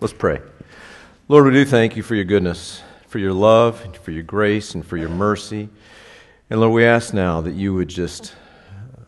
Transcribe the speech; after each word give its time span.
Let's 0.00 0.14
pray. 0.14 0.40
Lord, 1.28 1.44
we 1.44 1.50
do 1.50 1.66
thank 1.66 1.94
you 1.94 2.02
for 2.02 2.14
your 2.14 2.24
goodness, 2.24 2.82
for 3.06 3.18
your 3.18 3.34
love, 3.34 3.98
for 3.98 4.12
your 4.12 4.22
grace, 4.22 4.74
and 4.74 4.82
for 4.84 4.96
your 4.96 5.10
mercy. 5.10 5.68
And 6.48 6.58
Lord, 6.58 6.72
we 6.72 6.86
ask 6.86 7.12
now 7.12 7.42
that 7.42 7.52
you 7.52 7.74
would 7.74 7.88
just 7.88 8.34
uh, 8.70 9.02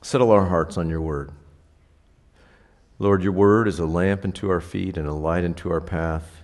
settle 0.00 0.30
our 0.30 0.46
hearts 0.46 0.78
on 0.78 0.88
your 0.88 1.02
word. 1.02 1.32
Lord, 2.98 3.22
your 3.22 3.32
word 3.32 3.68
is 3.68 3.78
a 3.78 3.84
lamp 3.84 4.24
unto 4.24 4.48
our 4.48 4.62
feet 4.62 4.96
and 4.96 5.06
a 5.06 5.12
light 5.12 5.44
unto 5.44 5.70
our 5.70 5.82
path. 5.82 6.40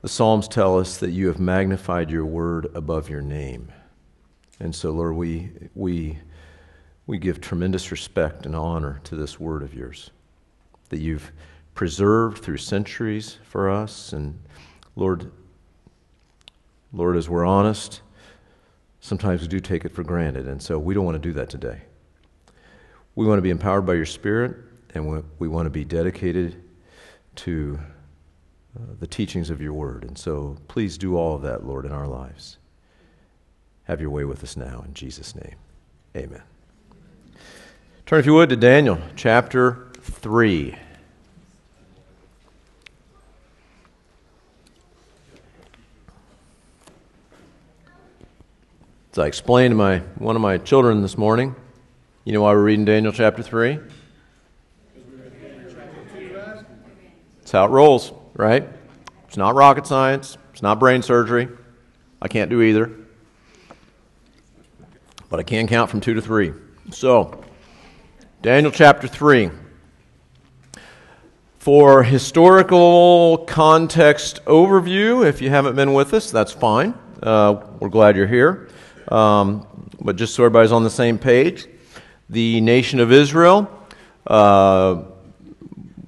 The 0.00 0.08
Psalms 0.08 0.48
tell 0.48 0.78
us 0.78 0.96
that 0.96 1.10
you 1.10 1.26
have 1.26 1.38
magnified 1.38 2.10
your 2.10 2.24
word 2.24 2.70
above 2.74 3.10
your 3.10 3.20
name. 3.20 3.70
And 4.58 4.74
so, 4.74 4.90
Lord, 4.90 5.16
we, 5.16 5.50
we 5.74 6.16
we 7.08 7.18
give 7.18 7.40
tremendous 7.40 7.90
respect 7.90 8.44
and 8.44 8.54
honor 8.54 9.00
to 9.02 9.16
this 9.16 9.40
word 9.40 9.62
of 9.62 9.74
yours 9.74 10.10
that 10.90 10.98
you've 10.98 11.32
preserved 11.74 12.44
through 12.44 12.58
centuries 12.58 13.38
for 13.44 13.70
us. 13.70 14.12
And 14.12 14.38
Lord, 14.94 15.32
Lord, 16.92 17.16
as 17.16 17.26
we're 17.26 17.46
honest, 17.46 18.02
sometimes 19.00 19.40
we 19.40 19.48
do 19.48 19.58
take 19.58 19.86
it 19.86 19.92
for 19.92 20.04
granted. 20.04 20.46
And 20.46 20.62
so 20.62 20.78
we 20.78 20.92
don't 20.92 21.06
want 21.06 21.14
to 21.14 21.28
do 21.28 21.32
that 21.32 21.48
today. 21.48 21.80
We 23.14 23.26
want 23.26 23.38
to 23.38 23.42
be 23.42 23.50
empowered 23.50 23.86
by 23.86 23.94
your 23.94 24.06
Spirit, 24.06 24.56
and 24.94 25.24
we 25.38 25.48
want 25.48 25.64
to 25.64 25.70
be 25.70 25.86
dedicated 25.86 26.62
to 27.36 27.80
uh, 28.78 28.82
the 29.00 29.06
teachings 29.06 29.48
of 29.48 29.62
your 29.62 29.72
word. 29.72 30.04
And 30.04 30.18
so 30.18 30.58
please 30.68 30.98
do 30.98 31.16
all 31.16 31.34
of 31.34 31.42
that, 31.42 31.64
Lord, 31.64 31.86
in 31.86 31.92
our 31.92 32.06
lives. 32.06 32.58
Have 33.84 34.02
your 34.02 34.10
way 34.10 34.26
with 34.26 34.44
us 34.44 34.58
now. 34.58 34.84
In 34.86 34.92
Jesus' 34.92 35.34
name, 35.34 35.56
amen. 36.14 36.42
Turn, 38.08 38.20
if 38.20 38.24
you 38.24 38.32
would, 38.32 38.48
to 38.48 38.56
Daniel 38.56 38.98
chapter 39.16 39.86
3. 40.00 40.74
As 49.12 49.18
I 49.18 49.26
explained 49.26 49.72
to 49.72 49.76
my, 49.76 49.98
one 50.16 50.36
of 50.36 50.40
my 50.40 50.56
children 50.56 51.02
this 51.02 51.18
morning, 51.18 51.54
you 52.24 52.32
know 52.32 52.40
why 52.40 52.52
we're 52.54 52.62
reading 52.62 52.86
Daniel 52.86 53.12
chapter 53.12 53.42
3? 53.42 53.78
It's 57.42 57.52
how 57.52 57.66
it 57.66 57.68
rolls, 57.68 58.14
right? 58.32 58.66
It's 59.26 59.36
not 59.36 59.54
rocket 59.54 59.86
science, 59.86 60.38
it's 60.54 60.62
not 60.62 60.80
brain 60.80 61.02
surgery. 61.02 61.48
I 62.22 62.28
can't 62.28 62.48
do 62.48 62.62
either. 62.62 62.90
But 65.28 65.40
I 65.40 65.42
can 65.42 65.66
count 65.66 65.90
from 65.90 66.00
2 66.00 66.14
to 66.14 66.22
3. 66.22 66.54
So, 66.90 67.44
Daniel 68.40 68.70
chapter 68.70 69.08
3. 69.08 69.50
For 71.58 72.04
historical 72.04 73.38
context 73.48 74.44
overview, 74.44 75.26
if 75.26 75.42
you 75.42 75.50
haven't 75.50 75.74
been 75.74 75.92
with 75.92 76.14
us, 76.14 76.30
that's 76.30 76.52
fine. 76.52 76.94
Uh, 77.20 77.66
we're 77.80 77.88
glad 77.88 78.16
you're 78.16 78.28
here. 78.28 78.68
Um, 79.08 79.66
but 80.00 80.14
just 80.14 80.36
so 80.36 80.44
everybody's 80.44 80.70
on 80.70 80.84
the 80.84 80.90
same 80.90 81.18
page, 81.18 81.66
the 82.30 82.60
nation 82.60 83.00
of 83.00 83.10
Israel 83.10 83.68
uh, 84.28 85.02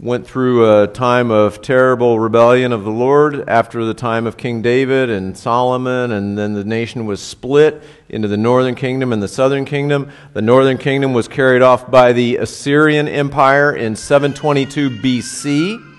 went 0.02 0.26
through 0.26 0.82
a 0.82 0.86
time 0.86 1.30
of 1.30 1.60
terrible 1.60 2.18
rebellion 2.18 2.72
of 2.72 2.84
the 2.84 2.90
Lord 2.90 3.46
after 3.46 3.84
the 3.84 3.92
time 3.92 4.26
of 4.26 4.38
King 4.38 4.62
David 4.62 5.10
and 5.10 5.36
Solomon, 5.36 6.10
and 6.10 6.38
then 6.38 6.54
the 6.54 6.64
nation 6.64 7.04
was 7.04 7.20
split 7.20 7.82
into 8.08 8.26
the 8.26 8.38
northern 8.38 8.74
kingdom 8.74 9.12
and 9.12 9.22
the 9.22 9.28
southern 9.28 9.66
kingdom. 9.66 10.10
The 10.32 10.40
northern 10.40 10.78
kingdom 10.78 11.12
was 11.12 11.28
carried 11.28 11.60
off 11.60 11.90
by 11.90 12.14
the 12.14 12.38
Assyrian 12.38 13.08
Empire 13.08 13.76
in 13.76 13.94
722 13.94 14.88
BC. 14.88 15.98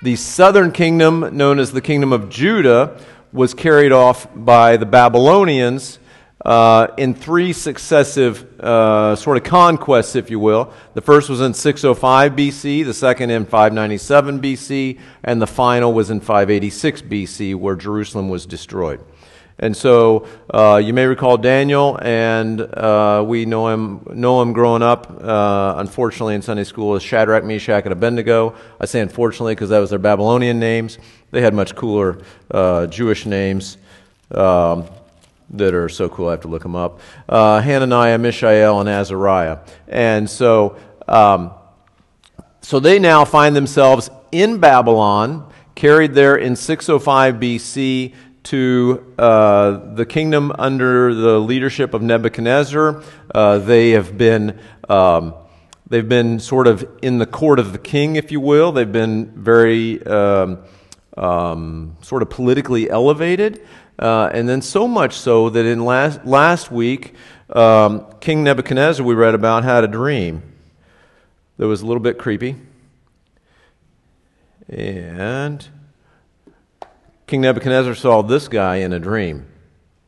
The 0.00 0.14
southern 0.14 0.70
kingdom, 0.70 1.36
known 1.36 1.58
as 1.58 1.72
the 1.72 1.80
kingdom 1.80 2.12
of 2.12 2.28
Judah, 2.28 3.00
was 3.32 3.52
carried 3.52 3.90
off 3.90 4.28
by 4.32 4.76
the 4.76 4.86
Babylonians 4.86 5.98
uh, 6.44 6.88
in 6.96 7.14
three 7.14 7.52
successive 7.52 8.60
uh, 8.60 9.14
sort 9.16 9.36
of 9.36 9.44
conquests, 9.44 10.16
if 10.16 10.30
you 10.30 10.38
will. 10.38 10.72
The 10.94 11.02
first 11.02 11.28
was 11.28 11.40
in 11.40 11.52
605 11.52 12.32
BC, 12.32 12.84
the 12.84 12.94
second 12.94 13.30
in 13.30 13.44
597 13.44 14.40
BC, 14.40 14.98
and 15.22 15.42
the 15.42 15.46
final 15.46 15.92
was 15.92 16.10
in 16.10 16.20
586 16.20 17.02
BC, 17.02 17.54
where 17.54 17.76
Jerusalem 17.76 18.28
was 18.28 18.46
destroyed. 18.46 19.04
And 19.62 19.76
so 19.76 20.26
uh, 20.48 20.80
you 20.82 20.94
may 20.94 21.04
recall 21.04 21.36
Daniel, 21.36 21.98
and 22.00 22.62
uh, 22.62 23.22
we 23.26 23.44
know 23.44 23.68
him, 23.68 24.06
know 24.14 24.40
him 24.40 24.54
growing 24.54 24.82
up, 24.82 25.22
uh, 25.22 25.74
unfortunately, 25.76 26.34
in 26.34 26.40
Sunday 26.40 26.64
school 26.64 26.94
as 26.94 27.02
Shadrach, 27.02 27.44
Meshach, 27.44 27.84
and 27.84 27.92
Abednego. 27.92 28.54
I 28.80 28.86
say 28.86 29.00
unfortunately 29.00 29.54
because 29.54 29.68
that 29.68 29.78
was 29.80 29.90
their 29.90 29.98
Babylonian 29.98 30.58
names. 30.58 30.98
They 31.30 31.42
had 31.42 31.52
much 31.52 31.76
cooler 31.76 32.18
uh, 32.50 32.86
Jewish 32.86 33.26
names. 33.26 33.76
Um, 34.30 34.86
that 35.50 35.74
are 35.74 35.88
so 35.88 36.08
cool. 36.08 36.28
I 36.28 36.32
have 36.32 36.40
to 36.42 36.48
look 36.48 36.62
them 36.62 36.76
up. 36.76 37.00
Uh, 37.28 37.60
Hananiah, 37.60 38.18
Mishael, 38.18 38.80
and 38.80 38.88
Azariah. 38.88 39.58
And 39.88 40.28
so, 40.28 40.76
um, 41.08 41.52
so 42.60 42.80
they 42.80 42.98
now 42.98 43.24
find 43.24 43.56
themselves 43.56 44.10
in 44.32 44.58
Babylon, 44.58 45.50
carried 45.74 46.14
there 46.14 46.36
in 46.36 46.56
605 46.56 47.34
BC 47.36 48.14
to 48.42 49.14
uh, 49.18 49.94
the 49.94 50.06
kingdom 50.06 50.52
under 50.58 51.14
the 51.14 51.38
leadership 51.38 51.94
of 51.94 52.02
Nebuchadnezzar. 52.02 53.02
Uh, 53.34 53.58
they 53.58 53.90
have 53.90 54.16
been. 54.16 54.58
Um, 54.88 55.34
they've 55.88 56.08
been 56.08 56.38
sort 56.40 56.66
of 56.66 56.88
in 57.02 57.18
the 57.18 57.26
court 57.26 57.58
of 57.58 57.72
the 57.72 57.78
king, 57.78 58.16
if 58.16 58.32
you 58.32 58.40
will. 58.40 58.72
They've 58.72 58.90
been 58.90 59.32
very 59.34 60.04
um, 60.04 60.58
um 61.16 61.96
sort 62.02 62.22
of 62.22 62.30
politically 62.30 62.88
elevated. 62.88 63.66
Uh, 64.00 64.30
and 64.32 64.48
then 64.48 64.62
so 64.62 64.88
much 64.88 65.12
so 65.12 65.50
that 65.50 65.66
in 65.66 65.84
last, 65.84 66.24
last 66.24 66.72
week, 66.72 67.12
um, 67.50 68.06
King 68.20 68.42
Nebuchadnezzar, 68.42 69.04
we 69.04 69.14
read 69.14 69.34
about, 69.34 69.62
had 69.62 69.84
a 69.84 69.88
dream 69.88 70.42
that 71.58 71.66
was 71.66 71.82
a 71.82 71.86
little 71.86 72.02
bit 72.02 72.16
creepy. 72.16 72.56
And 74.70 75.68
King 77.26 77.42
Nebuchadnezzar 77.42 77.94
saw 77.94 78.22
this 78.22 78.48
guy 78.48 78.76
in 78.76 78.94
a 78.94 78.98
dream. 78.98 79.49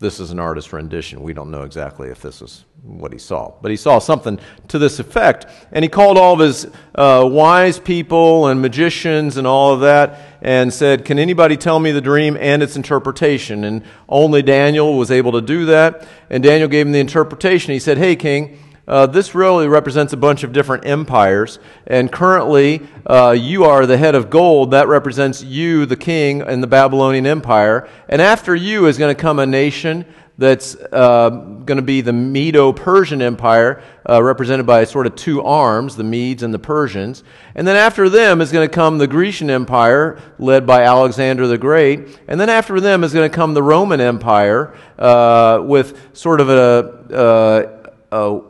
This 0.02 0.18
is 0.18 0.32
an 0.32 0.40
artist 0.40 0.72
rendition. 0.72 1.22
We 1.22 1.32
don't 1.32 1.52
know 1.52 1.62
exactly 1.62 2.08
if 2.08 2.20
this 2.20 2.42
is 2.42 2.64
what 2.82 3.12
he 3.12 3.18
saw. 3.20 3.52
But 3.62 3.70
he 3.70 3.76
saw 3.76 4.00
something 4.00 4.40
to 4.66 4.78
this 4.80 4.98
effect. 4.98 5.46
And 5.70 5.84
he 5.84 5.88
called 5.88 6.18
all 6.18 6.34
of 6.34 6.40
his 6.40 6.66
uh, 6.96 7.24
wise 7.30 7.78
people 7.78 8.48
and 8.48 8.60
magicians 8.60 9.36
and 9.36 9.46
all 9.46 9.72
of 9.72 9.82
that 9.82 10.18
and 10.42 10.74
said, 10.74 11.04
Can 11.04 11.20
anybody 11.20 11.56
tell 11.56 11.78
me 11.78 11.92
the 11.92 12.00
dream 12.00 12.36
and 12.40 12.64
its 12.64 12.74
interpretation? 12.74 13.62
And 13.62 13.84
only 14.08 14.42
Daniel 14.42 14.98
was 14.98 15.12
able 15.12 15.30
to 15.32 15.40
do 15.40 15.66
that. 15.66 16.08
And 16.28 16.42
Daniel 16.42 16.68
gave 16.68 16.84
him 16.84 16.92
the 16.92 16.98
interpretation. 16.98 17.72
He 17.72 17.78
said, 17.78 17.96
Hey, 17.96 18.16
king, 18.16 18.58
uh, 18.86 19.06
this 19.06 19.34
really 19.34 19.68
represents 19.68 20.12
a 20.12 20.16
bunch 20.16 20.42
of 20.42 20.52
different 20.52 20.86
empires. 20.86 21.58
And 21.86 22.10
currently, 22.10 22.82
uh, 23.06 23.30
you 23.30 23.64
are 23.64 23.86
the 23.86 23.96
head 23.96 24.14
of 24.14 24.28
gold. 24.28 24.72
That 24.72 24.88
represents 24.88 25.42
you, 25.42 25.86
the 25.86 25.96
king, 25.96 26.40
in 26.40 26.60
the 26.60 26.66
Babylonian 26.66 27.26
Empire. 27.26 27.88
And 28.08 28.20
after 28.20 28.54
you 28.54 28.86
is 28.86 28.98
going 28.98 29.14
to 29.14 29.20
come 29.20 29.38
a 29.38 29.46
nation 29.46 30.04
that's 30.38 30.74
uh, 30.74 31.28
going 31.30 31.76
to 31.76 31.82
be 31.82 32.00
the 32.00 32.12
Medo 32.12 32.72
Persian 32.72 33.22
Empire, 33.22 33.82
uh, 34.08 34.20
represented 34.22 34.66
by 34.66 34.82
sort 34.84 35.06
of 35.06 35.14
two 35.14 35.42
arms, 35.42 35.94
the 35.94 36.02
Medes 36.02 36.42
and 36.42 36.52
the 36.52 36.58
Persians. 36.58 37.22
And 37.54 37.68
then 37.68 37.76
after 37.76 38.08
them 38.08 38.40
is 38.40 38.50
going 38.50 38.68
to 38.68 38.74
come 38.74 38.98
the 38.98 39.06
Grecian 39.06 39.50
Empire, 39.50 40.18
led 40.38 40.66
by 40.66 40.82
Alexander 40.82 41.46
the 41.46 41.58
Great. 41.58 42.18
And 42.26 42.40
then 42.40 42.48
after 42.48 42.80
them 42.80 43.04
is 43.04 43.12
going 43.12 43.30
to 43.30 43.34
come 43.34 43.54
the 43.54 43.62
Roman 43.62 44.00
Empire, 44.00 44.74
uh, 44.98 45.60
with 45.62 46.16
sort 46.16 46.40
of 46.40 46.48
a, 46.48 47.92
a, 48.10 48.16
a 48.16 48.40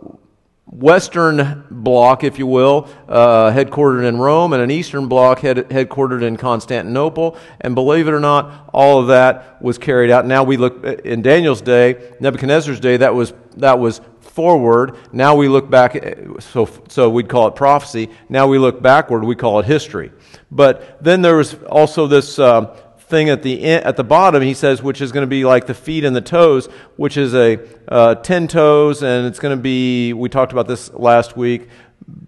Western 0.72 1.66
bloc, 1.70 2.24
if 2.24 2.38
you 2.38 2.46
will, 2.46 2.88
uh, 3.06 3.50
headquartered 3.52 4.08
in 4.08 4.16
Rome, 4.16 4.54
and 4.54 4.62
an 4.62 4.70
Eastern 4.70 5.06
bloc 5.06 5.40
head, 5.40 5.58
headquartered 5.68 6.22
in 6.22 6.38
Constantinople. 6.38 7.36
And 7.60 7.74
believe 7.74 8.08
it 8.08 8.12
or 8.12 8.20
not, 8.20 8.70
all 8.72 8.98
of 8.98 9.08
that 9.08 9.62
was 9.62 9.76
carried 9.76 10.10
out. 10.10 10.24
Now 10.24 10.44
we 10.44 10.56
look 10.56 10.82
in 11.04 11.20
Daniel's 11.20 11.60
day, 11.60 12.14
Nebuchadnezzar's 12.20 12.80
day. 12.80 12.96
That 12.96 13.14
was 13.14 13.34
that 13.58 13.78
was 13.78 14.00
forward. 14.20 14.96
Now 15.12 15.36
we 15.36 15.46
look 15.46 15.68
back. 15.68 15.94
So 16.40 16.66
so 16.88 17.10
we'd 17.10 17.28
call 17.28 17.48
it 17.48 17.54
prophecy. 17.54 18.08
Now 18.30 18.46
we 18.46 18.58
look 18.58 18.80
backward. 18.80 19.24
We 19.24 19.34
call 19.34 19.60
it 19.60 19.66
history. 19.66 20.10
But 20.50 21.04
then 21.04 21.20
there 21.20 21.36
was 21.36 21.54
also 21.64 22.06
this. 22.06 22.38
Uh, 22.38 22.74
thing 23.12 23.28
at 23.28 23.42
the 23.42 23.62
at 23.62 23.96
the 23.96 24.02
bottom 24.04 24.42
he 24.42 24.54
says 24.54 24.82
which 24.82 25.02
is 25.02 25.12
going 25.12 25.22
to 25.22 25.26
be 25.28 25.44
like 25.44 25.66
the 25.66 25.74
feet 25.74 26.02
and 26.02 26.16
the 26.16 26.20
toes 26.22 26.66
which 26.96 27.18
is 27.18 27.34
a 27.34 27.60
uh, 27.88 28.14
10 28.14 28.48
toes 28.48 29.02
and 29.02 29.26
it's 29.26 29.38
going 29.38 29.54
to 29.54 29.62
be 29.62 30.14
we 30.14 30.30
talked 30.30 30.50
about 30.50 30.66
this 30.66 30.90
last 30.94 31.36
week 31.36 31.68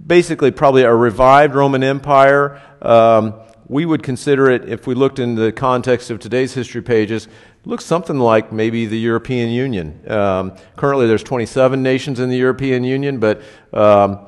basically 0.07 0.51
probably 0.51 0.83
a 0.83 0.95
revived 0.95 1.55
roman 1.55 1.83
empire 1.83 2.61
um, 2.83 3.33
we 3.67 3.87
would 3.87 4.03
consider 4.03 4.51
it 4.51 4.69
if 4.69 4.87
we 4.87 4.95
looked 4.95 5.19
in 5.19 5.37
the 5.37 5.51
context 5.53 6.11
of 6.11 6.19
today's 6.19 6.53
history 6.53 6.83
pages 6.83 7.29
looks 7.65 7.87
something 7.87 8.19
like 8.19 8.53
maybe 8.53 8.85
the 8.85 8.99
European 8.99 9.49
Union. 9.49 9.99
Um, 10.11 10.55
currently, 10.77 11.07
there's 11.07 11.23
27 11.23 11.83
nations 11.83 12.21
in 12.21 12.29
the 12.29 12.37
European 12.37 12.85
Union, 12.85 13.19
but 13.19 13.41
um, 13.73 14.27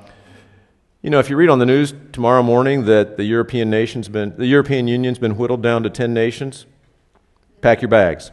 you 1.02 1.10
know, 1.10 1.18
if 1.18 1.30
you 1.30 1.36
read 1.36 1.48
on 1.48 1.58
the 1.58 1.66
news 1.66 1.94
tomorrow 2.12 2.42
morning 2.42 2.86
that 2.86 3.16
the 3.16 3.24
European 3.24 3.70
nation's 3.70 4.08
been, 4.08 4.34
the 4.36 4.46
European 4.46 4.88
Union's 4.88 5.18
been 5.18 5.36
whittled 5.36 5.62
down 5.62 5.82
to 5.82 5.90
10 5.90 6.12
nations, 6.12 6.66
pack 7.60 7.82
your 7.82 7.88
bags. 7.88 8.32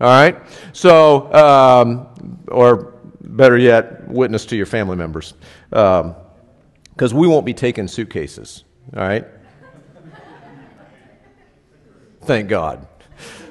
All 0.00 0.08
right? 0.08 0.36
So, 0.72 1.32
um, 1.32 2.38
or 2.48 2.94
better 3.20 3.58
yet, 3.58 4.06
witness 4.08 4.46
to 4.46 4.56
your 4.56 4.66
family 4.66 4.96
members. 4.96 5.34
Because 5.70 7.12
um, 7.12 7.18
we 7.18 7.26
won't 7.26 7.46
be 7.46 7.54
taking 7.54 7.88
suitcases. 7.88 8.64
All 8.96 9.02
right? 9.02 9.24
Thank 12.22 12.48
God. 12.48 12.86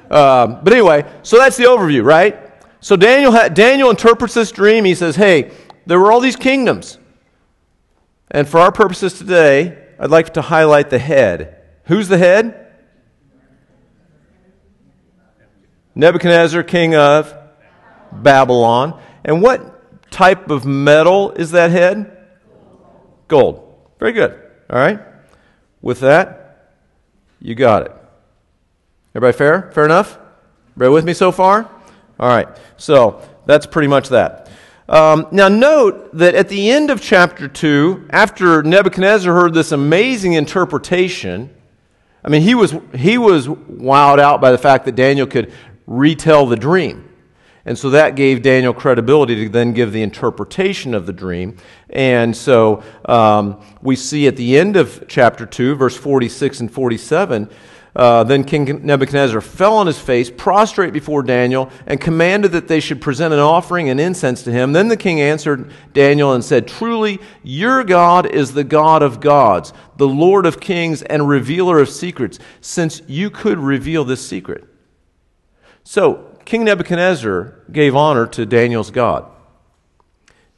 Um, 0.10 0.60
but 0.64 0.74
anyway, 0.74 1.12
so 1.24 1.38
that's 1.38 1.58
the 1.58 1.66
overview, 1.66 2.04
right? 2.04 2.40
So 2.82 2.96
Daniel, 2.96 3.32
ha- 3.32 3.50
Daniel 3.50 3.90
interprets 3.90 4.34
this 4.34 4.52
dream. 4.52 4.84
He 4.84 4.96
says, 4.96 5.16
hey, 5.16 5.52
there 5.86 6.00
were 6.00 6.12
all 6.12 6.20
these 6.20 6.36
kingdoms. 6.36 6.98
And 8.34 8.50
for 8.50 8.60
our 8.60 8.72
purposes 8.72 9.14
today, 9.14 9.78
I'd 10.00 10.10
like 10.10 10.34
to 10.34 10.42
highlight 10.42 10.90
the 10.90 10.98
head. 10.98 11.62
Who's 11.86 12.08
the 12.08 12.18
head? 12.18 12.60
Nebuchadnezzar, 15.96 16.64
king 16.64 16.96
of 16.96 17.34
Babylon. 18.12 19.00
And 19.24 19.42
what 19.42 20.12
type 20.12 20.50
of 20.50 20.66
metal 20.66 21.32
is 21.32 21.52
that 21.52 21.70
head? 21.70 22.18
Gold. 23.28 23.76
Very 24.00 24.14
good. 24.14 24.32
All 24.70 24.80
right. 24.80 25.00
With 25.82 26.00
that, 26.00 26.74
you 27.40 27.54
got 27.54 27.84
it. 27.84 27.92
Everybody 29.14 29.38
fair? 29.38 29.72
Fair 29.74 29.86
enough? 29.86 30.18
Everybody 30.72 30.94
with 30.94 31.06
me 31.06 31.14
so 31.14 31.32
far? 31.32 31.70
All 32.20 32.30
right. 32.30 32.48
So 32.78 33.22
that's 33.46 33.68
pretty 33.68 33.88
much 33.88 34.10
that. 34.10 34.43
Um, 34.90 35.28
now, 35.32 35.48
note 35.48 36.16
that 36.18 36.36
at 36.36 36.50
the 36.50 36.70
end 36.70 36.90
of 36.90 37.02
chapter 37.02 37.48
2, 37.48 38.08
after 38.10 38.62
Nebuchadnezzar 38.64 39.34
heard 39.34 39.54
this 39.54 39.72
amazing 39.72 40.34
interpretation, 40.34 41.50
I 42.24 42.30
mean, 42.30 42.42
he 42.42 42.54
was, 42.56 42.76
he 42.96 43.18
was 43.18 43.48
wowed 43.48 44.20
out 44.20 44.42
by 44.42 44.52
the 44.52 44.58
fact 44.58 44.86
that 44.86 44.96
Daniel 44.96 45.28
could 45.28 45.54
retell 45.88 46.46
the 46.46 46.56
dream. 46.56 47.10
And 47.66 47.78
so 47.78 47.92
that 47.92 48.16
gave 48.16 48.42
Daniel 48.42 48.74
credibility 48.74 49.36
to 49.36 49.50
then 49.50 49.72
give 49.72 49.94
the 49.94 50.02
interpretation 50.02 50.94
of 50.94 51.06
the 51.06 51.14
dream. 51.14 51.56
And 51.90 52.36
so 52.36 52.84
um, 53.06 53.62
we 53.82 53.96
see 53.96 54.28
at 54.28 54.36
the 54.36 54.58
end 54.58 54.76
of 54.76 55.06
chapter 55.08 55.46
2, 55.46 55.76
verse 55.76 55.96
46 55.96 56.60
and 56.60 56.72
47, 56.72 57.50
uh, 57.96 58.24
then 58.24 58.44
King 58.44 58.86
Nebuchadnezzar 58.86 59.40
fell 59.40 59.78
on 59.78 59.86
his 59.86 60.00
face, 60.00 60.32
prostrate 60.32 60.94
before 60.94 61.22
Daniel, 61.22 61.70
and 61.86 62.02
commanded 62.02 62.52
that 62.54 62.68
they 62.68 62.80
should 62.80 63.02
present 63.02 63.34
an 63.34 63.40
offering 63.40 63.88
and 63.90 64.00
incense 64.00 64.42
to 64.44 64.52
him. 64.52 64.74
Then 64.74 64.88
the 64.88 64.98
king 64.98 65.22
answered 65.22 65.72
Daniel 65.94 66.34
and 66.34 66.44
said, 66.44 66.68
Truly, 66.68 67.20
your 67.44 67.84
God 67.84 68.26
is 68.26 68.54
the 68.54 68.64
God 68.64 69.04
of 69.04 69.20
gods, 69.20 69.74
the 69.98 70.08
Lord 70.08 70.48
of 70.48 70.60
kings, 70.60 71.04
and 71.04 71.30
revealer 71.30 71.80
of 71.80 71.90
secrets, 71.90 72.40
since 72.62 73.04
you 73.08 73.30
could 73.30 73.60
reveal 73.60 74.04
this 74.04 74.26
secret. 74.26 74.66
So, 75.84 76.32
King 76.46 76.64
Nebuchadnezzar 76.64 77.60
gave 77.72 77.96
honor 77.96 78.26
to 78.28 78.46
Daniel's 78.46 78.90
God. 78.90 79.30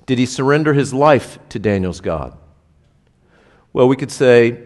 Did 0.05 0.19
he 0.19 0.25
surrender 0.25 0.73
his 0.73 0.93
life 0.93 1.37
to 1.49 1.59
Daniel's 1.59 1.99
God? 1.99 2.37
Well, 3.73 3.87
we 3.89 3.97
could 3.97 4.11
say, 4.11 4.63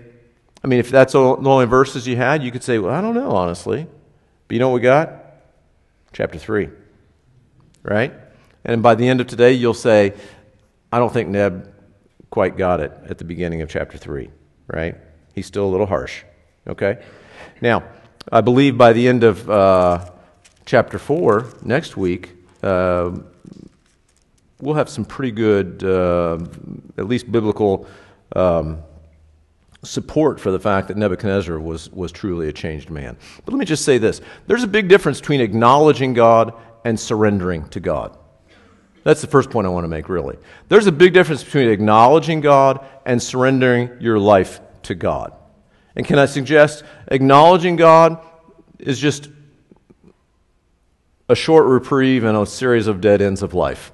I 0.64 0.68
mean, 0.68 0.80
if 0.80 0.90
that's 0.90 1.14
the 1.14 1.20
only 1.20 1.66
verses 1.66 2.08
you 2.08 2.18
had, 2.18 2.44
you 2.44 2.52
could 2.52 2.64
say, 2.64 2.80
well, 2.80 2.94
I 2.94 3.02
don't 3.02 3.16
know, 3.16 3.32
honestly. 3.32 3.88
But 4.48 4.54
you 4.54 4.60
know 4.60 4.70
what 4.70 4.76
we 4.76 4.82
got? 4.82 5.14
Chapter 6.12 6.38
3. 6.38 6.70
Right? 7.84 8.14
And 8.66 8.84
by 8.84 8.96
the 8.96 9.08
end 9.08 9.22
of 9.22 9.28
today, 9.28 9.54
you'll 9.54 9.74
say, 9.74 10.14
I 10.92 11.00
don't 11.00 11.14
think 11.14 11.30
Neb 11.30 11.74
quite 12.30 12.58
got 12.58 12.82
it 12.82 12.92
at 13.08 13.18
the 13.18 13.24
beginning 13.24 13.62
of 13.62 13.70
chapter 13.70 13.98
3. 13.98 14.30
Right? 14.68 14.98
He's 15.34 15.46
still 15.46 15.66
a 15.66 15.72
little 15.72 15.86
harsh. 15.86 16.24
Okay? 16.68 17.04
Now, 17.62 17.84
I 18.32 18.42
believe 18.42 18.78
by 18.78 18.92
the 18.92 19.08
end 19.08 19.24
of 19.24 19.50
uh, 19.50 20.10
chapter 20.66 21.00
4, 21.00 21.54
next 21.64 21.96
week, 21.96 22.36
uh, 22.62 23.12
we'll 24.60 24.76
have 24.76 24.90
some 24.90 25.06
pretty 25.06 25.32
good, 25.32 25.84
uh, 25.84 26.38
at 26.98 27.08
least 27.08 27.32
biblical. 27.32 27.88
Um, 28.36 28.84
support 29.84 30.40
for 30.40 30.52
the 30.52 30.60
fact 30.60 30.90
that 30.90 30.98
Nebuchadnezzar 30.98 31.58
was, 31.60 31.90
was 31.92 32.12
truly 32.12 32.50
a 32.50 32.54
changed 32.54 32.90
man. 32.90 33.18
But 33.46 33.54
let 33.54 33.60
me 33.60 33.66
just 33.66 33.86
say 33.86 33.98
this 33.98 34.22
there's 34.48 34.64
a 34.64 34.68
big 34.68 34.88
difference 34.88 35.20
between 35.20 35.42
acknowledging 35.42 36.14
God 36.14 36.54
and 36.84 37.00
surrendering 37.00 37.68
to 37.70 37.80
God. 37.80 38.18
That's 39.04 39.22
the 39.22 39.28
first 39.28 39.50
point 39.50 39.66
I 39.66 39.70
want 39.70 39.86
to 39.86 39.90
make, 39.90 40.10
really. 40.10 40.38
There's 40.68 40.88
a 40.88 40.92
big 40.92 41.14
difference 41.14 41.44
between 41.44 41.70
acknowledging 41.70 42.42
God 42.42 42.86
and 43.06 43.22
surrendering 43.22 43.90
your 44.02 44.20
life 44.20 44.60
to 44.84 44.96
God. 44.96 45.34
And 45.96 46.06
can 46.06 46.20
I 46.20 46.26
suggest 46.26 46.84
acknowledging 47.08 47.76
God 47.76 48.24
is 48.78 49.00
just 49.00 49.30
a 51.30 51.36
short 51.36 51.66
reprieve 51.66 52.24
and 52.24 52.38
a 52.38 52.46
series 52.46 52.88
of 52.88 53.00
dead 53.00 53.22
ends 53.22 53.42
of 53.42 53.54
life? 53.54 53.92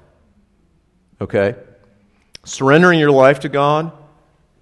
Okay? 1.22 1.56
Surrendering 2.44 3.00
your 3.00 3.12
life 3.12 3.42
to 3.42 3.50
God 3.50 3.92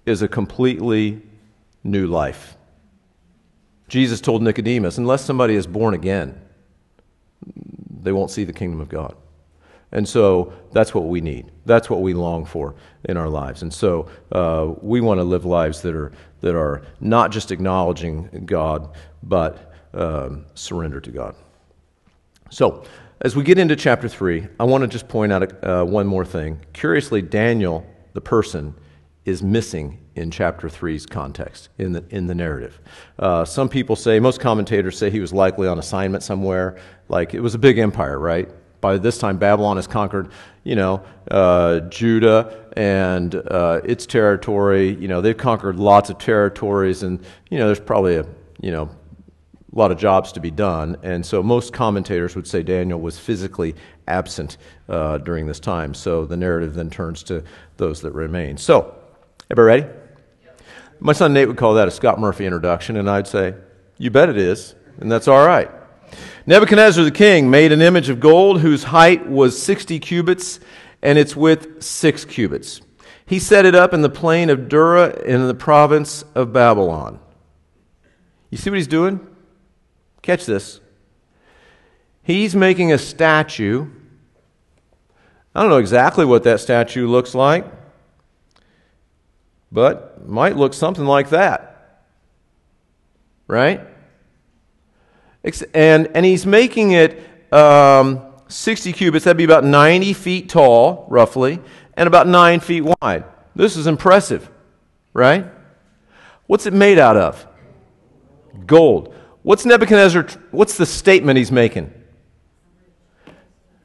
is 0.06 0.22
a 0.22 0.28
completely 0.28 1.22
new 1.82 2.06
life. 2.06 2.56
Jesus 3.88 4.20
told 4.20 4.42
Nicodemus, 4.42 4.98
unless 4.98 5.24
somebody 5.24 5.54
is 5.54 5.66
born 5.66 5.94
again, 5.94 6.40
they 8.02 8.12
won't 8.12 8.30
see 8.30 8.44
the 8.44 8.52
kingdom 8.52 8.80
of 8.80 8.88
God. 8.88 9.14
And 9.92 10.08
so 10.08 10.52
that's 10.72 10.92
what 10.92 11.04
we 11.04 11.20
need. 11.20 11.52
That's 11.66 11.88
what 11.88 12.02
we 12.02 12.14
long 12.14 12.44
for 12.44 12.74
in 13.04 13.16
our 13.16 13.28
lives. 13.28 13.62
And 13.62 13.72
so 13.72 14.08
uh, 14.32 14.74
we 14.82 15.00
want 15.00 15.18
to 15.18 15.24
live 15.24 15.44
lives 15.44 15.82
that 15.82 15.94
are, 15.94 16.10
that 16.40 16.56
are 16.56 16.82
not 17.00 17.30
just 17.30 17.52
acknowledging 17.52 18.44
God, 18.44 18.90
but 19.22 19.72
um, 19.94 20.46
surrender 20.54 21.00
to 21.00 21.10
God. 21.10 21.36
So 22.50 22.84
as 23.20 23.36
we 23.36 23.44
get 23.44 23.58
into 23.58 23.76
chapter 23.76 24.08
3, 24.08 24.48
I 24.58 24.64
want 24.64 24.82
to 24.82 24.88
just 24.88 25.06
point 25.06 25.32
out 25.32 25.64
uh, 25.64 25.84
one 25.84 26.06
more 26.06 26.24
thing. 26.24 26.60
Curiously, 26.72 27.22
Daniel, 27.22 27.86
the 28.14 28.20
person, 28.20 28.74
is 29.24 29.42
missing 29.42 29.98
in 30.14 30.30
chapter 30.30 30.68
3's 30.68 31.06
context, 31.06 31.70
in 31.78 31.92
the, 31.92 32.04
in 32.10 32.26
the 32.26 32.34
narrative. 32.34 32.80
Uh, 33.18 33.44
some 33.44 33.68
people 33.68 33.96
say, 33.96 34.20
most 34.20 34.38
commentators 34.38 34.98
say 34.98 35.10
he 35.10 35.20
was 35.20 35.32
likely 35.32 35.66
on 35.66 35.78
assignment 35.78 36.22
somewhere. 36.22 36.78
Like, 37.08 37.34
it 37.34 37.40
was 37.40 37.54
a 37.54 37.58
big 37.58 37.78
empire, 37.78 38.18
right? 38.18 38.48
By 38.80 38.98
this 38.98 39.16
time, 39.16 39.38
Babylon 39.38 39.76
has 39.76 39.86
conquered, 39.86 40.28
you 40.62 40.76
know, 40.76 41.02
uh, 41.30 41.80
Judah 41.80 42.66
and 42.76 43.34
uh, 43.34 43.80
its 43.82 44.04
territory. 44.04 44.90
You 44.94 45.08
know, 45.08 45.22
they've 45.22 45.36
conquered 45.36 45.76
lots 45.76 46.10
of 46.10 46.18
territories, 46.18 47.02
and, 47.02 47.24
you 47.50 47.58
know, 47.58 47.66
there's 47.66 47.80
probably 47.80 48.16
a, 48.16 48.26
you 48.60 48.70
know, 48.72 48.90
a 49.74 49.78
lot 49.78 49.90
of 49.90 49.96
jobs 49.96 50.32
to 50.32 50.40
be 50.40 50.50
done. 50.50 50.96
And 51.02 51.24
so 51.24 51.42
most 51.42 51.72
commentators 51.72 52.36
would 52.36 52.46
say 52.46 52.62
Daniel 52.62 53.00
was 53.00 53.18
physically 53.18 53.74
absent 54.06 54.58
uh, 54.88 55.16
during 55.18 55.46
this 55.46 55.58
time. 55.58 55.94
So 55.94 56.26
the 56.26 56.36
narrative 56.36 56.74
then 56.74 56.90
turns 56.90 57.22
to 57.24 57.42
those 57.78 58.02
that 58.02 58.12
remain. 58.12 58.58
So, 58.58 58.94
Everybody 59.56 59.82
ready? 59.82 59.98
My 60.98 61.12
son 61.12 61.32
Nate 61.32 61.46
would 61.46 61.56
call 61.56 61.74
that 61.74 61.86
a 61.86 61.90
Scott 61.92 62.18
Murphy 62.18 62.44
introduction, 62.44 62.96
and 62.96 63.08
I'd 63.08 63.28
say, 63.28 63.54
You 63.98 64.10
bet 64.10 64.28
it 64.28 64.36
is, 64.36 64.74
and 64.98 65.12
that's 65.12 65.28
all 65.28 65.46
right. 65.46 65.70
Nebuchadnezzar 66.44 67.04
the 67.04 67.12
king 67.12 67.48
made 67.48 67.70
an 67.70 67.80
image 67.80 68.08
of 68.08 68.18
gold 68.18 68.62
whose 68.62 68.82
height 68.82 69.28
was 69.28 69.62
60 69.62 70.00
cubits 70.00 70.58
and 71.02 71.16
its 71.20 71.36
width 71.36 71.84
6 71.84 72.24
cubits. 72.24 72.80
He 73.26 73.38
set 73.38 73.64
it 73.64 73.76
up 73.76 73.94
in 73.94 74.02
the 74.02 74.08
plain 74.08 74.50
of 74.50 74.68
Dura 74.68 75.22
in 75.22 75.46
the 75.46 75.54
province 75.54 76.24
of 76.34 76.52
Babylon. 76.52 77.20
You 78.50 78.58
see 78.58 78.70
what 78.70 78.76
he's 78.76 78.88
doing? 78.88 79.24
Catch 80.20 80.46
this. 80.46 80.80
He's 82.24 82.56
making 82.56 82.92
a 82.92 82.98
statue. 82.98 83.86
I 85.54 85.60
don't 85.60 85.70
know 85.70 85.78
exactly 85.78 86.24
what 86.24 86.42
that 86.42 86.58
statue 86.58 87.06
looks 87.06 87.36
like 87.36 87.83
but 89.74 90.26
might 90.26 90.56
look 90.56 90.72
something 90.72 91.04
like 91.04 91.30
that. 91.30 92.04
Right? 93.48 93.80
And, 95.74 96.08
and 96.14 96.24
he's 96.24 96.46
making 96.46 96.92
it 96.92 97.20
um, 97.52 98.22
60 98.46 98.92
cubits, 98.92 99.24
that'd 99.24 99.36
be 99.36 99.44
about 99.44 99.64
90 99.64 100.12
feet 100.12 100.48
tall, 100.48 101.06
roughly, 101.10 101.58
and 101.94 102.06
about 102.06 102.28
9 102.28 102.60
feet 102.60 102.84
wide. 103.02 103.24
This 103.56 103.76
is 103.76 103.88
impressive, 103.88 104.48
right? 105.12 105.44
What's 106.46 106.66
it 106.66 106.72
made 106.72 106.98
out 106.98 107.16
of? 107.16 107.44
Gold. 108.66 109.12
What's 109.42 109.66
Nebuchadnezzar, 109.66 110.28
what's 110.52 110.78
the 110.78 110.86
statement 110.86 111.36
he's 111.36 111.52
making? 111.52 111.92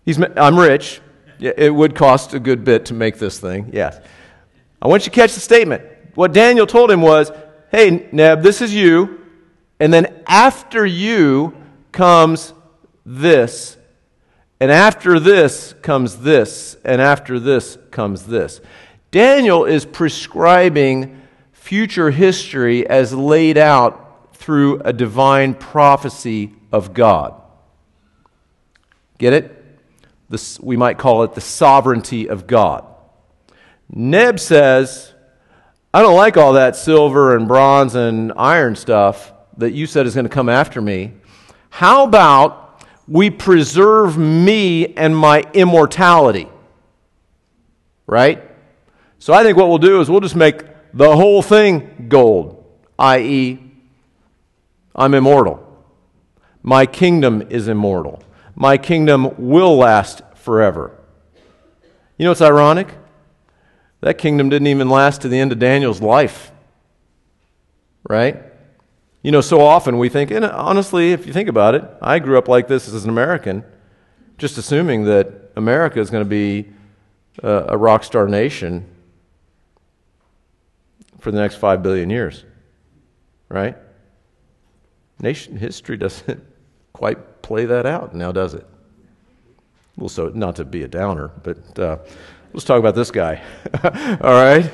He's, 0.06 0.22
I'm 0.38 0.58
rich. 0.58 1.02
It 1.40 1.74
would 1.74 1.96
cost 1.96 2.34
a 2.34 2.40
good 2.40 2.64
bit 2.64 2.86
to 2.86 2.94
make 2.94 3.18
this 3.18 3.40
thing, 3.40 3.72
yes. 3.74 4.00
I 4.82 4.88
want 4.88 5.06
you 5.06 5.12
to 5.12 5.16
catch 5.16 5.34
the 5.34 5.40
statement. 5.40 5.84
What 6.16 6.34
Daniel 6.34 6.68
told 6.68 6.92
him 6.92 7.02
was, 7.02 7.32
hey, 7.72 8.08
Neb, 8.12 8.42
this 8.42 8.62
is 8.62 8.74
you. 8.74 9.20
And 9.80 9.94
then 9.94 10.24
after 10.28 10.86
you 10.86 11.56
comes 11.92 12.54
this, 13.06 13.78
and 14.60 14.72
after 14.72 15.20
this 15.20 15.74
comes 15.82 16.18
this, 16.18 16.76
and 16.84 17.02
after 17.02 17.40
this 17.40 17.78
comes 17.92 18.26
this. 18.26 18.60
Daniel 19.12 19.66
is 19.66 19.86
prescribing 19.86 21.22
future 21.52 22.12
history 22.12 22.88
as 22.88 23.14
laid 23.14 23.58
out 23.58 24.36
through 24.36 24.82
a 24.82 24.94
divine 24.94 25.54
prophecy 25.54 26.54
of 26.72 26.94
God. 26.94 27.34
Get 29.18 29.34
it? 29.34 29.56
This, 30.30 30.60
we 30.60 30.78
might 30.78 30.98
call 30.98 31.24
it 31.24 31.34
the 31.34 31.42
sovereignty 31.42 32.30
of 32.30 32.48
God. 32.48 32.86
Neb 33.92 34.40
says, 34.40 35.14
I 35.94 36.02
don't 36.02 36.16
like 36.16 36.38
all 36.38 36.54
that 36.54 36.76
silver 36.76 37.36
and 37.36 37.48
bronze 37.48 37.96
and 37.96 38.32
iron 38.38 38.76
stuff 38.76 39.34
that 39.58 39.72
you 39.72 39.88
said 39.88 40.06
is 40.06 40.14
going 40.14 40.26
to 40.26 40.30
come 40.30 40.50
after 40.50 40.82
me. 40.82 41.14
How 41.70 42.04
about 42.04 42.84
we 43.08 43.30
preserve 43.30 44.18
me 44.18 44.94
and 44.96 45.16
my 45.18 45.44
immortality? 45.54 46.48
Right? 48.06 48.44
So 49.18 49.34
I 49.34 49.44
think 49.44 49.58
what 49.58 49.68
we'll 49.68 49.80
do 49.80 50.00
is 50.02 50.10
we'll 50.10 50.22
just 50.22 50.36
make 50.36 50.64
the 50.94 51.16
whole 51.16 51.42
thing 51.42 52.06
gold, 52.08 52.64
i.e., 52.98 53.60
I'm 54.96 55.14
immortal. 55.14 55.66
My 56.62 56.86
kingdom 56.86 57.44
is 57.50 57.68
immortal. 57.68 58.22
My 58.56 58.78
kingdom 58.78 59.34
will 59.38 59.78
last 59.78 60.22
forever. 60.36 60.98
You 62.18 62.26
know 62.26 62.32
what's 62.32 62.42
ironic? 62.42 62.90
That 64.02 64.18
kingdom 64.18 64.50
didn't 64.50 64.68
even 64.68 64.90
last 64.90 65.22
to 65.22 65.28
the 65.28 65.40
end 65.40 65.52
of 65.52 65.60
Daniel's 65.60 66.02
life. 66.02 66.52
Right? 68.08 68.42
You 69.22 69.32
know, 69.32 69.42
so 69.42 69.60
often 69.62 69.98
we 69.98 70.08
think, 70.08 70.32
and 70.32 70.46
honestly, 70.46 71.12
if 71.12 71.28
you 71.28 71.34
think 71.34 71.50
about 71.50 71.76
it, 71.76 71.84
I 72.02 72.20
grew 72.20 72.38
up 72.38 72.48
like 72.48 72.68
this 72.68 72.88
as 72.88 73.04
an 73.04 73.10
American, 73.10 73.66
just 74.38 74.58
assuming 74.58 75.04
that 75.06 75.52
America 75.58 76.00
is 76.00 76.10
going 76.10 76.24
to 76.24 76.30
be 76.30 76.70
a, 77.44 77.78
rock 77.78 78.04
star 78.04 78.28
nation 78.28 78.86
for 81.20 81.32
the 81.32 81.40
next 81.40 81.56
five 81.56 81.84
billion 81.84 82.10
years. 82.10 82.46
Right? 83.50 83.76
Nation 85.20 85.58
history 85.58 85.98
doesn't 85.98 86.42
quite 86.94 87.42
play 87.42 87.66
that 87.66 87.86
out 87.86 88.16
now, 88.16 88.32
does 88.32 88.54
it? 88.54 88.66
Well, 89.98 90.08
so 90.08 90.30
not 90.30 90.56
to 90.58 90.66
be 90.66 90.84
a 90.84 90.88
downer, 90.88 91.30
but 91.44 91.80
uh, 91.80 91.98
Let's 92.52 92.66
talk 92.66 92.80
about 92.80 92.96
this 92.96 93.12
guy. 93.12 93.44
all 93.84 94.34
right? 94.34 94.72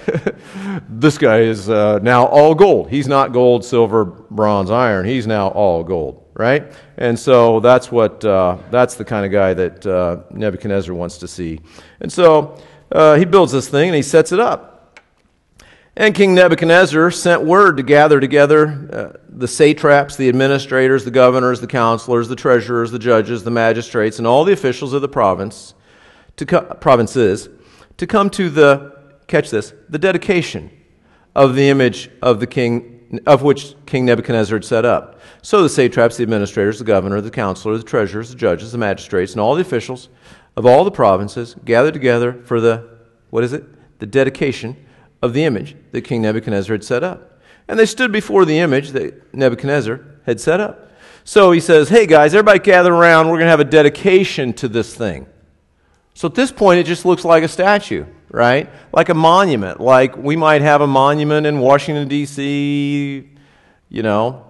this 0.89 1.17
guy 1.17 1.39
is 1.39 1.69
uh, 1.69 1.99
now 1.99 2.25
all 2.25 2.55
gold. 2.55 2.89
He's 2.89 3.07
not 3.07 3.33
gold, 3.33 3.65
silver, 3.65 4.05
bronze, 4.05 4.71
iron. 4.71 5.05
He's 5.05 5.27
now 5.27 5.49
all 5.49 5.83
gold, 5.83 6.25
right? 6.35 6.71
And 6.97 7.19
so 7.19 7.59
that's 7.59 7.91
what 7.91 8.23
uh, 8.23 8.59
that's 8.71 8.95
the 8.95 9.03
kind 9.03 9.25
of 9.25 9.31
guy 9.33 9.53
that 9.55 9.85
uh, 9.85 10.21
Nebuchadnezzar 10.31 10.95
wants 10.95 11.17
to 11.17 11.27
see. 11.27 11.59
And 11.99 12.11
so 12.11 12.57
uh, 12.93 13.15
he 13.15 13.25
builds 13.25 13.51
this 13.51 13.67
thing 13.67 13.89
and 13.89 13.95
he 13.95 14.01
sets 14.01 14.31
it 14.31 14.39
up. 14.39 14.71
And 15.97 16.15
King 16.15 16.33
Nebuchadnezzar 16.33 17.11
sent 17.11 17.43
word 17.43 17.75
to 17.77 17.83
gather 17.83 18.21
together 18.21 18.89
uh, 18.91 19.19
the 19.27 19.47
satraps, 19.47 20.15
the 20.15 20.29
administrators, 20.29 21.03
the 21.03 21.11
governors, 21.11 21.59
the 21.59 21.67
counselors, 21.67 22.29
the 22.29 22.35
treasurers, 22.37 22.91
the 22.91 22.99
judges, 22.99 23.43
the 23.43 23.51
magistrates, 23.51 24.17
and 24.17 24.25
all 24.25 24.45
the 24.45 24.53
officials 24.53 24.93
of 24.93 25.01
the 25.01 25.09
province 25.09 25.73
to 26.37 26.45
co- 26.45 26.63
provinces 26.75 27.49
to 27.97 28.07
come 28.07 28.29
to 28.31 28.49
the, 28.49 28.95
catch 29.27 29.49
this, 29.49 29.73
the 29.89 29.99
dedication 29.99 30.71
of 31.35 31.55
the 31.55 31.69
image 31.69 32.09
of 32.21 32.39
the 32.39 32.47
king, 32.47 33.21
of 33.25 33.43
which 33.43 33.75
King 33.85 34.05
Nebuchadnezzar 34.05 34.57
had 34.57 34.65
set 34.65 34.85
up. 34.85 35.19
So 35.41 35.61
the 35.61 35.69
satraps, 35.69 36.17
the 36.17 36.23
administrators, 36.23 36.79
the 36.79 36.85
governor, 36.85 37.21
the 37.21 37.31
counselor, 37.31 37.77
the 37.77 37.83
treasurers, 37.83 38.29
the 38.29 38.35
judges, 38.35 38.71
the 38.71 38.77
magistrates, 38.77 39.33
and 39.33 39.41
all 39.41 39.55
the 39.55 39.61
officials 39.61 40.09
of 40.55 40.65
all 40.65 40.83
the 40.83 40.91
provinces 40.91 41.55
gathered 41.65 41.93
together 41.93 42.33
for 42.45 42.61
the, 42.61 42.97
what 43.29 43.43
is 43.43 43.53
it? 43.53 43.63
The 43.99 44.05
dedication 44.05 44.77
of 45.21 45.33
the 45.33 45.43
image 45.43 45.75
that 45.91 46.01
King 46.01 46.21
Nebuchadnezzar 46.21 46.73
had 46.73 46.83
set 46.83 47.03
up. 47.03 47.39
And 47.67 47.79
they 47.79 47.85
stood 47.85 48.11
before 48.11 48.45
the 48.45 48.59
image 48.59 48.91
that 48.91 49.33
Nebuchadnezzar 49.33 49.99
had 50.25 50.39
set 50.39 50.59
up. 50.59 50.91
So 51.23 51.51
he 51.51 51.59
says, 51.59 51.89
Hey 51.89 52.05
guys, 52.05 52.33
everybody 52.35 52.59
gather 52.59 52.93
around. 52.93 53.27
We're 53.27 53.37
going 53.37 53.47
to 53.47 53.51
have 53.51 53.59
a 53.59 53.65
dedication 53.65 54.53
to 54.53 54.67
this 54.67 54.93
thing. 54.93 55.25
So 56.15 56.29
at 56.29 56.33
this 56.33 56.51
point, 56.51 56.79
it 56.79 56.85
just 56.85 57.05
looks 57.05 57.25
like 57.25 57.43
a 57.43 57.47
statue, 57.47 58.05
right? 58.31 58.69
Like 58.93 59.09
a 59.09 59.13
monument. 59.13 59.81
Like 59.81 60.15
we 60.15 60.37
might 60.37 60.61
have 60.61 60.79
a 60.79 60.87
monument 60.87 61.45
in 61.45 61.59
Washington, 61.59 62.07
D.C., 62.07 63.29
you 63.89 64.01
know, 64.01 64.45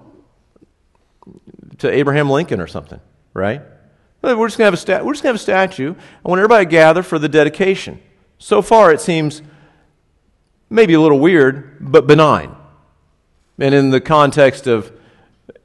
to 1.80 1.92
Abraham 1.92 2.30
Lincoln 2.30 2.62
or 2.62 2.68
something, 2.68 3.02
right? 3.34 3.64
We're 4.22 4.48
just 4.48 4.58
going 4.58 4.72
to 4.72 4.92
have 4.92 5.04
a, 5.04 5.24
have 5.24 5.36
a 5.36 5.40
statue. 5.40 5.96
I 6.24 6.30
want 6.30 6.40
everybody 6.40 6.66
to 6.66 6.70
gather 6.70 7.04
for 7.04 7.20
the 7.20 7.30
dedication. 7.30 8.00
So 8.38 8.62
far, 8.62 8.92
it 8.92 9.02
seems 9.02 9.42
maybe 10.70 10.94
a 10.94 11.02
little 11.02 11.20
weird, 11.20 11.78
but 11.80 12.06
benign. 12.06 12.56
And 13.58 13.74
in 13.74 13.90
the 13.90 14.02
context 14.02 14.68
of 14.68 14.92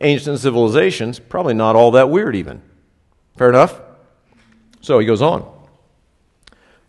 ancient 0.00 0.38
civilizations, 0.40 1.18
probably 1.18 1.54
not 1.54 1.76
all 1.76 1.90
that 1.92 2.08
weird, 2.08 2.36
even. 2.36 2.62
Fair 3.36 3.50
enough? 3.50 3.80
So 4.80 4.98
he 4.98 5.06
goes 5.06 5.20
on. 5.20 5.59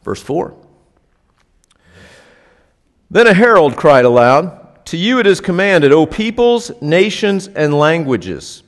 Verse 0.03 0.21
4. 0.21 0.55
Then 3.09 3.27
a 3.27 3.33
herald 3.33 3.75
cried 3.75 4.05
aloud, 4.05 4.85
To 4.85 4.97
you 4.97 5.19
it 5.19 5.27
is 5.27 5.41
commanded, 5.41 5.91
O 5.91 6.05
peoples, 6.05 6.71
nations, 6.81 7.47
and 7.49 7.77
languages, 7.77 8.63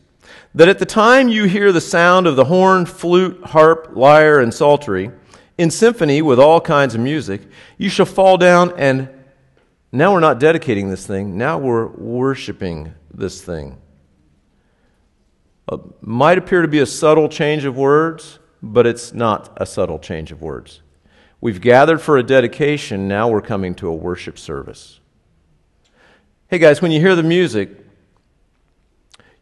that 0.53 0.67
at 0.67 0.79
the 0.79 0.85
time 0.85 1.29
you 1.29 1.45
hear 1.45 1.71
the 1.71 1.81
sound 1.81 2.27
of 2.27 2.35
the 2.35 2.45
horn, 2.45 2.85
flute, 2.85 3.41
harp, 3.45 3.91
lyre, 3.93 4.39
and 4.39 4.53
psaltery, 4.53 5.11
in 5.57 5.71
symphony 5.71 6.21
with 6.21 6.39
all 6.39 6.59
kinds 6.59 6.95
of 6.95 7.01
music, 7.01 7.41
you 7.77 7.89
shall 7.89 8.05
fall 8.05 8.37
down 8.37 8.73
and 8.77 9.09
now 9.95 10.11
we're 10.11 10.19
not 10.19 10.39
dedicating 10.39 10.89
this 10.89 11.05
thing, 11.05 11.37
now 11.37 11.59
we're 11.59 11.85
worshiping 11.85 12.95
this 13.13 13.41
thing. 13.41 13.77
It 15.71 15.79
might 16.01 16.39
appear 16.39 16.63
to 16.63 16.67
be 16.67 16.79
a 16.79 16.85
subtle 16.85 17.29
change 17.29 17.63
of 17.63 17.77
words, 17.77 18.39
but 18.61 18.87
it's 18.87 19.13
not 19.13 19.55
a 19.57 19.65
subtle 19.65 19.99
change 19.99 20.31
of 20.31 20.41
words. 20.41 20.81
We've 21.43 21.59
gathered 21.59 21.99
for 21.99 22.17
a 22.17 22.23
dedication, 22.23 23.09
now 23.09 23.27
we're 23.27 23.41
coming 23.41 23.75
to 23.75 23.89
a 23.89 23.93
worship 23.93 24.39
service. 24.39 25.01
Hey 26.47 26.57
guys, 26.57 26.81
when 26.81 26.91
you 26.91 27.01
hear 27.01 27.17
the 27.17 27.21
music, 27.21 27.69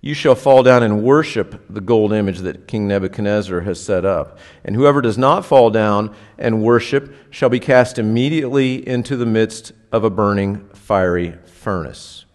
you 0.01 0.15
shall 0.15 0.33
fall 0.33 0.63
down 0.63 0.81
and 0.81 1.03
worship 1.03 1.63
the 1.69 1.79
gold 1.79 2.11
image 2.11 2.39
that 2.39 2.67
King 2.67 2.87
Nebuchadnezzar 2.87 3.61
has 3.61 3.79
set 3.79 4.03
up. 4.03 4.39
And 4.63 4.75
whoever 4.75 4.99
does 4.99 5.15
not 5.15 5.45
fall 5.45 5.69
down 5.69 6.15
and 6.39 6.63
worship 6.63 7.13
shall 7.29 7.49
be 7.49 7.59
cast 7.59 7.99
immediately 7.99 8.87
into 8.87 9.15
the 9.15 9.27
midst 9.27 9.71
of 9.91 10.03
a 10.03 10.09
burning 10.09 10.67
fiery 10.73 11.37
furnace. 11.45 12.25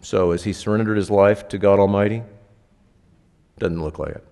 So, 0.00 0.32
has 0.32 0.44
he 0.44 0.54
surrendered 0.54 0.96
his 0.96 1.10
life 1.10 1.48
to 1.48 1.58
God 1.58 1.78
Almighty? 1.78 2.22
Doesn't 3.58 3.82
look 3.82 3.98
like 3.98 4.12
it. 4.12 4.31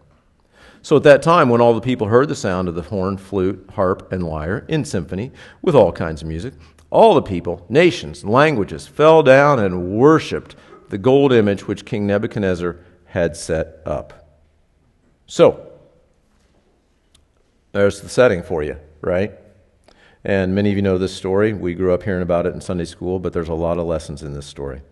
So 0.82 0.96
at 0.96 1.02
that 1.02 1.22
time, 1.22 1.48
when 1.48 1.60
all 1.60 1.74
the 1.74 1.80
people 1.80 2.06
heard 2.06 2.28
the 2.28 2.34
sound 2.34 2.68
of 2.68 2.74
the 2.74 2.82
horn, 2.82 3.16
flute, 3.18 3.68
harp, 3.74 4.12
and 4.12 4.22
lyre 4.22 4.64
in 4.68 4.84
symphony 4.84 5.30
with 5.60 5.74
all 5.74 5.92
kinds 5.92 6.22
of 6.22 6.28
music, 6.28 6.54
all 6.90 7.14
the 7.14 7.22
people, 7.22 7.64
nations, 7.68 8.24
languages 8.24 8.86
fell 8.86 9.22
down 9.22 9.58
and 9.58 9.90
worshiped 9.90 10.56
the 10.88 10.98
gold 10.98 11.32
image 11.32 11.68
which 11.68 11.84
King 11.84 12.06
Nebuchadnezzar 12.06 12.76
had 13.06 13.36
set 13.36 13.80
up. 13.84 14.40
So, 15.26 15.70
there's 17.72 18.00
the 18.00 18.08
setting 18.08 18.42
for 18.42 18.62
you, 18.62 18.76
right? 19.00 19.32
And 20.24 20.54
many 20.54 20.70
of 20.70 20.76
you 20.76 20.82
know 20.82 20.98
this 20.98 21.14
story. 21.14 21.52
We 21.52 21.74
grew 21.74 21.94
up 21.94 22.02
hearing 22.02 22.22
about 22.22 22.46
it 22.46 22.54
in 22.54 22.60
Sunday 22.60 22.84
school, 22.84 23.20
but 23.20 23.32
there's 23.32 23.48
a 23.48 23.54
lot 23.54 23.78
of 23.78 23.86
lessons 23.86 24.22
in 24.22 24.34
this 24.34 24.46
story. 24.46 24.82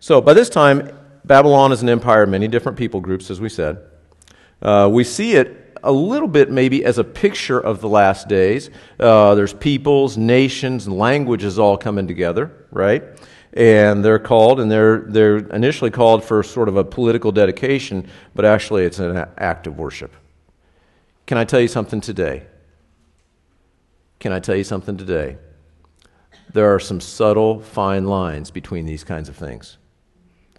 So, 0.00 0.20
by 0.20 0.32
this 0.32 0.48
time, 0.48 0.96
Babylon 1.24 1.72
is 1.72 1.82
an 1.82 1.88
empire 1.88 2.22
of 2.22 2.28
many 2.28 2.48
different 2.48 2.78
people 2.78 3.00
groups, 3.00 3.30
as 3.30 3.40
we 3.40 3.48
said. 3.48 3.78
Uh, 4.64 4.88
we 4.90 5.04
see 5.04 5.34
it 5.34 5.78
a 5.82 5.92
little 5.92 6.28
bit 6.28 6.50
maybe 6.50 6.84
as 6.84 6.96
a 6.96 7.04
picture 7.04 7.60
of 7.60 7.80
the 7.80 7.88
last 7.88 8.26
days. 8.26 8.70
Uh, 8.98 9.34
there's 9.34 9.52
peoples, 9.52 10.16
nations, 10.16 10.88
languages 10.88 11.58
all 11.58 11.76
coming 11.76 12.08
together, 12.08 12.66
right? 12.70 13.04
And 13.52 14.04
they're 14.04 14.18
called, 14.18 14.58
and 14.60 14.70
they're, 14.70 15.00
they're 15.00 15.36
initially 15.36 15.90
called 15.90 16.24
for 16.24 16.42
sort 16.42 16.68
of 16.68 16.76
a 16.76 16.84
political 16.84 17.30
dedication, 17.30 18.08
but 18.34 18.44
actually 18.44 18.84
it's 18.84 18.98
an 18.98 19.26
act 19.36 19.66
of 19.66 19.78
worship. 19.78 20.16
Can 21.26 21.38
I 21.38 21.44
tell 21.44 21.60
you 21.60 21.68
something 21.68 22.00
today? 22.00 22.44
Can 24.18 24.32
I 24.32 24.40
tell 24.40 24.56
you 24.56 24.64
something 24.64 24.96
today? 24.96 25.36
There 26.52 26.74
are 26.74 26.80
some 26.80 27.00
subtle, 27.00 27.60
fine 27.60 28.06
lines 28.06 28.50
between 28.50 28.86
these 28.86 29.04
kinds 29.04 29.28
of 29.28 29.36
things. 29.36 29.76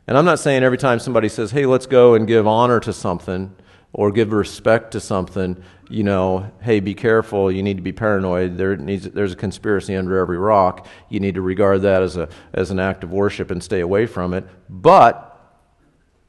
And 0.07 0.17
I'm 0.17 0.25
not 0.25 0.39
saying 0.39 0.61
every 0.63 0.77
time 0.77 0.99
somebody 0.99 1.29
says, 1.29 1.51
hey, 1.51 1.65
let's 1.65 1.87
go 1.87 2.13
and 2.13 2.27
give 2.27 2.45
honor 2.45 2.79
to 2.81 2.93
something, 2.93 3.55
or 3.95 4.11
give 4.11 4.33
respect 4.33 4.91
to 4.91 4.99
something, 4.99 5.55
you 5.89 6.03
know, 6.03 6.51
hey, 6.61 6.81
be 6.81 6.93
careful, 6.93 7.49
you 7.49 7.63
need 7.63 7.77
to 7.77 7.81
be 7.81 7.93
paranoid. 7.93 8.57
There 8.57 8.75
needs, 8.75 9.05
there's 9.05 9.31
a 9.31 9.37
conspiracy 9.37 9.95
under 9.95 10.17
every 10.17 10.37
rock. 10.37 10.85
You 11.07 11.21
need 11.21 11.35
to 11.35 11.41
regard 11.41 11.81
that 11.83 12.01
as, 12.01 12.17
a, 12.17 12.27
as 12.51 12.71
an 12.71 12.79
act 12.79 13.05
of 13.05 13.11
worship 13.13 13.51
and 13.51 13.63
stay 13.63 13.79
away 13.79 14.05
from 14.05 14.33
it. 14.33 14.45
But 14.69 15.31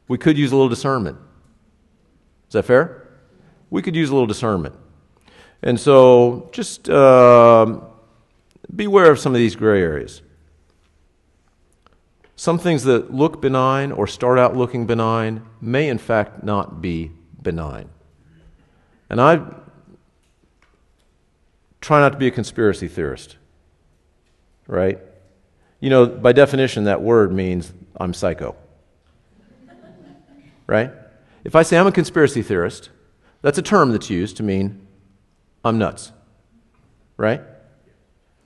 we 0.06 0.16
could 0.16 0.38
use 0.38 0.52
a 0.52 0.54
little 0.54 0.68
discernment. 0.68 1.18
Is 2.46 2.52
that 2.52 2.62
fair? 2.62 3.08
We 3.68 3.82
could 3.82 3.96
use 3.96 4.10
a 4.10 4.12
little 4.12 4.28
discernment. 4.28 4.76
And 5.60 5.80
so 5.80 6.48
just 6.52 6.88
uh, 6.88 7.80
beware 8.76 9.10
of 9.10 9.18
some 9.18 9.34
of 9.34 9.38
these 9.38 9.56
gray 9.56 9.82
areas. 9.82 10.22
Some 12.36 12.58
things 12.58 12.84
that 12.84 13.12
look 13.12 13.40
benign 13.40 13.90
or 13.90 14.06
start 14.06 14.38
out 14.38 14.56
looking 14.56 14.86
benign 14.86 15.42
may, 15.60 15.88
in 15.88 15.98
fact, 15.98 16.44
not 16.44 16.80
be 16.80 17.10
benign. 17.46 17.88
And 19.08 19.20
I 19.20 19.40
try 21.80 22.00
not 22.00 22.10
to 22.10 22.18
be 22.18 22.26
a 22.26 22.30
conspiracy 22.32 22.88
theorist, 22.88 23.36
right? 24.66 24.98
You 25.78 25.88
know, 25.90 26.06
by 26.06 26.32
definition, 26.32 26.84
that 26.84 27.00
word 27.00 27.32
means 27.32 27.72
I'm 28.00 28.12
psycho, 28.12 28.56
right? 30.66 30.90
If 31.44 31.54
I 31.54 31.62
say 31.62 31.78
I'm 31.78 31.86
a 31.86 31.92
conspiracy 31.92 32.42
theorist, 32.42 32.90
that's 33.42 33.58
a 33.58 33.62
term 33.62 33.92
that's 33.92 34.10
used 34.10 34.36
to 34.38 34.42
mean 34.42 34.84
I'm 35.64 35.78
nuts, 35.78 36.10
right? 37.16 37.42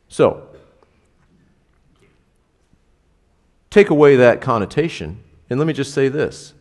So, 0.09 0.47
take 3.71 3.88
away 3.88 4.16
that 4.16 4.42
connotation, 4.42 5.23
and 5.49 5.59
let 5.59 5.66
me 5.66 5.73
just 5.73 5.95
say 5.95 6.09
this. 6.09 6.52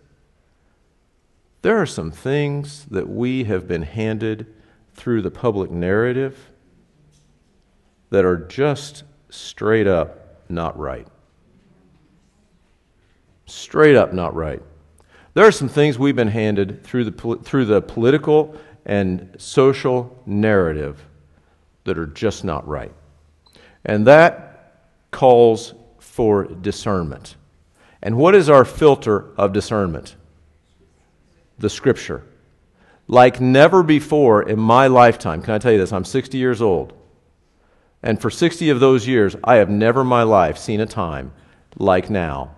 There 1.61 1.77
are 1.77 1.85
some 1.85 2.11
things 2.11 2.85
that 2.85 3.09
we 3.09 3.43
have 3.45 3.67
been 3.67 3.83
handed 3.83 4.47
through 4.93 5.21
the 5.21 5.31
public 5.31 5.69
narrative 5.71 6.51
that 8.09 8.25
are 8.25 8.37
just 8.37 9.03
straight 9.29 9.87
up 9.87 10.41
not 10.49 10.77
right. 10.79 11.07
Straight 13.45 13.95
up 13.95 14.13
not 14.13 14.33
right. 14.35 14.61
There 15.33 15.45
are 15.45 15.51
some 15.51 15.69
things 15.69 15.99
we've 15.99 16.15
been 16.15 16.29
handed 16.29 16.83
through 16.83 17.05
the, 17.05 17.39
through 17.43 17.65
the 17.65 17.81
political 17.81 18.55
and 18.85 19.35
social 19.37 20.21
narrative 20.25 21.05
that 21.83 21.97
are 21.97 22.07
just 22.07 22.43
not 22.43 22.67
right. 22.67 22.93
And 23.85 24.07
that 24.07 24.85
calls 25.11 25.73
for 25.99 26.45
discernment. 26.45 27.35
And 28.01 28.17
what 28.17 28.33
is 28.33 28.49
our 28.49 28.65
filter 28.65 29.33
of 29.37 29.53
discernment? 29.53 30.15
The 31.59 31.69
Scripture. 31.69 32.23
Like 33.07 33.41
never 33.41 33.83
before 33.83 34.43
in 34.43 34.59
my 34.59 34.87
lifetime, 34.87 35.41
can 35.41 35.53
I 35.53 35.57
tell 35.57 35.71
you 35.71 35.77
this? 35.77 35.91
I'm 35.91 36.05
60 36.05 36.37
years 36.37 36.61
old. 36.61 36.93
And 38.01 38.21
for 38.21 38.29
60 38.29 38.69
of 38.69 38.79
those 38.79 39.07
years, 39.07 39.35
I 39.43 39.55
have 39.55 39.69
never 39.69 40.01
in 40.01 40.07
my 40.07 40.23
life 40.23 40.57
seen 40.57 40.79
a 40.79 40.85
time 40.85 41.33
like 41.77 42.09
now 42.09 42.55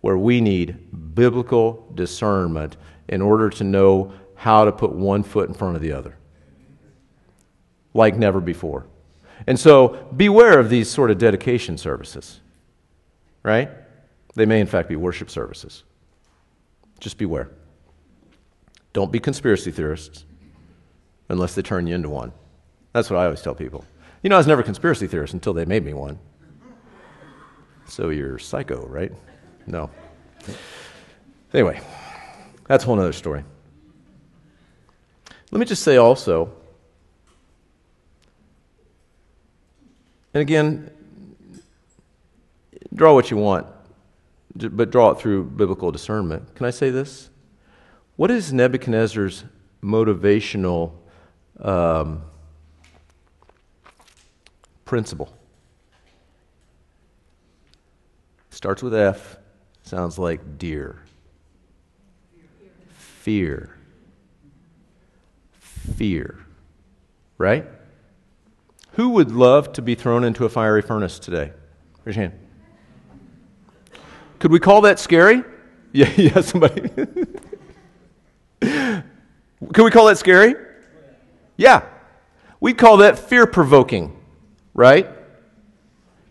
where 0.00 0.18
we 0.18 0.40
need 0.40 1.14
biblical 1.14 1.90
discernment 1.94 2.76
in 3.08 3.22
order 3.22 3.48
to 3.50 3.64
know 3.64 4.12
how 4.34 4.64
to 4.64 4.72
put 4.72 4.92
one 4.92 5.22
foot 5.22 5.48
in 5.48 5.54
front 5.54 5.76
of 5.76 5.82
the 5.82 5.92
other. 5.92 6.16
Like 7.94 8.16
never 8.16 8.40
before. 8.40 8.86
And 9.46 9.58
so 9.58 10.08
beware 10.14 10.58
of 10.58 10.68
these 10.68 10.90
sort 10.90 11.10
of 11.10 11.18
dedication 11.18 11.78
services 11.78 12.40
right? 13.46 13.70
They 14.34 14.44
may, 14.44 14.60
in 14.60 14.66
fact, 14.66 14.88
be 14.88 14.96
worship 14.96 15.30
services. 15.30 15.84
Just 16.98 17.16
beware. 17.16 17.48
Don't 18.96 19.12
be 19.12 19.20
conspiracy 19.20 19.70
theorists 19.70 20.24
unless 21.28 21.54
they 21.54 21.60
turn 21.60 21.86
you 21.86 21.94
into 21.94 22.08
one. 22.08 22.32
That's 22.94 23.10
what 23.10 23.18
I 23.18 23.24
always 23.24 23.42
tell 23.42 23.54
people. 23.54 23.84
You 24.22 24.30
know, 24.30 24.36
I 24.36 24.38
was 24.38 24.46
never 24.46 24.62
a 24.62 24.64
conspiracy 24.64 25.06
theorist 25.06 25.34
until 25.34 25.52
they 25.52 25.66
made 25.66 25.84
me 25.84 25.92
one. 25.92 26.18
So 27.86 28.08
you're 28.08 28.38
psycho, 28.38 28.86
right? 28.86 29.12
No. 29.66 29.90
Anyway, 31.52 31.78
that's 32.68 32.84
a 32.84 32.86
whole 32.86 32.98
other 32.98 33.12
story. 33.12 33.44
Let 35.50 35.58
me 35.58 35.66
just 35.66 35.82
say 35.82 35.98
also, 35.98 36.50
and 40.32 40.40
again, 40.40 40.90
Draw 42.94 43.12
what 43.12 43.30
you 43.30 43.36
want, 43.36 43.66
but 44.54 44.90
draw 44.90 45.10
it 45.10 45.18
through 45.18 45.44
biblical 45.44 45.92
discernment. 45.92 46.54
Can 46.54 46.64
I 46.64 46.70
say 46.70 46.88
this? 46.88 47.28
What 48.16 48.30
is 48.30 48.50
Nebuchadnezzar's 48.50 49.44
motivational 49.82 50.92
um, 51.60 52.22
principle? 54.86 55.32
Starts 58.48 58.82
with 58.82 58.94
F, 58.94 59.36
sounds 59.82 60.18
like 60.18 60.56
deer. 60.56 61.02
Fear. 62.94 63.76
Fear. 65.60 66.38
Right? 67.36 67.66
Who 68.92 69.10
would 69.10 69.30
love 69.30 69.74
to 69.74 69.82
be 69.82 69.94
thrown 69.94 70.24
into 70.24 70.46
a 70.46 70.48
fiery 70.48 70.80
furnace 70.80 71.18
today? 71.18 71.52
Raise 72.04 72.16
your 72.16 72.28
hand. 72.30 72.38
Could 74.38 74.52
we 74.52 74.58
call 74.58 74.80
that 74.82 74.98
scary? 74.98 75.44
Yeah, 75.92 76.12
yeah, 76.16 76.40
somebody. 76.42 76.90
Can 79.72 79.84
we 79.84 79.90
call 79.90 80.06
that 80.06 80.18
scary? 80.18 80.54
Yeah. 81.56 81.84
We 82.60 82.74
call 82.74 82.98
that 82.98 83.18
fear 83.18 83.46
provoking, 83.46 84.16
right? 84.74 85.08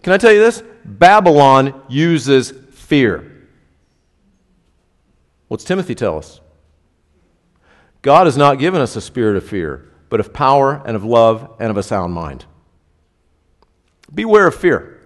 Can 0.04 0.14
I 0.14 0.18
tell 0.18 0.32
you 0.32 0.40
this? 0.40 0.64
Babylon 0.84 1.82
uses 1.88 2.52
fear. 2.72 3.48
What's 5.48 5.64
Timothy 5.64 5.96
tell 5.96 6.18
us? 6.18 6.42
God 8.02 8.28
has 8.28 8.38
not 8.38 8.60
given 8.60 8.82
us 8.82 8.96
a 8.96 9.02
spirit 9.02 9.36
of 9.36 9.48
fear, 9.48 9.92
but 10.10 10.20
of 10.20 10.32
power 10.32 10.82
and 10.86 10.96
of 10.96 11.04
love 11.04 11.56
and 11.60 11.72
of 11.72 11.78
a 11.78 11.84
sound 11.84 12.14
mind. 12.14 12.46
Beware 14.14 14.48
of 14.48 14.56
fear. 14.56 15.02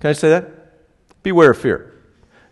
Can 0.00 0.10
I 0.10 0.12
say 0.12 0.28
that? 0.28 0.50
Beware 1.22 1.52
of 1.52 1.58
fear. 1.58 1.88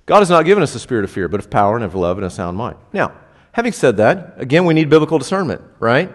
God 0.07 0.21
has 0.21 0.31
not 0.31 0.45
given 0.45 0.63
us 0.63 0.75
a 0.75 0.81
spirit 0.81 1.05
of 1.05 1.11
fear, 1.11 1.29
but 1.29 1.41
of 1.41 1.51
power 1.51 1.77
and 1.77 1.85
of 1.85 1.95
love 1.95 2.17
and 2.17 2.27
a 2.27 2.31
sound 2.31 2.57
mind. 2.57 2.77
Now, 2.93 3.13
having 3.53 3.73
said 3.73 3.97
that, 3.99 4.35
again, 4.37 4.65
we 4.65 4.75
need 4.75 4.91
biblical 4.91 5.19
discernment, 5.19 5.63
right? 5.79 6.11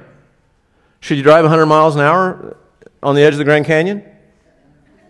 Should 1.00 1.18
you 1.18 1.24
drive 1.24 1.44
100 1.44 1.66
miles 1.66 1.96
an 1.96 2.02
hour 2.02 2.58
on 3.04 3.16
the 3.16 3.22
edge 3.22 3.34
of 3.34 3.38
the 3.38 3.44
Grand 3.44 3.66
Canyon? 3.66 4.04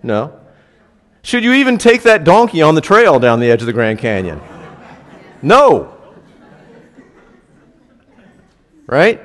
No. 0.03 0.39
Should 1.21 1.43
you 1.43 1.53
even 1.53 1.77
take 1.77 2.03
that 2.03 2.23
donkey 2.23 2.61
on 2.61 2.75
the 2.75 2.81
trail 2.81 3.19
down 3.19 3.39
the 3.39 3.49
edge 3.49 3.61
of 3.61 3.65
the 3.65 3.73
Grand 3.73 3.99
Canyon? 3.99 4.41
No. 5.41 5.93
Right? 8.87 9.21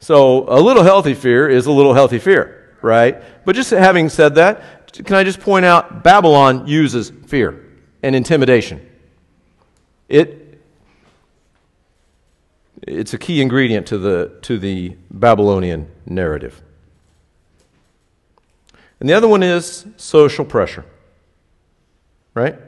So, 0.00 0.48
a 0.48 0.60
little 0.60 0.82
healthy 0.82 1.14
fear 1.14 1.48
is 1.48 1.66
a 1.66 1.72
little 1.72 1.94
healthy 1.94 2.18
fear, 2.18 2.76
right? 2.82 3.22
But 3.44 3.54
just 3.54 3.70
having 3.70 4.08
said 4.08 4.34
that, 4.34 4.92
can 4.92 5.16
I 5.16 5.24
just 5.24 5.40
point 5.40 5.64
out 5.64 6.02
Babylon 6.02 6.66
uses 6.66 7.10
fear 7.26 7.64
and 8.02 8.14
intimidation? 8.14 8.86
It, 10.08 10.43
it's 12.86 13.14
a 13.14 13.18
key 13.18 13.40
ingredient 13.40 13.86
to 13.88 13.98
the, 13.98 14.38
to 14.42 14.58
the 14.58 14.96
Babylonian 15.10 15.90
narrative. 16.06 16.62
And 19.00 19.08
the 19.08 19.14
other 19.14 19.28
one 19.28 19.42
is 19.42 19.86
social 19.96 20.44
pressure. 20.44 20.84
Right? 22.34 22.58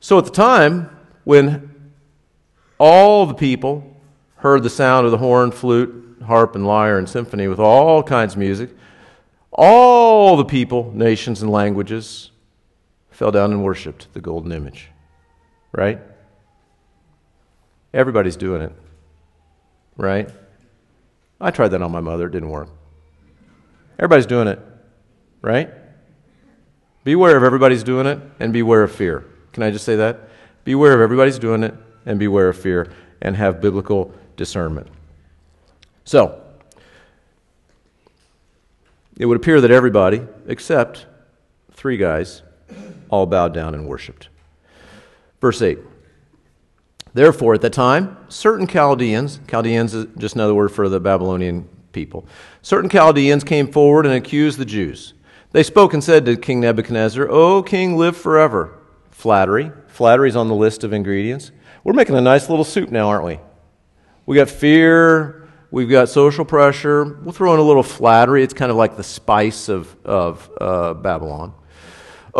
So 0.00 0.18
at 0.18 0.24
the 0.24 0.30
time 0.30 0.90
when 1.24 1.92
all 2.78 3.26
the 3.26 3.34
people 3.34 3.96
heard 4.36 4.62
the 4.62 4.70
sound 4.70 5.04
of 5.06 5.12
the 5.12 5.18
horn, 5.18 5.50
flute, 5.50 6.18
harp, 6.24 6.54
and 6.54 6.66
lyre 6.66 6.98
and 6.98 7.08
symphony 7.08 7.48
with 7.48 7.58
all 7.58 8.02
kinds 8.02 8.34
of 8.34 8.38
music, 8.38 8.70
all 9.50 10.36
the 10.36 10.44
people, 10.44 10.92
nations, 10.94 11.42
and 11.42 11.50
languages 11.50 12.30
fell 13.10 13.32
down 13.32 13.50
and 13.50 13.64
worshiped 13.64 14.12
the 14.12 14.20
golden 14.20 14.52
image. 14.52 14.90
Right? 15.72 16.00
Everybody's 17.92 18.36
doing 18.36 18.62
it. 18.62 18.72
Right? 19.96 20.30
I 21.40 21.50
tried 21.50 21.68
that 21.68 21.82
on 21.82 21.90
my 21.90 22.00
mother, 22.00 22.26
it 22.26 22.30
didn't 22.30 22.50
work. 22.50 22.68
Everybody's 23.98 24.26
doing 24.26 24.48
it. 24.48 24.60
Right? 25.40 25.70
Beware 27.04 27.36
of 27.36 27.42
everybody's 27.42 27.82
doing 27.82 28.06
it 28.06 28.20
and 28.40 28.52
beware 28.52 28.82
of 28.82 28.92
fear. 28.92 29.24
Can 29.52 29.62
I 29.62 29.70
just 29.70 29.84
say 29.84 29.96
that? 29.96 30.28
Beware 30.64 30.94
of 30.94 31.00
everybody's 31.00 31.38
doing 31.38 31.62
it 31.62 31.74
and 32.04 32.18
beware 32.18 32.48
of 32.48 32.58
fear 32.58 32.92
and 33.22 33.36
have 33.36 33.60
biblical 33.60 34.12
discernment. 34.36 34.88
So, 36.04 36.42
it 39.16 39.26
would 39.26 39.36
appear 39.36 39.60
that 39.60 39.70
everybody, 39.70 40.22
except 40.46 41.06
three 41.72 41.96
guys, 41.96 42.42
all 43.10 43.26
bowed 43.26 43.54
down 43.54 43.74
and 43.74 43.86
worshiped. 43.86 44.28
Verse 45.40 45.60
8. 45.60 45.78
Therefore, 47.14 47.54
at 47.54 47.60
the 47.60 47.70
time, 47.70 48.16
certain 48.28 48.66
Chaldeans, 48.66 49.40
Chaldeans 49.48 49.94
is 49.94 50.06
just 50.18 50.34
another 50.34 50.54
word 50.54 50.70
for 50.70 50.88
the 50.88 51.00
Babylonian 51.00 51.68
people, 51.92 52.26
certain 52.62 52.90
Chaldeans 52.90 53.44
came 53.44 53.70
forward 53.70 54.06
and 54.06 54.14
accused 54.14 54.58
the 54.58 54.64
Jews. 54.64 55.14
They 55.52 55.62
spoke 55.62 55.94
and 55.94 56.04
said 56.04 56.26
to 56.26 56.36
King 56.36 56.60
Nebuchadnezzar, 56.60 57.26
O 57.30 57.62
king, 57.62 57.96
live 57.96 58.16
forever. 58.16 58.78
Flattery. 59.10 59.72
Flattery's 59.86 60.36
on 60.36 60.48
the 60.48 60.54
list 60.54 60.84
of 60.84 60.92
ingredients. 60.92 61.50
We're 61.82 61.94
making 61.94 62.16
a 62.16 62.20
nice 62.20 62.50
little 62.50 62.64
soup 62.64 62.90
now, 62.90 63.08
aren't 63.08 63.24
we? 63.24 63.40
We 64.26 64.36
got 64.36 64.50
fear, 64.50 65.48
we've 65.70 65.88
got 65.88 66.10
social 66.10 66.44
pressure. 66.44 67.04
We'll 67.04 67.32
throw 67.32 67.54
in 67.54 67.60
a 67.60 67.62
little 67.62 67.82
flattery. 67.82 68.42
It's 68.42 68.52
kind 68.52 68.70
of 68.70 68.76
like 68.76 68.96
the 68.96 69.02
spice 69.02 69.68
of, 69.70 69.96
of 70.04 70.50
uh, 70.60 70.94
Babylon. 70.94 71.54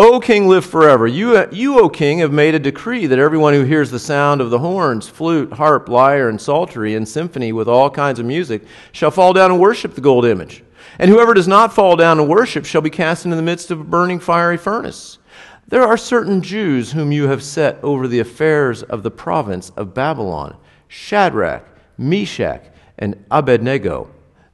O 0.00 0.20
king, 0.20 0.46
live 0.46 0.64
forever. 0.64 1.08
You, 1.08 1.48
you, 1.50 1.80
O 1.80 1.88
king, 1.88 2.20
have 2.20 2.32
made 2.32 2.54
a 2.54 2.60
decree 2.60 3.08
that 3.08 3.18
everyone 3.18 3.52
who 3.52 3.64
hears 3.64 3.90
the 3.90 3.98
sound 3.98 4.40
of 4.40 4.48
the 4.48 4.60
horns, 4.60 5.08
flute, 5.08 5.54
harp, 5.54 5.88
lyre, 5.88 6.28
and 6.28 6.40
psaltery, 6.40 6.94
and 6.94 7.08
symphony 7.08 7.52
with 7.52 7.66
all 7.66 7.90
kinds 7.90 8.20
of 8.20 8.24
music 8.24 8.62
shall 8.92 9.10
fall 9.10 9.32
down 9.32 9.50
and 9.50 9.58
worship 9.60 9.96
the 9.96 10.00
gold 10.00 10.24
image. 10.24 10.62
And 11.00 11.10
whoever 11.10 11.34
does 11.34 11.48
not 11.48 11.72
fall 11.72 11.96
down 11.96 12.20
and 12.20 12.28
worship 12.28 12.64
shall 12.64 12.80
be 12.80 12.90
cast 12.90 13.24
into 13.24 13.36
the 13.36 13.42
midst 13.42 13.72
of 13.72 13.80
a 13.80 13.84
burning 13.84 14.20
fiery 14.20 14.56
furnace. 14.56 15.18
There 15.66 15.82
are 15.82 15.96
certain 15.96 16.42
Jews 16.42 16.92
whom 16.92 17.10
you 17.10 17.26
have 17.26 17.42
set 17.42 17.82
over 17.82 18.06
the 18.06 18.20
affairs 18.20 18.84
of 18.84 19.02
the 19.02 19.10
province 19.10 19.70
of 19.70 19.94
Babylon 19.94 20.56
Shadrach, 20.86 21.64
Meshach, 21.98 22.62
and 23.00 23.24
Abednego. 23.32 24.12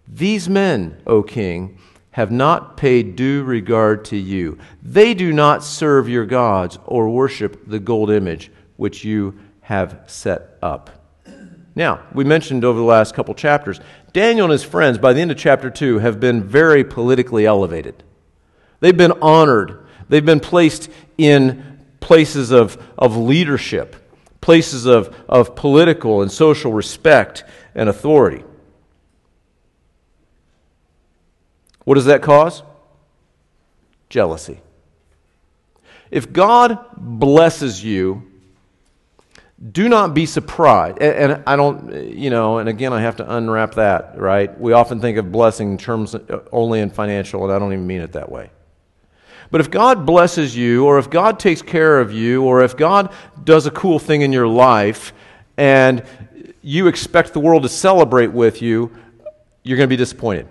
These 0.08 0.48
men, 0.48 1.02
O 1.06 1.22
king, 1.22 1.78
have 2.14 2.30
not 2.30 2.76
paid 2.76 3.16
due 3.16 3.42
regard 3.42 4.04
to 4.04 4.16
you. 4.16 4.56
They 4.84 5.14
do 5.14 5.32
not 5.32 5.64
serve 5.64 6.08
your 6.08 6.24
gods 6.24 6.78
or 6.84 7.08
worship 7.08 7.66
the 7.66 7.80
gold 7.80 8.08
image 8.08 8.52
which 8.76 9.02
you 9.02 9.36
have 9.62 10.00
set 10.06 10.56
up. 10.62 10.90
Now, 11.74 12.04
we 12.14 12.22
mentioned 12.22 12.64
over 12.64 12.78
the 12.78 12.84
last 12.84 13.16
couple 13.16 13.34
chapters, 13.34 13.80
Daniel 14.12 14.44
and 14.44 14.52
his 14.52 14.62
friends, 14.62 14.96
by 14.96 15.12
the 15.12 15.20
end 15.20 15.32
of 15.32 15.36
chapter 15.36 15.70
2, 15.70 15.98
have 15.98 16.20
been 16.20 16.44
very 16.44 16.84
politically 16.84 17.46
elevated. 17.46 18.04
They've 18.78 18.96
been 18.96 19.20
honored, 19.20 19.84
they've 20.08 20.24
been 20.24 20.38
placed 20.38 20.88
in 21.18 21.84
places 21.98 22.52
of, 22.52 22.80
of 22.96 23.16
leadership, 23.16 23.96
places 24.40 24.86
of, 24.86 25.12
of 25.28 25.56
political 25.56 26.22
and 26.22 26.30
social 26.30 26.72
respect 26.72 27.42
and 27.74 27.88
authority. 27.88 28.44
What 31.84 31.94
does 31.94 32.06
that 32.06 32.22
cause? 32.22 32.62
Jealousy. 34.08 34.60
If 36.10 36.32
God 36.32 36.78
blesses 36.96 37.82
you, 37.82 38.30
do 39.72 39.88
not 39.88 40.14
be 40.14 40.26
surprised. 40.26 40.98
And, 40.98 41.32
and, 41.32 41.42
I 41.46 41.56
don't, 41.56 41.92
you 42.16 42.30
know, 42.30 42.58
and 42.58 42.68
again, 42.68 42.92
I 42.92 43.00
have 43.00 43.16
to 43.16 43.36
unwrap 43.36 43.74
that, 43.74 44.18
right? 44.18 44.58
We 44.58 44.72
often 44.72 45.00
think 45.00 45.16
of 45.18 45.32
blessing 45.32 45.72
in 45.72 45.78
terms 45.78 46.14
only 46.52 46.80
in 46.80 46.90
financial, 46.90 47.44
and 47.44 47.52
I 47.52 47.58
don't 47.58 47.72
even 47.72 47.86
mean 47.86 48.00
it 48.00 48.12
that 48.12 48.30
way. 48.30 48.50
But 49.50 49.60
if 49.60 49.70
God 49.70 50.04
blesses 50.04 50.56
you, 50.56 50.86
or 50.86 50.98
if 50.98 51.10
God 51.10 51.38
takes 51.38 51.62
care 51.62 52.00
of 52.00 52.12
you, 52.12 52.42
or 52.44 52.62
if 52.62 52.76
God 52.76 53.12
does 53.42 53.66
a 53.66 53.70
cool 53.70 53.98
thing 53.98 54.22
in 54.22 54.32
your 54.32 54.48
life, 54.48 55.12
and 55.56 56.02
you 56.62 56.88
expect 56.88 57.32
the 57.32 57.40
world 57.40 57.62
to 57.62 57.68
celebrate 57.68 58.32
with 58.32 58.60
you, 58.62 58.90
you're 59.62 59.76
going 59.76 59.88
to 59.88 59.92
be 59.92 59.96
disappointed 59.96 60.48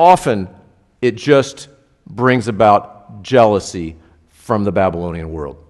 often 0.00 0.48
it 1.02 1.14
just 1.14 1.68
brings 2.06 2.48
about 2.48 3.22
jealousy 3.22 3.96
from 4.30 4.64
the 4.64 4.72
Babylonian 4.72 5.30
world. 5.30 5.62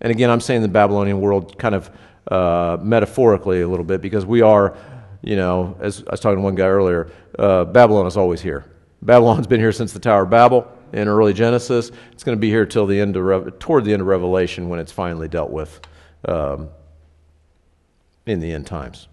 And 0.00 0.12
again, 0.12 0.30
I'm 0.30 0.40
saying 0.40 0.62
the 0.62 0.68
Babylonian 0.68 1.20
world 1.20 1.58
kind 1.58 1.74
of 1.74 1.90
uh, 2.30 2.78
metaphorically 2.80 3.62
a 3.62 3.68
little 3.68 3.84
bit 3.84 4.00
because 4.00 4.24
we 4.24 4.42
are, 4.42 4.76
you 5.22 5.34
know, 5.34 5.76
as 5.80 6.04
I 6.06 6.12
was 6.12 6.20
talking 6.20 6.38
to 6.38 6.42
one 6.42 6.54
guy 6.54 6.68
earlier, 6.68 7.10
uh, 7.36 7.64
Babylon 7.64 8.06
is 8.06 8.16
always 8.16 8.40
here. 8.40 8.64
Babylon's 9.02 9.48
been 9.48 9.60
here 9.60 9.72
since 9.72 9.92
the 9.92 9.98
Tower 9.98 10.22
of 10.22 10.30
Babel 10.30 10.70
in 10.92 11.08
early 11.08 11.32
Genesis. 11.32 11.90
It's 12.12 12.22
going 12.22 12.36
to 12.36 12.40
be 12.40 12.48
here 12.48 12.64
till 12.64 12.86
the 12.86 13.00
end 13.00 13.16
of 13.16 13.24
Re- 13.24 13.50
toward 13.58 13.84
the 13.84 13.92
end 13.92 14.02
of 14.02 14.08
Revelation 14.08 14.68
when 14.68 14.78
it's 14.78 14.92
finally 14.92 15.26
dealt 15.26 15.50
with 15.50 15.80
um, 16.26 16.68
in 18.24 18.38
the 18.38 18.52
end 18.52 18.68
times, 18.68 19.08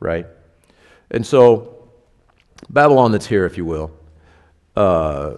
right? 0.00 0.26
And 1.10 1.26
so 1.26 1.77
Babylon 2.70 3.12
that's 3.12 3.26
here, 3.26 3.46
if 3.46 3.56
you 3.56 3.64
will, 3.64 3.90
uh, 4.76 5.34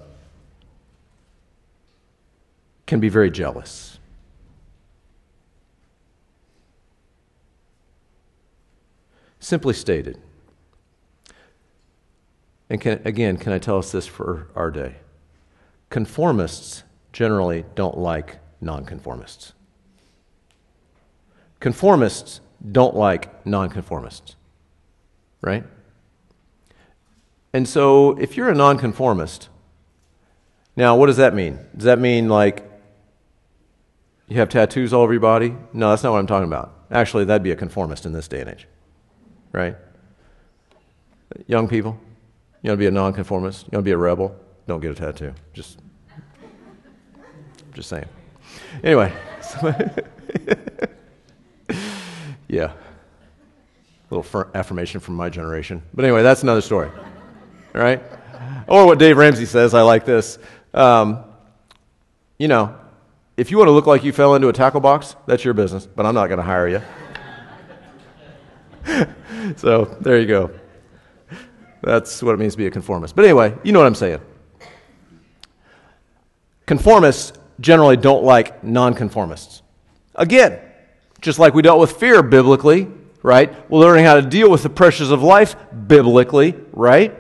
can 2.87 3.01
be 3.01 3.09
very 3.09 3.31
jealous. 3.31 3.99
Simply 9.39 9.75
stated, 9.75 10.19
and 12.69 12.81
can, 12.81 13.01
again, 13.05 13.37
can 13.37 13.53
I 13.53 13.59
tell 13.59 13.79
us 13.79 13.91
this 13.91 14.07
for 14.07 14.49
our 14.55 14.71
day? 14.71 14.97
Conformists 15.91 16.83
generally 17.13 17.65
don't 17.75 17.99
like 17.99 18.39
nonconformists. 18.61 19.55
Conformists 21.59 22.41
don't 22.71 22.95
like 22.95 23.45
nonconformists, 23.47 24.37
right? 25.41 25.65
And 27.53 27.69
so, 27.69 28.17
if 28.19 28.37
you're 28.37 28.49
a 28.49 28.55
nonconformist, 28.55 29.49
now 30.77 30.97
what 30.97 31.07
does 31.07 31.17
that 31.17 31.35
mean? 31.35 31.59
Does 31.75 31.85
that 31.85 31.99
mean 31.99 32.29
like 32.29 32.65
you 34.29 34.37
have 34.37 34.49
tattoos 34.49 34.93
all 34.93 35.03
over 35.03 35.13
your 35.13 35.21
body? 35.21 35.57
No, 35.73 35.91
that's 35.91 36.05
not 36.05 36.13
what 36.13 36.19
I'm 36.19 36.29
talking 36.29 36.47
about. 36.47 36.73
Actually, 36.93 37.25
that'd 37.25 37.43
be 37.43 37.51
a 37.51 37.57
conformist 37.57 38.07
in 38.07 38.13
this 38.13 38.29
day 38.29 38.41
and 38.41 38.51
age, 38.51 38.69
right? 39.53 39.77
Young 41.47 41.67
people, 41.69 41.99
you 42.63 42.71
want 42.71 42.79
to 42.79 42.83
be 42.83 42.87
a 42.87 42.91
nonconformist? 42.91 43.67
You 43.67 43.77
want 43.77 43.85
to 43.85 43.89
be 43.89 43.93
a 43.93 43.97
rebel? 43.97 44.35
Don't 44.67 44.81
get 44.81 44.93
a 44.93 44.95
tattoo. 44.95 45.35
Just, 45.53 45.81
just 47.75 47.89
saying. 47.89 48.07
Anyway, 48.85 49.13
yeah, 52.49 52.73
a 52.73 54.15
little 54.15 54.51
affirmation 54.55 55.01
from 55.01 55.17
my 55.17 55.29
generation. 55.29 55.83
But 55.95 56.05
anyway, 56.05 56.23
that's 56.23 56.45
another 56.45 56.61
story 56.61 56.91
right? 57.73 58.03
Or 58.67 58.87
what 58.87 58.99
Dave 58.99 59.17
Ramsey 59.17 59.47
says, 59.47 59.75
I 59.75 59.83
like 59.83 60.05
this. 60.05 60.39
Um, 60.73 61.25
you 62.39 62.49
know, 62.49 62.77
if 63.37 63.51
you 63.51 63.59
want 63.59 63.69
to 63.69 63.73
look 63.73 63.87
like 63.87 64.05
you 64.05 64.13
fell 64.13 64.35
into 64.35 64.49
a 64.49 64.53
tackle 64.53 64.81
box, 64.81 65.17
that's 65.27 65.45
your 65.45 65.55
business, 65.55 65.87
but 65.87 66.07
I'm 66.07 66.15
not 66.15 66.29
going 66.29 66.39
to 66.39 66.45
hire 66.45 66.69
you. 66.69 66.83
so 69.57 69.85
there 70.01 70.19
you 70.19 70.27
go. 70.27 70.51
That's 71.83 72.23
what 72.23 72.35
it 72.35 72.39
means 72.39 72.55
to 72.55 72.59
be 72.59 72.67
a 72.67 72.71
conformist. 72.71 73.17
But 73.17 73.25
anyway, 73.25 73.57
you 73.63 73.73
know 73.73 73.79
what 73.79 73.87
I'm 73.87 73.95
saying. 73.95 74.21
Conformists 76.67 77.33
generally 77.59 77.97
don't 77.97 78.25
like 78.25 78.63
nonconformists. 78.63 79.63
Again, 80.15 80.61
just 81.21 81.39
like 81.39 81.55
we 81.55 81.63
dealt 81.63 81.81
with 81.81 81.93
fear 81.93 82.23
biblically, 82.23 82.89
right? 83.23 83.71
We're 83.71 83.81
learning 83.81 84.05
how 84.05 84.15
to 84.15 84.23
deal 84.23 84.51
with 84.51 84.63
the 84.63 84.71
pressures 84.71 85.11
of 85.11 85.23
life 85.23 85.57
biblically, 85.87 86.55
right? 86.73 87.20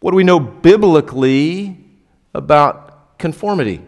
What 0.00 0.12
do 0.12 0.16
we 0.16 0.24
know 0.24 0.40
biblically 0.40 1.76
about 2.34 3.18
conformity? 3.18 3.82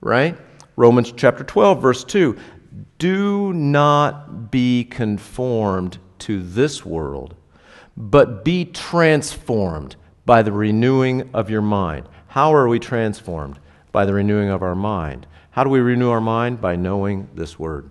Right? 0.00 0.38
Romans 0.76 1.12
chapter 1.16 1.44
12, 1.44 1.82
verse 1.82 2.04
2. 2.04 2.36
Do 2.98 3.52
not 3.52 4.50
be 4.50 4.84
conformed 4.84 5.98
to 6.20 6.42
this 6.42 6.84
world, 6.86 7.34
but 7.96 8.44
be 8.44 8.64
transformed 8.64 9.96
by 10.24 10.42
the 10.42 10.52
renewing 10.52 11.28
of 11.34 11.50
your 11.50 11.62
mind. 11.62 12.08
How 12.28 12.54
are 12.54 12.68
we 12.68 12.78
transformed? 12.78 13.58
By 13.90 14.04
the 14.04 14.14
renewing 14.14 14.50
of 14.50 14.62
our 14.62 14.76
mind. 14.76 15.26
How 15.50 15.64
do 15.64 15.70
we 15.70 15.80
renew 15.80 16.10
our 16.10 16.20
mind? 16.20 16.60
By 16.60 16.76
knowing 16.76 17.28
this 17.34 17.58
word. 17.58 17.90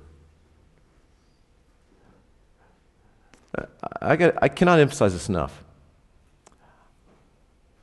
I, 4.01 4.15
got, 4.15 4.35
I 4.41 4.47
cannot 4.47 4.79
emphasize 4.79 5.11
this 5.11 5.27
enough. 5.27 5.63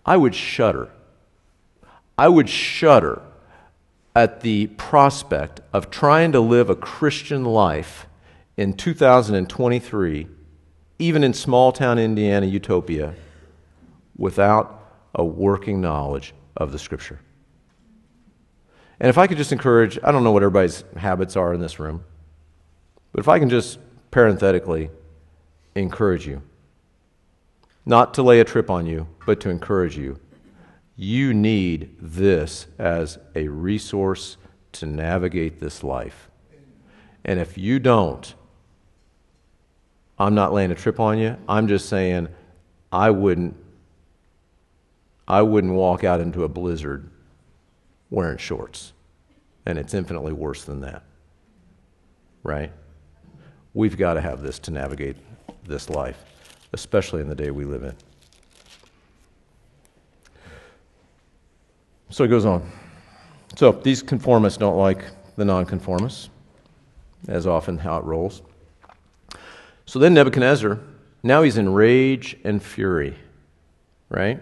I 0.06 0.16
would 0.16 0.34
shudder. 0.34 0.88
I 2.16 2.28
would 2.28 2.48
shudder 2.48 3.20
at 4.14 4.40
the 4.40 4.68
prospect 4.68 5.60
of 5.72 5.90
trying 5.90 6.32
to 6.32 6.40
live 6.40 6.70
a 6.70 6.76
Christian 6.76 7.44
life 7.44 8.06
in 8.56 8.72
2023, 8.72 10.28
even 10.98 11.24
in 11.24 11.34
small 11.34 11.72
town 11.72 11.98
Indiana 11.98 12.46
utopia, 12.46 13.14
without 14.16 14.80
a 15.14 15.24
working 15.24 15.80
knowledge 15.80 16.32
of 16.56 16.72
the 16.72 16.78
Scripture. 16.78 17.20
And 18.98 19.10
if 19.10 19.18
I 19.18 19.26
could 19.26 19.36
just 19.36 19.52
encourage, 19.52 19.98
I 20.02 20.12
don't 20.12 20.24
know 20.24 20.32
what 20.32 20.42
everybody's 20.42 20.84
habits 20.96 21.36
are 21.36 21.52
in 21.52 21.60
this 21.60 21.78
room, 21.78 22.04
but 23.12 23.20
if 23.20 23.28
I 23.28 23.38
can 23.38 23.50
just 23.50 23.78
parenthetically 24.10 24.88
encourage 25.74 26.26
you 26.26 26.40
not 27.86 28.12
to 28.14 28.22
lay 28.22 28.40
a 28.40 28.44
trip 28.44 28.68
on 28.68 28.84
you, 28.84 29.06
but 29.24 29.40
to 29.40 29.48
encourage 29.48 29.96
you. 29.96 30.18
You 30.96 31.32
need 31.32 31.96
this 32.00 32.66
as 32.78 33.18
a 33.34 33.48
resource 33.48 34.36
to 34.72 34.86
navigate 34.86 35.60
this 35.60 35.82
life. 35.84 36.28
And 37.24 37.40
if 37.40 37.56
you 37.56 37.78
don't, 37.78 38.34
I'm 40.18 40.34
not 40.34 40.52
laying 40.52 40.70
a 40.70 40.74
trip 40.74 40.98
on 40.98 41.18
you. 41.18 41.36
I'm 41.48 41.68
just 41.68 41.88
saying 41.88 42.28
I 42.92 43.10
wouldn't 43.10 43.56
I 45.28 45.42
wouldn't 45.42 45.72
walk 45.72 46.04
out 46.04 46.20
into 46.20 46.44
a 46.44 46.48
blizzard 46.48 47.10
wearing 48.10 48.38
shorts. 48.38 48.92
And 49.66 49.78
it's 49.78 49.92
infinitely 49.92 50.32
worse 50.32 50.64
than 50.64 50.80
that. 50.82 51.02
Right? 52.44 52.72
We've 53.74 53.96
got 53.96 54.14
to 54.14 54.20
have 54.20 54.40
this 54.40 54.60
to 54.60 54.70
navigate 54.70 55.16
this 55.64 55.90
life, 55.90 56.24
especially 56.76 57.22
in 57.22 57.28
the 57.28 57.34
day 57.34 57.50
we 57.50 57.64
live 57.64 57.82
in. 57.82 57.94
So 62.10 62.22
he 62.22 62.28
goes 62.28 62.44
on. 62.44 62.70
So 63.56 63.72
these 63.72 64.02
conformists 64.02 64.58
don't 64.58 64.76
like 64.76 65.02
the 65.36 65.44
nonconformists, 65.46 66.28
as 67.28 67.46
often 67.46 67.78
how 67.78 67.96
it 67.96 68.04
rolls. 68.04 68.42
So 69.86 69.98
then 69.98 70.12
Nebuchadnezzar, 70.12 70.78
now 71.22 71.42
he's 71.42 71.56
in 71.56 71.72
rage 71.72 72.36
and 72.44 72.62
fury, 72.62 73.16
right? 74.10 74.38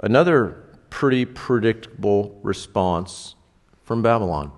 Another 0.00 0.64
pretty 0.88 1.26
predictable 1.26 2.40
response 2.42 3.34
from 3.84 4.00
Babylon. 4.00 4.52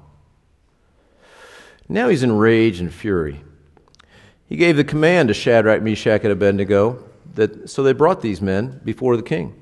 Now 1.89 2.09
he's 2.09 2.23
in 2.23 2.31
rage 2.31 2.79
and 2.79 2.95
fury. 2.95 3.43
He 4.49 4.57
gave 4.57 4.77
the 4.77 4.85
command 4.85 5.29
to 5.29 5.35
Shadrach, 5.35 5.83
Meshach, 5.83 6.23
and 6.23 6.33
Abednego 6.33 7.05
that 7.35 7.69
so 7.69 7.83
they 7.83 7.93
brought 7.93 8.23
these 8.23 8.41
men 8.41 8.81
before 8.85 9.17
the 9.17 9.23
king. 9.23 9.55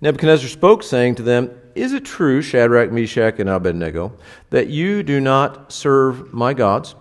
Nebuchadnezzar 0.00 0.48
spoke, 0.48 0.84
saying 0.84 1.16
to 1.16 1.22
them, 1.22 1.50
Is 1.74 1.92
it 1.92 2.04
true, 2.04 2.40
Shadrach, 2.40 2.92
Meshach, 2.92 3.40
and 3.40 3.48
Abednego, 3.48 4.12
that 4.50 4.68
you 4.68 5.02
do 5.02 5.20
not 5.20 5.72
serve 5.72 6.32
my 6.32 6.54
gods 6.54 6.94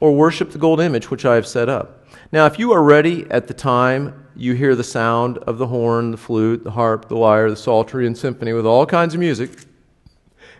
or 0.00 0.14
worship 0.16 0.50
the 0.50 0.58
gold 0.58 0.80
image 0.80 1.08
which 1.10 1.24
I 1.24 1.36
have 1.36 1.46
set 1.46 1.68
up? 1.68 2.04
Now, 2.32 2.46
if 2.46 2.58
you 2.58 2.72
are 2.72 2.82
ready 2.82 3.30
at 3.30 3.46
the 3.46 3.54
time 3.54 4.26
you 4.34 4.54
hear 4.54 4.74
the 4.74 4.82
sound 4.82 5.38
of 5.38 5.58
the 5.58 5.68
horn, 5.68 6.10
the 6.10 6.16
flute, 6.16 6.64
the 6.64 6.72
harp, 6.72 7.08
the 7.08 7.16
lyre, 7.16 7.48
the 7.48 7.56
psaltery, 7.56 8.06
and 8.06 8.18
symphony 8.18 8.52
with 8.52 8.66
all 8.66 8.86
kinds 8.86 9.14
of 9.14 9.20
music, 9.20 9.50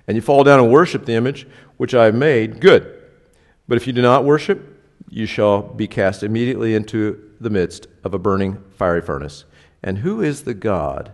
and 0.07 0.17
you 0.17 0.21
fall 0.21 0.45
down 0.45 0.61
and 0.61 0.71
worship 0.71 1.05
the 1.05 1.15
image 1.15 1.49
which 1.79 1.95
I 1.95 2.05
have 2.05 2.15
made, 2.15 2.61
good. 2.61 3.03
But 3.67 3.77
if 3.77 3.87
you 3.87 3.93
do 3.93 4.03
not 4.03 4.25
worship, 4.25 4.72
you 5.13 5.27
shall 5.27 5.61
be 5.61 5.87
cast 5.87 6.23
immediately 6.23 6.75
into 6.75 7.31
the 7.39 7.51
midst 7.51 7.87
of 8.03 8.15
a 8.15 8.19
burning 8.19 8.57
fiery 8.71 9.03
furnace. 9.03 9.45
And 9.83 9.99
who 9.99 10.23
is 10.23 10.45
the 10.45 10.55
God 10.55 11.13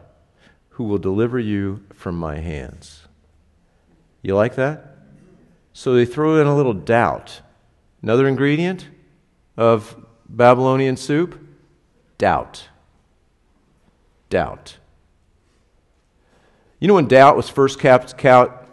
who 0.70 0.84
will 0.84 0.98
deliver 0.98 1.40
you 1.40 1.82
from 1.92 2.16
my 2.16 2.38
hands? 2.38 3.08
You 4.22 4.36
like 4.36 4.54
that? 4.54 4.98
So 5.72 5.94
they 5.94 6.04
throw 6.04 6.40
in 6.40 6.46
a 6.46 6.56
little 6.56 6.74
doubt. 6.74 7.40
Another 8.00 8.28
ingredient 8.28 8.86
of 9.56 9.96
Babylonian 10.28 10.96
soup 10.96 11.36
doubt. 12.18 12.68
Doubt. 14.30 14.76
You 16.78 16.86
know 16.86 16.94
when 16.94 17.08
doubt 17.08 17.36
was 17.36 17.48
first 17.48 17.80
cast, 17.80 18.14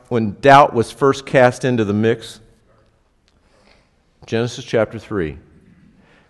when 0.10 0.38
doubt 0.40 0.76
was 0.76 0.92
first 0.92 1.26
cast 1.26 1.66
into 1.66 1.84
the 1.84 1.94
mix? 1.94 2.42
Genesis 4.26 4.66
chapter 4.66 4.98
3. 4.98 5.38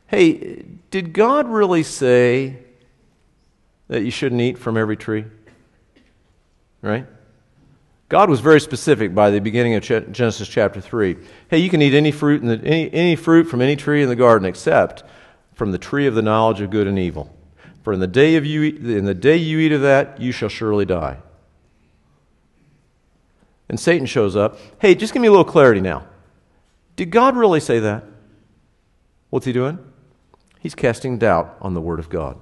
Hey, 0.08 0.65
did 0.91 1.13
God 1.13 1.47
really 1.47 1.84
say 1.84 2.58
that 3.88 4.03
you 4.03 4.12
shouldn't 4.12 4.41
eat 4.41 4.58
from 4.58 4.77
every 4.77 4.97
tree? 4.97 5.25
Right? 6.81 7.05
God 8.08 8.29
was 8.29 8.39
very 8.39 8.62
specific 8.62 9.15
by 9.15 9.31
the 9.31 9.39
beginning 9.39 9.73
of 9.75 9.84
Genesis 9.84 10.47
chapter 10.47 10.79
3. 10.79 11.17
Hey, 11.49 11.58
you 11.58 11.69
can 11.69 11.81
eat 11.81 11.93
any 11.93 12.12
fruit, 12.12 12.41
in 12.41 12.47
the, 12.47 12.62
any, 12.63 12.93
any 12.93 13.15
fruit 13.15 13.45
from 13.45 13.62
any 13.62 13.75
tree 13.75 14.03
in 14.03 14.10
the 14.10 14.15
garden 14.15 14.47
except 14.47 15.03
from 15.53 15.71
the 15.71 15.77
tree 15.77 16.05
of 16.05 16.13
the 16.13 16.21
knowledge 16.21 16.62
of 16.62 16.69
good 16.69 16.88
and 16.88 16.99
evil. 16.99 17.36
For 17.84 17.93
in 17.93 17.99
the 17.99 18.08
day 18.08 18.36
of 18.36 18.45
you 18.45 18.63
in 18.63 19.05
the 19.05 19.13
day 19.13 19.38
you 19.38 19.60
eat 19.60 19.71
of 19.71 19.81
that, 19.81 20.19
you 20.19 20.31
shall 20.31 20.49
surely 20.49 20.86
die. 20.86 21.17
And 23.69 23.79
Satan 23.79 24.05
shows 24.05 24.36
up. 24.36 24.60
Hey, 24.79 24.95
just 24.95 25.13
give 25.13 25.21
me 25.21 25.27
a 25.27 25.31
little 25.31 25.45
clarity 25.45 25.81
now. 25.81 26.08
Did 26.95 27.12
God 27.12 27.36
really 27.36 27.60
say 27.60 27.79
that? 27.79 28.03
What's 29.29 29.45
he 29.45 29.53
doing? 29.53 29.79
He's 30.60 30.75
casting 30.75 31.17
doubt 31.17 31.58
on 31.62 31.73
the 31.73 31.81
Word 31.81 31.99
of 31.99 32.10
God. 32.10 32.39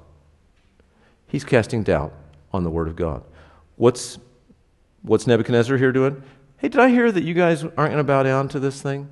He's 1.27 1.43
casting 1.43 1.83
doubt 1.83 2.13
on 2.51 2.63
the 2.63 2.69
Word 2.69 2.87
of 2.87 2.95
God. 2.95 3.23
What's, 3.75 4.19
what's 5.01 5.25
Nebuchadnezzar 5.25 5.77
here 5.77 5.91
doing? 5.91 6.21
Hey, 6.57 6.69
did 6.69 6.79
I 6.79 6.89
hear 6.89 7.11
that 7.11 7.23
you 7.23 7.33
guys 7.33 7.63
aren't 7.63 7.75
going 7.75 7.97
to 7.97 8.03
bow 8.03 8.23
down 8.23 8.47
to 8.49 8.59
this 8.59 8.81
thing? 8.81 9.09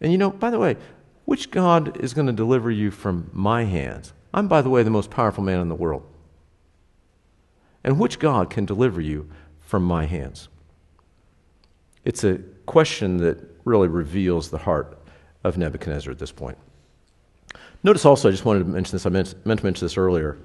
And 0.00 0.12
you 0.12 0.18
know, 0.18 0.30
by 0.30 0.50
the 0.50 0.58
way, 0.58 0.76
which 1.24 1.50
God 1.50 2.00
is 2.00 2.14
going 2.14 2.28
to 2.28 2.32
deliver 2.32 2.70
you 2.70 2.90
from 2.90 3.28
my 3.32 3.64
hands? 3.64 4.12
I'm, 4.32 4.48
by 4.48 4.62
the 4.62 4.70
way, 4.70 4.82
the 4.82 4.90
most 4.90 5.10
powerful 5.10 5.44
man 5.44 5.60
in 5.60 5.68
the 5.68 5.74
world. 5.74 6.04
And 7.82 7.98
which 7.98 8.18
God 8.18 8.48
can 8.50 8.64
deliver 8.64 9.00
you 9.00 9.28
from 9.58 9.82
my 9.82 10.06
hands? 10.06 10.48
It's 12.04 12.24
a 12.24 12.38
question 12.66 13.18
that 13.18 13.49
really 13.64 13.88
reveals 13.88 14.50
the 14.50 14.58
heart 14.58 14.98
of 15.44 15.56
Nebuchadnezzar 15.56 16.10
at 16.12 16.18
this 16.18 16.32
point. 16.32 16.58
Notice 17.82 18.04
also, 18.04 18.28
I 18.28 18.30
just 18.30 18.44
wanted 18.44 18.60
to 18.60 18.64
mention 18.66 18.92
this, 18.92 19.06
I 19.06 19.08
meant, 19.08 19.34
meant 19.46 19.60
to 19.60 19.66
mention 19.66 19.84
this 19.84 19.96
earlier. 19.96 20.38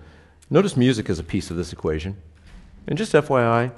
Notice 0.50 0.78
music 0.78 1.10
is 1.10 1.20
a 1.20 1.24
piece 1.24 1.52
of 1.52 1.58
this 1.58 1.74
equation. 1.74 2.16
And 2.88 2.98
just 2.98 3.14
FYI, 3.14 3.72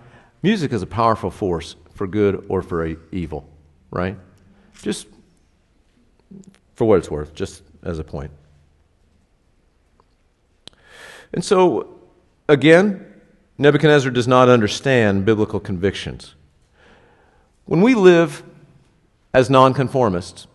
music 0.43 0.71
is 0.71 0.81
a 0.81 0.87
powerful 0.87 1.31
force 1.31 1.75
for 1.93 2.07
good 2.07 2.45
or 2.49 2.61
for 2.61 2.85
evil, 3.11 3.49
right? 3.89 4.17
Just 4.81 5.07
for 6.75 6.85
what 6.85 6.99
it's 6.99 7.09
worth, 7.09 7.33
just 7.33 7.63
as 7.83 7.99
a 7.99 8.03
point. 8.03 8.31
And 11.33 11.43
so, 11.43 11.99
again, 12.47 13.05
Nebuchadnezzar 13.57 14.11
does 14.11 14.27
not 14.27 14.49
understand 14.49 15.25
biblical 15.25 15.59
convictions. 15.59 16.35
When 17.65 17.81
we 17.81 17.95
live 17.95 18.43
as 19.37 19.49
nonconformists, 19.49 20.47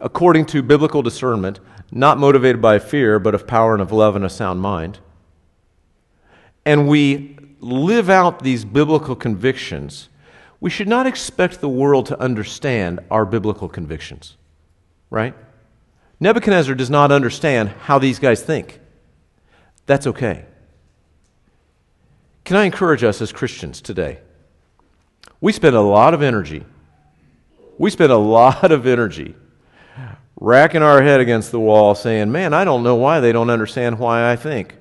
according 0.00 0.46
to 0.46 0.62
biblical 0.62 1.02
discernment, 1.02 1.60
not 1.90 2.18
motivated 2.18 2.62
by 2.62 2.78
fear, 2.78 3.18
but 3.18 3.34
of 3.34 3.46
power 3.46 3.72
and 3.74 3.82
of 3.82 3.92
love 3.92 4.16
and 4.16 4.24
a 4.24 4.30
sound 4.30 4.60
mind, 4.60 4.98
and 6.64 6.88
we 6.88 7.36
live 7.60 8.08
out 8.08 8.42
these 8.42 8.64
biblical 8.64 9.16
convictions, 9.16 10.08
we 10.60 10.70
should 10.70 10.88
not 10.88 11.06
expect 11.06 11.60
the 11.60 11.68
world 11.68 12.06
to 12.06 12.20
understand 12.20 13.00
our 13.10 13.24
biblical 13.24 13.68
convictions 13.68 14.36
right? 15.12 15.34
Nebuchadnezzar 16.20 16.74
does 16.74 16.88
not 16.88 17.12
understand 17.12 17.68
how 17.82 17.98
these 17.98 18.18
guys 18.18 18.42
think. 18.42 18.80
That's 19.84 20.06
okay. 20.06 20.46
Can 22.46 22.56
I 22.56 22.64
encourage 22.64 23.04
us 23.04 23.20
as 23.20 23.30
Christians 23.30 23.82
today? 23.82 24.20
We 25.42 25.52
spend 25.52 25.76
a 25.76 25.82
lot 25.82 26.14
of 26.14 26.22
energy, 26.22 26.64
we 27.78 27.90
spend 27.90 28.12
a 28.12 28.16
lot 28.38 28.70
of 28.72 28.86
energy 28.86 29.34
racking 30.40 30.82
our 30.82 31.02
head 31.02 31.20
against 31.20 31.52
the 31.52 31.60
wall 31.60 31.94
saying, 31.94 32.30
Man, 32.32 32.52
I 32.52 32.64
don't 32.64 32.82
know 32.82 32.96
why 32.96 33.20
they 33.20 33.32
don't 33.32 33.50
understand 33.50 33.98
why 33.98 34.30
I 34.30 34.36
think. 34.36 34.76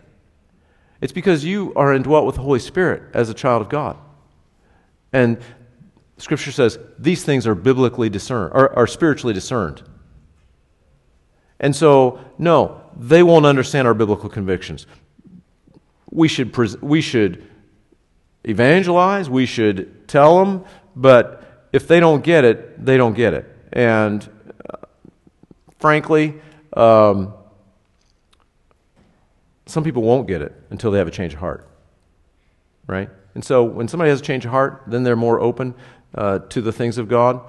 It's 1.01 1.13
because 1.13 1.43
you 1.43 1.73
are 1.75 1.93
indwelt 1.93 2.25
with 2.25 2.35
the 2.35 2.41
Holy 2.41 2.59
Spirit 2.59 3.03
as 3.13 3.29
a 3.29 3.33
child 3.33 3.61
of 3.61 3.69
God. 3.69 3.97
And 5.13 5.39
Scripture 6.17 6.51
says 6.51 6.77
these 6.99 7.23
things 7.23 7.47
are 7.47 7.55
biblically 7.55 8.09
discerned, 8.09 8.53
or 8.53 8.77
are 8.77 8.87
spiritually 8.87 9.33
discerned. 9.33 9.81
And 11.59 11.75
so, 11.75 12.19
no, 12.37 12.81
they 12.97 13.23
won't 13.23 13.45
understand 13.45 13.87
our 13.87 13.93
biblical 13.93 14.29
convictions. 14.29 14.87
We 16.11 16.27
should, 16.27 16.55
we 16.81 17.01
should 17.01 17.47
evangelize, 18.43 19.29
we 19.29 19.45
should 19.45 20.07
tell 20.07 20.43
them, 20.43 20.65
but 20.95 21.40
if 21.71 21.87
they 21.87 21.99
don't 21.99 22.23
get 22.23 22.43
it, 22.43 22.83
they 22.83 22.97
don't 22.97 23.13
get 23.13 23.33
it. 23.33 23.45
And 23.73 24.27
uh, 24.69 24.77
frankly, 25.79 26.35
um, 26.73 27.33
some 29.65 29.83
people 29.83 30.03
won't 30.03 30.27
get 30.27 30.41
it 30.41 30.53
until 30.69 30.91
they 30.91 30.97
have 30.97 31.07
a 31.07 31.11
change 31.11 31.33
of 31.33 31.39
heart. 31.39 31.67
Right? 32.87 33.09
And 33.35 33.43
so 33.43 33.63
when 33.63 33.87
somebody 33.87 34.09
has 34.09 34.19
a 34.19 34.23
change 34.23 34.45
of 34.45 34.51
heart, 34.51 34.83
then 34.87 35.03
they're 35.03 35.15
more 35.15 35.39
open 35.39 35.73
uh, 36.15 36.39
to 36.39 36.61
the 36.61 36.71
things 36.71 36.97
of 36.97 37.07
God, 37.07 37.41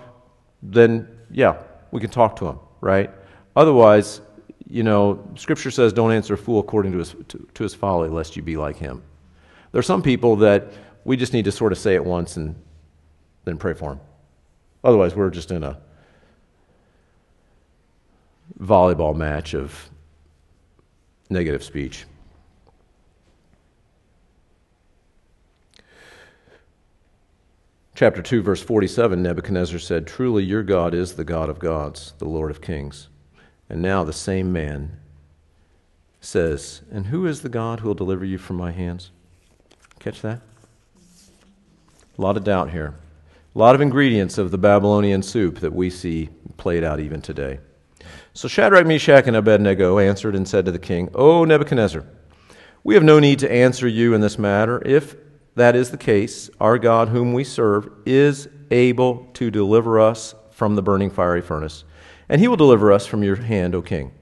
then 0.62 1.08
yeah, 1.30 1.62
we 1.90 2.00
can 2.00 2.10
talk 2.10 2.36
to 2.36 2.44
them, 2.44 2.60
right? 2.80 3.10
Otherwise, 3.56 4.20
you 4.68 4.82
know, 4.82 5.28
Scripture 5.34 5.70
says, 5.70 5.92
don't 5.92 6.12
answer 6.12 6.34
a 6.34 6.38
fool 6.38 6.60
according 6.60 6.92
to 6.92 6.98
his, 6.98 7.14
to, 7.28 7.48
to 7.54 7.62
his 7.62 7.74
folly, 7.74 8.08
lest 8.08 8.36
you 8.36 8.42
be 8.42 8.56
like 8.56 8.76
him. 8.76 9.02
There 9.72 9.78
are 9.80 9.82
some 9.82 10.02
people 10.02 10.36
that 10.36 10.72
we 11.04 11.16
just 11.16 11.32
need 11.32 11.46
to 11.46 11.52
sort 11.52 11.72
of 11.72 11.78
say 11.78 11.94
it 11.94 12.04
once 12.04 12.36
and 12.36 12.54
then 13.44 13.58
pray 13.58 13.74
for 13.74 13.90
them. 13.90 14.00
Otherwise, 14.84 15.14
we're 15.14 15.30
just 15.30 15.50
in 15.50 15.62
a 15.62 15.78
volleyball 18.58 19.14
match 19.14 19.54
of 19.54 19.90
negative 21.30 21.62
speech. 21.62 22.04
Chapter 27.94 28.22
2, 28.22 28.42
verse 28.42 28.62
47 28.62 29.22
Nebuchadnezzar 29.22 29.78
said, 29.78 30.06
Truly 30.06 30.42
your 30.42 30.62
God 30.62 30.94
is 30.94 31.14
the 31.14 31.24
God 31.24 31.48
of 31.48 31.58
gods, 31.58 32.14
the 32.18 32.24
Lord 32.24 32.50
of 32.50 32.60
kings. 32.60 33.08
And 33.68 33.80
now 33.80 34.02
the 34.02 34.12
same 34.12 34.52
man 34.52 34.98
says, 36.20 36.82
And 36.90 37.06
who 37.06 37.26
is 37.26 37.42
the 37.42 37.48
God 37.48 37.80
who 37.80 37.88
will 37.88 37.94
deliver 37.94 38.24
you 38.24 38.38
from 38.38 38.56
my 38.56 38.72
hands? 38.72 39.10
Catch 40.00 40.22
that? 40.22 40.40
A 42.18 42.22
lot 42.22 42.36
of 42.36 42.44
doubt 42.44 42.70
here. 42.70 42.94
A 43.54 43.58
lot 43.58 43.74
of 43.74 43.82
ingredients 43.82 44.38
of 44.38 44.50
the 44.50 44.56
Babylonian 44.56 45.22
soup 45.22 45.60
that 45.60 45.74
we 45.74 45.90
see 45.90 46.30
played 46.56 46.82
out 46.82 47.00
even 47.00 47.20
today. 47.20 47.60
So 48.32 48.48
Shadrach, 48.48 48.86
Meshach, 48.86 49.26
and 49.26 49.36
Abednego 49.36 49.98
answered 49.98 50.34
and 50.34 50.48
said 50.48 50.64
to 50.64 50.72
the 50.72 50.78
king, 50.78 51.10
O 51.14 51.44
Nebuchadnezzar, 51.44 52.02
we 52.82 52.94
have 52.94 53.04
no 53.04 53.18
need 53.20 53.38
to 53.40 53.52
answer 53.52 53.86
you 53.86 54.14
in 54.14 54.22
this 54.22 54.38
matter. 54.38 54.80
If 54.86 55.16
that 55.54 55.76
is 55.76 55.90
the 55.90 55.98
case, 55.98 56.48
our 56.60 56.78
God, 56.78 57.10
whom 57.10 57.34
we 57.34 57.44
serve, 57.44 57.90
is 58.06 58.48
able 58.70 59.28
to 59.34 59.50
deliver 59.50 60.00
us 60.00 60.34
from 60.50 60.74
the 60.74 60.82
burning 60.82 61.10
fiery 61.10 61.42
furnace, 61.42 61.84
and 62.30 62.40
he 62.40 62.48
will 62.48 62.56
deliver 62.56 62.90
us 62.90 63.04
from 63.04 63.22
your 63.22 63.36
hand, 63.36 63.74
O 63.74 63.82
king. 63.82 64.12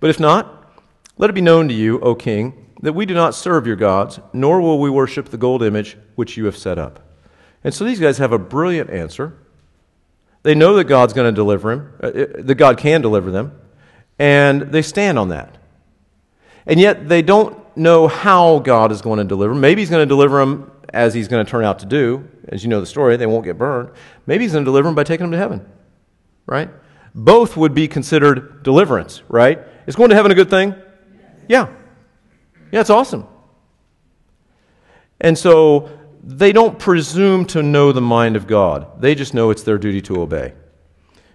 But 0.00 0.10
if 0.10 0.20
not, 0.20 0.70
let 1.16 1.30
it 1.30 1.34
be 1.34 1.40
known 1.40 1.66
to 1.68 1.74
you, 1.74 1.98
O 2.00 2.14
king, 2.14 2.74
that 2.82 2.92
we 2.92 3.06
do 3.06 3.14
not 3.14 3.34
serve 3.34 3.66
your 3.66 3.76
gods, 3.76 4.20
nor 4.34 4.60
will 4.60 4.78
we 4.78 4.90
worship 4.90 5.30
the 5.30 5.38
gold 5.38 5.62
image 5.62 5.96
which 6.14 6.36
you 6.36 6.44
have 6.44 6.58
set 6.58 6.78
up. 6.78 7.05
And 7.66 7.74
so 7.74 7.84
these 7.84 7.98
guys 7.98 8.18
have 8.18 8.30
a 8.30 8.38
brilliant 8.38 8.90
answer. 8.90 9.36
They 10.44 10.54
know 10.54 10.76
that 10.76 10.84
God's 10.84 11.12
going 11.12 11.26
to 11.26 11.34
deliver 11.34 11.72
him, 11.72 11.92
uh, 12.00 12.10
that 12.12 12.54
God 12.54 12.78
can 12.78 13.02
deliver 13.02 13.32
them, 13.32 13.60
and 14.20 14.62
they 14.62 14.82
stand 14.82 15.18
on 15.18 15.30
that. 15.30 15.58
And 16.64 16.78
yet 16.78 17.08
they 17.08 17.22
don't 17.22 17.58
know 17.76 18.06
how 18.06 18.60
God 18.60 18.92
is 18.92 19.02
going 19.02 19.18
to 19.18 19.24
deliver. 19.24 19.52
Maybe 19.52 19.82
He's 19.82 19.90
going 19.90 20.02
to 20.02 20.06
deliver 20.06 20.38
them 20.38 20.70
as 20.94 21.12
He's 21.12 21.26
going 21.26 21.44
to 21.44 21.50
turn 21.50 21.64
out 21.64 21.80
to 21.80 21.86
do. 21.86 22.28
As 22.46 22.62
you 22.62 22.70
know 22.70 22.78
the 22.78 22.86
story, 22.86 23.16
they 23.16 23.26
won't 23.26 23.44
get 23.44 23.58
burned. 23.58 23.90
Maybe 24.26 24.44
He's 24.44 24.52
going 24.52 24.64
to 24.64 24.68
deliver 24.68 24.86
them 24.86 24.94
by 24.94 25.02
taking 25.02 25.24
them 25.24 25.32
to 25.32 25.38
heaven, 25.38 25.68
right? 26.46 26.70
Both 27.16 27.56
would 27.56 27.74
be 27.74 27.88
considered 27.88 28.62
deliverance, 28.62 29.24
right? 29.28 29.58
Is 29.88 29.96
going 29.96 30.10
to 30.10 30.14
heaven 30.14 30.30
a 30.30 30.36
good 30.36 30.50
thing? 30.50 30.72
Yeah. 31.48 31.66
Yeah, 32.70 32.82
it's 32.82 32.90
awesome. 32.90 33.26
And 35.20 35.36
so 35.36 35.90
they 36.26 36.52
don't 36.52 36.76
presume 36.76 37.44
to 37.44 37.62
know 37.62 37.92
the 37.92 38.00
mind 38.00 38.34
of 38.34 38.48
God, 38.48 39.00
they 39.00 39.14
just 39.14 39.32
know 39.32 39.50
it's 39.50 39.62
their 39.62 39.78
duty 39.78 40.02
to 40.02 40.20
obey. 40.20 40.54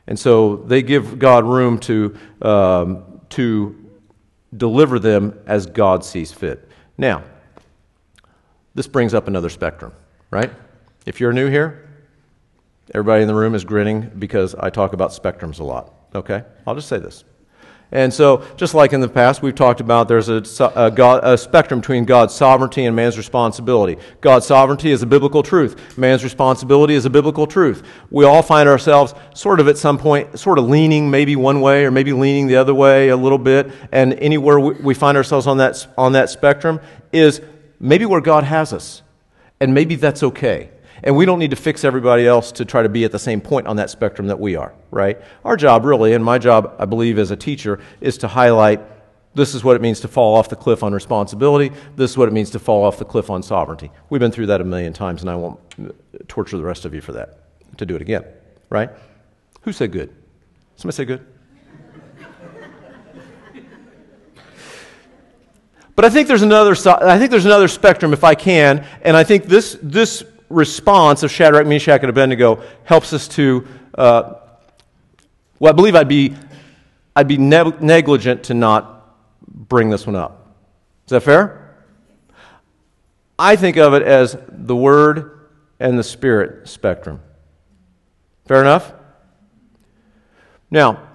And 0.06 0.20
so 0.20 0.58
they 0.58 0.82
give 0.82 1.18
God 1.18 1.46
room 1.46 1.80
to, 1.80 2.18
um, 2.42 3.22
to 3.30 3.90
deliver 4.56 5.00
them 5.00 5.40
as 5.48 5.66
God 5.66 6.04
sees 6.04 6.34
fit. 6.34 6.68
Now, 6.98 7.24
this 8.76 8.88
brings 8.88 9.14
up 9.14 9.30
another 9.30 9.50
spectrum, 9.50 9.94
right? 10.30 10.52
If 11.06 11.22
you're 11.22 11.32
new 11.32 11.50
here, 11.50 11.90
everybody 12.94 13.22
in 13.22 13.30
the 13.30 13.36
room 13.36 13.56
is 13.56 13.64
grinning 13.64 14.12
because 14.20 14.56
I 14.56 14.70
talk 14.70 14.92
about 14.92 15.12
spectrums 15.12 15.60
a 15.60 15.64
lot, 15.64 15.94
okay? 16.14 16.44
I'll 16.68 16.76
just 16.76 16.90
say 16.90 17.00
this. 17.00 17.24
And 17.94 18.14
so, 18.14 18.46
just 18.56 18.74
like 18.74 18.94
in 18.94 19.02
the 19.02 19.10
past, 19.10 19.42
we've 19.42 19.54
talked 19.54 19.82
about 19.82 20.08
there's 20.08 20.30
a, 20.30 20.44
a, 20.76 20.90
God, 20.90 21.22
a, 21.24 21.38
spectrum 21.38 21.82
between 21.82 22.06
God's 22.06 22.34
sovereignty 22.34 22.86
and 22.86 22.96
man's 22.96 23.18
responsibility. 23.18 23.98
God's 24.22 24.46
sovereignty 24.46 24.92
is 24.92 25.02
a 25.02 25.06
biblical 25.06 25.44
truth, 25.44 25.98
man's 25.98 26.24
responsibility 26.24 26.94
is 26.94 27.06
a 27.06 27.10
biblical 27.10 27.46
truth. 27.46 27.84
We 28.10 28.24
all 28.24 28.44
find 28.44 28.70
ourselves 28.70 29.14
sort 29.34 29.60
of 29.60 29.68
at 29.68 29.78
some 29.78 29.98
point, 29.98 30.40
sort 30.40 30.58
of 30.58 30.70
leaning 30.70 31.12
maybe 31.12 31.36
one 31.36 31.60
way 31.60 31.84
or 31.84 31.92
maybe 31.92 32.14
leaning 32.14 32.48
the 32.48 32.56
other 32.56 32.74
way 32.74 33.10
a 33.10 33.18
little 33.18 33.38
bit. 33.38 33.70
And 33.92 34.14
anywhere 34.14 34.58
we 34.58 34.94
find 34.94 35.18
ourselves 35.18 35.46
on 35.46 35.58
that, 35.58 35.86
on 35.98 36.14
that 36.14 36.30
spectrum 36.30 36.80
is 37.12 37.42
maybe 37.78 38.06
where 38.06 38.22
God 38.22 38.46
has 38.46 38.72
us. 38.72 39.02
And 39.60 39.74
maybe 39.74 39.96
that's 39.96 40.24
okay. 40.24 40.70
And 41.04 41.16
we 41.16 41.26
don't 41.26 41.40
need 41.40 41.50
to 41.52 41.56
fix 41.56 41.84
everybody 41.84 42.28
else 42.28 42.52
to 42.54 42.66
try 42.66 42.84
to 42.84 42.90
be 42.90 43.04
at 43.04 43.12
the 43.12 43.20
same 43.20 43.42
point 43.42 43.68
on 43.68 43.78
that 43.78 43.90
spectrum 43.90 44.28
that 44.28 44.40
we 44.40 44.56
are, 44.56 44.74
right? 44.92 45.20
Our 45.44 45.58
job, 45.58 45.86
really, 45.86 46.14
and 46.14 46.24
my 46.24 46.38
job, 46.38 46.76
I 46.78 46.86
believe, 46.86 47.18
as 47.18 47.32
a 47.32 47.36
teacher, 47.36 47.80
is 48.02 48.18
to 48.20 48.28
highlight 48.28 48.82
this 49.34 49.56
is 49.56 49.64
what 49.64 49.76
it 49.76 49.82
means 49.82 50.02
to 50.02 50.08
fall 50.08 50.36
off 50.36 50.50
the 50.50 50.56
cliff 50.56 50.84
on 50.84 50.94
responsibility. 50.94 51.72
This 51.96 52.12
is 52.12 52.18
what 52.18 52.28
it 52.28 52.34
means 52.34 52.50
to 52.52 52.60
fall 52.60 52.84
off 52.84 52.98
the 52.98 53.06
cliff 53.06 53.30
on 53.30 53.42
sovereignty. 53.42 53.90
We've 54.10 54.20
been 54.20 54.32
through 54.32 54.48
that 54.48 54.60
a 54.60 54.66
million 54.66 54.92
times, 54.92 55.22
and 55.22 55.30
I 55.30 55.36
won't 55.36 55.60
uh, 55.80 55.92
torture 56.28 56.58
the 56.58 56.64
rest 56.64 56.86
of 56.86 56.94
you 56.94 57.02
for 57.02 57.14
that, 57.14 57.40
to 57.78 57.86
do 57.86 57.96
it 57.96 58.02
again, 58.02 58.26
right? 58.70 58.90
Who 59.62 59.72
said 59.72 59.92
good? 59.92 60.14
Somebody 60.76 60.96
say 60.96 61.06
good? 61.06 61.26
But 65.96 66.06
I 66.06 66.10
think 66.10 66.28
there's 66.28 66.42
another 66.42 66.72
I 66.88 67.20
think 67.20 67.32
there's 67.32 67.46
another 67.46 67.68
spectrum 67.68 68.14
if 68.14 68.24
I 68.24 68.34
can, 68.34 68.88
and 69.04 69.16
I 69.16 69.24
think 69.24 69.46
this 69.46 69.78
this 69.84 70.24
response 70.52 71.24
of 71.24 71.32
Shadrach, 71.32 71.66
Meshach, 71.68 72.02
and 72.02 72.10
Abednego 72.10 72.64
helps 72.84 73.14
us 73.14 73.28
to, 73.30 73.68
uh, 73.98 74.34
well, 75.60 75.74
I 75.74 75.76
believe 75.76 75.96
I'd 75.96 76.08
be, 76.08 76.36
I'd 77.16 77.28
be 77.28 77.38
ne- 77.38 77.78
negligent 77.80 78.44
to 78.46 78.54
not 78.54 79.18
bring 79.48 79.90
this 79.90 80.06
one 80.06 80.16
up. 80.16 80.56
Is 81.06 81.12
that 81.12 81.22
fair? 81.22 81.76
I 83.38 83.56
think 83.56 83.78
of 83.78 83.94
it 83.94 84.04
as 84.04 84.38
the 84.50 84.76
Word 84.76 85.50
and 85.80 85.98
the 85.98 86.04
Spirit 86.04 86.68
spectrum. 86.68 87.22
Fair 88.46 88.62
enough? 88.62 88.94
Now, 90.70 91.08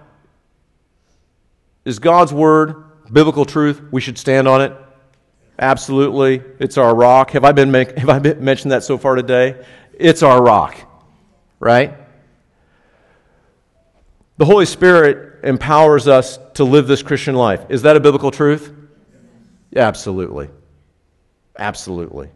is 1.84 1.98
God's 1.98 2.32
Word 2.32 2.84
biblical 3.12 3.44
truth? 3.44 3.80
We 3.92 4.00
should 4.00 4.18
stand 4.18 4.48
on 4.48 4.60
it. 4.60 4.76
Absolutely. 5.58 6.42
It's 6.58 6.76
our 6.76 6.94
rock. 6.94 7.30
Have 7.30 7.44
I, 7.44 7.52
been 7.52 7.72
have 7.72 8.08
I 8.08 8.18
been 8.18 8.44
mentioned 8.44 8.72
that 8.72 8.84
so 8.84 8.98
far 8.98 9.14
today? 9.14 9.64
It's 9.94 10.22
our 10.22 10.42
rock, 10.42 10.76
right? 11.58 11.94
The 14.36 14.44
Holy 14.44 14.66
Spirit 14.66 15.44
empowers 15.44 16.08
us 16.08 16.38
to 16.54 16.64
live 16.64 16.86
this 16.86 17.02
Christian 17.02 17.34
life. 17.34 17.64
Is 17.70 17.82
that 17.82 17.96
a 17.96 18.00
biblical 18.00 18.30
truth? 18.30 18.72
Absolutely. 19.74 20.50
Absolutely. 21.58 22.28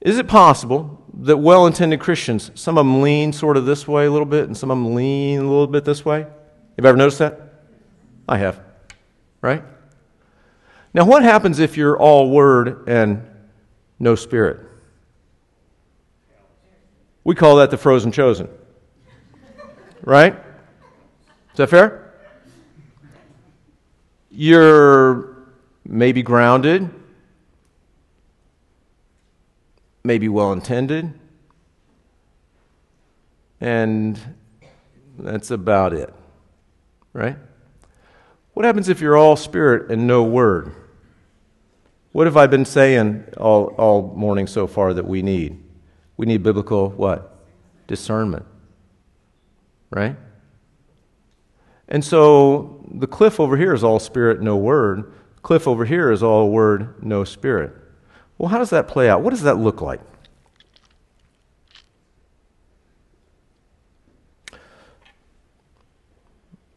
Is 0.00 0.18
it 0.18 0.26
possible 0.26 1.04
that 1.20 1.36
well 1.36 1.66
intended 1.66 2.00
Christians, 2.00 2.50
some 2.56 2.76
of 2.76 2.84
them 2.84 3.02
lean 3.02 3.32
sort 3.32 3.56
of 3.56 3.64
this 3.64 3.86
way 3.86 4.06
a 4.06 4.10
little 4.10 4.26
bit 4.26 4.46
and 4.46 4.56
some 4.56 4.72
of 4.72 4.76
them 4.76 4.94
lean 4.96 5.38
a 5.38 5.42
little 5.42 5.68
bit 5.68 5.84
this 5.84 6.04
way? 6.04 6.22
Have 6.22 6.30
you 6.78 6.88
ever 6.88 6.96
noticed 6.96 7.20
that? 7.20 7.40
I 8.28 8.38
have. 8.38 8.60
Right? 9.40 9.62
Now, 10.94 11.06
what 11.06 11.22
happens 11.22 11.58
if 11.58 11.76
you're 11.76 11.96
all 11.96 12.30
word 12.30 12.86
and 12.86 13.26
no 13.98 14.14
spirit? 14.14 14.60
We 17.24 17.34
call 17.34 17.56
that 17.56 17.70
the 17.70 17.78
frozen 17.78 18.12
chosen. 18.12 18.48
Right? 20.02 20.34
Is 21.52 21.56
that 21.56 21.68
fair? 21.68 22.12
You're 24.30 25.36
maybe 25.84 26.22
grounded, 26.22 26.90
maybe 30.04 30.28
well 30.28 30.52
intended, 30.52 31.12
and 33.60 34.18
that's 35.18 35.50
about 35.50 35.92
it. 35.92 36.12
Right? 37.12 37.36
What 38.54 38.66
happens 38.66 38.88
if 38.88 39.00
you're 39.00 39.16
all 39.16 39.36
spirit 39.36 39.90
and 39.90 40.06
no 40.06 40.24
word? 40.24 40.74
What 42.12 42.26
have 42.26 42.36
I 42.36 42.46
been 42.46 42.66
saying 42.66 43.24
all, 43.38 43.66
all 43.78 44.14
morning 44.14 44.46
so 44.46 44.66
far 44.66 44.92
that 44.94 45.06
we 45.06 45.22
need? 45.22 45.62
We 46.16 46.26
need 46.26 46.42
biblical 46.42 46.90
what? 46.90 47.42
Discernment. 47.86 48.44
Right? 49.90 50.16
And 51.88 52.04
so 52.04 52.84
the 52.90 53.06
cliff 53.06 53.40
over 53.40 53.56
here 53.56 53.74
is 53.74 53.82
all 53.82 53.98
spirit, 53.98 54.42
no 54.42 54.56
word. 54.56 55.12
Cliff 55.42 55.66
over 55.66 55.84
here 55.84 56.10
is 56.10 56.22
all 56.22 56.50
word, 56.50 57.02
no 57.02 57.24
spirit. 57.24 57.72
Well, 58.38 58.48
how 58.48 58.58
does 58.58 58.70
that 58.70 58.88
play 58.88 59.08
out? 59.08 59.22
What 59.22 59.30
does 59.30 59.42
that 59.42 59.56
look 59.56 59.80
like? 59.80 60.00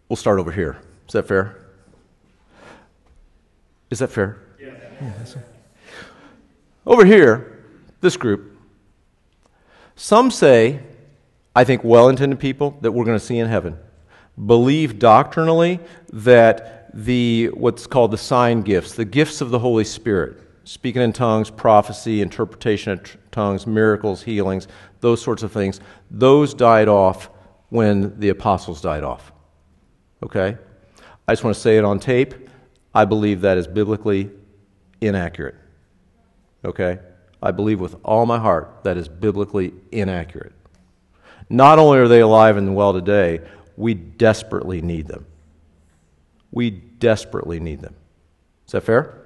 We'll 0.08 0.18
start 0.18 0.40
over 0.40 0.52
here. 0.52 0.78
Is 1.08 1.14
that 1.14 1.28
fair? 1.28 1.66
Is 3.90 4.00
that 4.00 4.10
fair? 4.12 4.45
Over 6.86 7.06
here, 7.06 7.64
this 8.02 8.18
group, 8.18 8.58
some 9.96 10.30
say, 10.30 10.82
I 11.56 11.64
think 11.64 11.84
well 11.84 12.10
intended 12.10 12.40
people 12.40 12.78
that 12.82 12.92
we're 12.92 13.06
going 13.06 13.18
to 13.18 13.26
see 13.26 13.38
in 13.38 13.48
heaven, 13.48 13.78
believe 14.46 15.00
doctrinally 15.00 15.80
that 16.12 16.90
the 16.94 17.48
what's 17.54 17.88
called 17.88 18.12
the 18.12 18.18
sign 18.18 18.62
gifts, 18.62 18.94
the 18.94 19.06
gifts 19.06 19.42
of 19.42 19.50
the 19.50 19.60
Holy 19.60 19.84
Spirit, 19.84 20.42
speaking 20.64 21.02
in 21.02 21.14
tongues, 21.14 21.50
prophecy, 21.50 22.22
interpretation 22.22 22.92
of 22.92 23.18
tongues, 23.32 23.68
miracles, 23.68 24.24
healings, 24.24 24.68
those 25.02 25.22
sorts 25.22 25.44
of 25.44 25.52
things, 25.52 25.80
those 26.10 26.54
died 26.54 26.88
off 26.88 27.30
when 27.70 28.18
the 28.20 28.30
apostles 28.30 28.82
died 28.82 29.04
off. 29.04 29.32
Okay? 30.24 30.58
I 31.28 31.32
just 31.32 31.44
want 31.44 31.56
to 31.56 31.62
say 31.62 31.78
it 31.78 31.84
on 31.84 32.00
tape. 32.00 32.34
I 32.94 33.06
believe 33.06 33.42
that 33.42 33.58
is 33.58 33.68
biblically 33.68 34.32
inaccurate. 35.02 35.56
Okay? 36.64 37.00
I 37.42 37.52
believe 37.52 37.80
with 37.80 37.96
all 38.04 38.26
my 38.26 38.40
heart 38.40 38.84
that 38.84 38.98
is 38.98 39.08
biblically 39.08 39.74
inaccurate. 39.92 40.54
Not 41.50 41.78
only 41.78 42.00
are 42.00 42.08
they 42.08 42.22
alive 42.22 42.58
and 42.58 42.76
well 42.76 42.94
today, 42.94 43.42
we 43.78 43.94
desperately 43.94 44.82
need 44.82 45.08
them. 45.08 45.26
We 46.52 46.72
desperately 46.72 47.60
need 47.60 47.82
them. 47.82 47.96
Is 48.66 48.72
that 48.72 48.82
fair? 48.82 49.22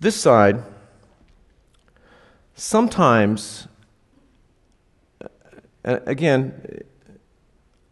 This 0.00 0.16
side 0.16 0.62
sometimes, 2.56 3.68
again, 5.84 6.82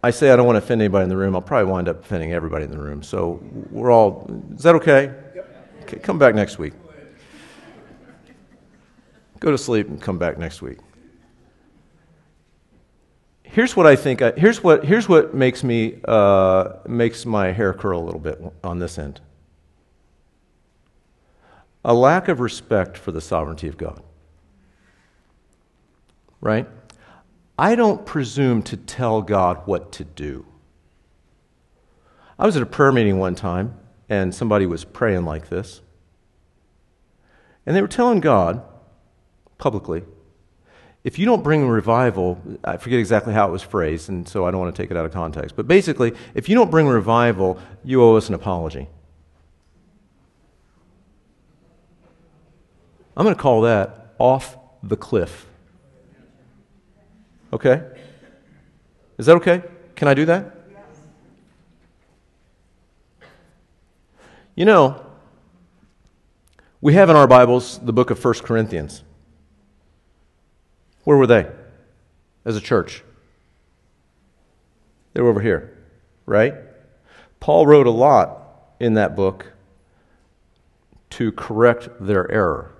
I 0.03 0.11
say 0.11 0.31
I 0.31 0.37
don't 0.37 0.47
want 0.47 0.57
to 0.57 0.65
offend 0.65 0.81
anybody 0.81 1.05
in 1.05 1.09
the 1.11 1.17
room. 1.17 1.35
I'll 1.35 1.43
probably 1.43 1.71
wind 1.71 1.89
up 1.89 2.01
offending 2.01 2.33
everybody 2.33 2.65
in 2.65 2.71
the 2.71 2.79
room. 2.79 3.03
So 3.03 3.41
we're 3.71 3.91
all, 3.91 4.31
is 4.55 4.63
that 4.63 4.75
okay? 4.77 5.13
okay 5.83 5.99
come 5.99 6.19
back 6.19 6.35
next 6.35 6.59
week. 6.59 6.73
Go 9.41 9.51
to 9.51 9.59
sleep 9.59 9.89
and 9.89 10.01
come 10.01 10.19
back 10.19 10.39
next 10.39 10.63
week. 10.63 10.79
Here's 13.43 13.75
what 13.75 13.87
I 13.87 13.97
think. 13.97 14.23
I, 14.23 14.31
here's 14.33 14.63
what 14.63 14.85
here's 14.85 15.09
what 15.09 15.35
makes 15.35 15.65
me 15.65 15.99
uh, 16.07 16.75
makes 16.87 17.27
my 17.27 17.51
hair 17.51 17.75
curl 17.75 18.01
a 18.01 18.05
little 18.05 18.21
bit 18.21 18.41
on 18.63 18.79
this 18.79 18.97
end. 18.97 19.21
A 21.85 21.93
lack 21.93 22.29
of 22.29 22.39
respect 22.39 22.97
for 22.97 23.11
the 23.11 23.21
sovereignty 23.21 23.67
of 23.67 23.77
God. 23.77 24.03
Right? 26.41 26.69
I 27.61 27.75
don't 27.75 28.07
presume 28.07 28.63
to 28.63 28.77
tell 28.79 29.21
God 29.21 29.67
what 29.67 29.93
to 29.93 30.05
do. 30.05 30.47
I 32.39 32.47
was 32.47 32.57
at 32.57 32.63
a 32.63 32.67
prayer 32.67 32.91
meeting 32.91 33.19
one 33.19 33.35
time, 33.35 33.75
and 34.09 34.35
somebody 34.35 34.65
was 34.65 34.83
praying 34.83 35.27
like 35.27 35.51
this. 35.51 35.83
And 37.67 37.77
they 37.77 37.83
were 37.83 37.87
telling 37.87 38.21
God 38.21 38.63
publicly, 39.59 40.05
if 41.05 41.19
you 41.19 41.27
don't 41.27 41.45
bring 41.45 41.69
revival, 41.69 42.41
I 42.65 42.79
forget 42.79 42.99
exactly 42.99 43.35
how 43.35 43.47
it 43.47 43.53
was 43.53 43.63
phrased, 43.63 44.09
and 44.09 44.27
so 44.27 44.47
I 44.47 44.51
don't 44.51 44.61
want 44.61 44.75
to 44.75 44.83
take 44.83 44.91
it 44.91 44.97
out 44.97 45.05
of 45.05 45.13
context. 45.13 45.55
But 45.55 45.69
basically, 45.69 46.15
if 46.33 46.49
you 46.49 46.55
don't 46.55 46.71
bring 46.71 46.87
revival, 46.87 47.59
you 47.85 48.03
owe 48.03 48.17
us 48.17 48.31
an 48.31 48.35
apology. 48.35 48.89
I'm 53.15 53.25
going 53.25 53.37
to 53.37 53.43
call 53.43 53.61
that 53.61 54.15
off 54.19 54.57
the 54.83 54.97
cliff. 54.97 55.45
Okay? 57.53 57.83
Is 59.19 59.27
that 59.27 59.37
okay? 59.37 59.63
Can 59.97 60.09
I 60.09 60.15
do 60.15 60.25
that? 60.27 60.57
You 64.55 64.65
know, 64.65 65.05
we 66.81 66.95
have 66.95 67.11
in 67.11 67.17
our 67.17 67.27
Bibles 67.27 67.79
the 67.79 67.93
book 67.93 68.11
of 68.11 68.23
1 68.23 68.35
Corinthians. 68.43 69.03
Where 71.05 71.17
were 71.17 71.27
they 71.27 71.47
as 72.45 72.57
a 72.57 72.61
church? 72.61 73.03
They 75.13 75.21
were 75.21 75.31
over 75.31 75.41
here, 75.41 75.77
right? 76.27 76.55
Paul 77.41 77.67
wrote 77.67 77.87
a 77.87 77.91
lot 77.91 78.75
in 78.79 78.95
that 78.95 79.17
book 79.17 79.53
to 81.11 81.33
correct 81.33 81.89
their 82.01 82.31
error. 82.31 82.75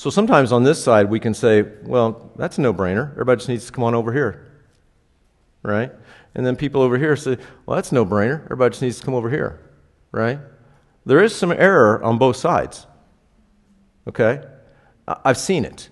So 0.00 0.08
sometimes 0.08 0.50
on 0.50 0.64
this 0.64 0.82
side, 0.82 1.10
we 1.10 1.20
can 1.20 1.34
say, 1.34 1.60
well, 1.82 2.32
that's 2.36 2.56
a 2.56 2.62
no 2.62 2.72
brainer. 2.72 3.10
Everybody 3.10 3.36
just 3.36 3.50
needs 3.50 3.66
to 3.66 3.72
come 3.72 3.84
on 3.84 3.94
over 3.94 4.14
here, 4.14 4.50
right? 5.62 5.92
And 6.34 6.46
then 6.46 6.56
people 6.56 6.80
over 6.80 6.96
here 6.96 7.14
say, 7.16 7.36
well, 7.66 7.74
that's 7.74 7.92
no 7.92 8.06
brainer. 8.06 8.42
Everybody 8.44 8.70
just 8.70 8.80
needs 8.80 8.98
to 9.00 9.04
come 9.04 9.12
over 9.12 9.28
here, 9.28 9.60
right? 10.10 10.38
There 11.04 11.22
is 11.22 11.36
some 11.36 11.52
error 11.52 12.02
on 12.02 12.16
both 12.16 12.36
sides, 12.36 12.86
okay? 14.08 14.42
I've 15.06 15.36
seen 15.36 15.66
it. 15.66 15.90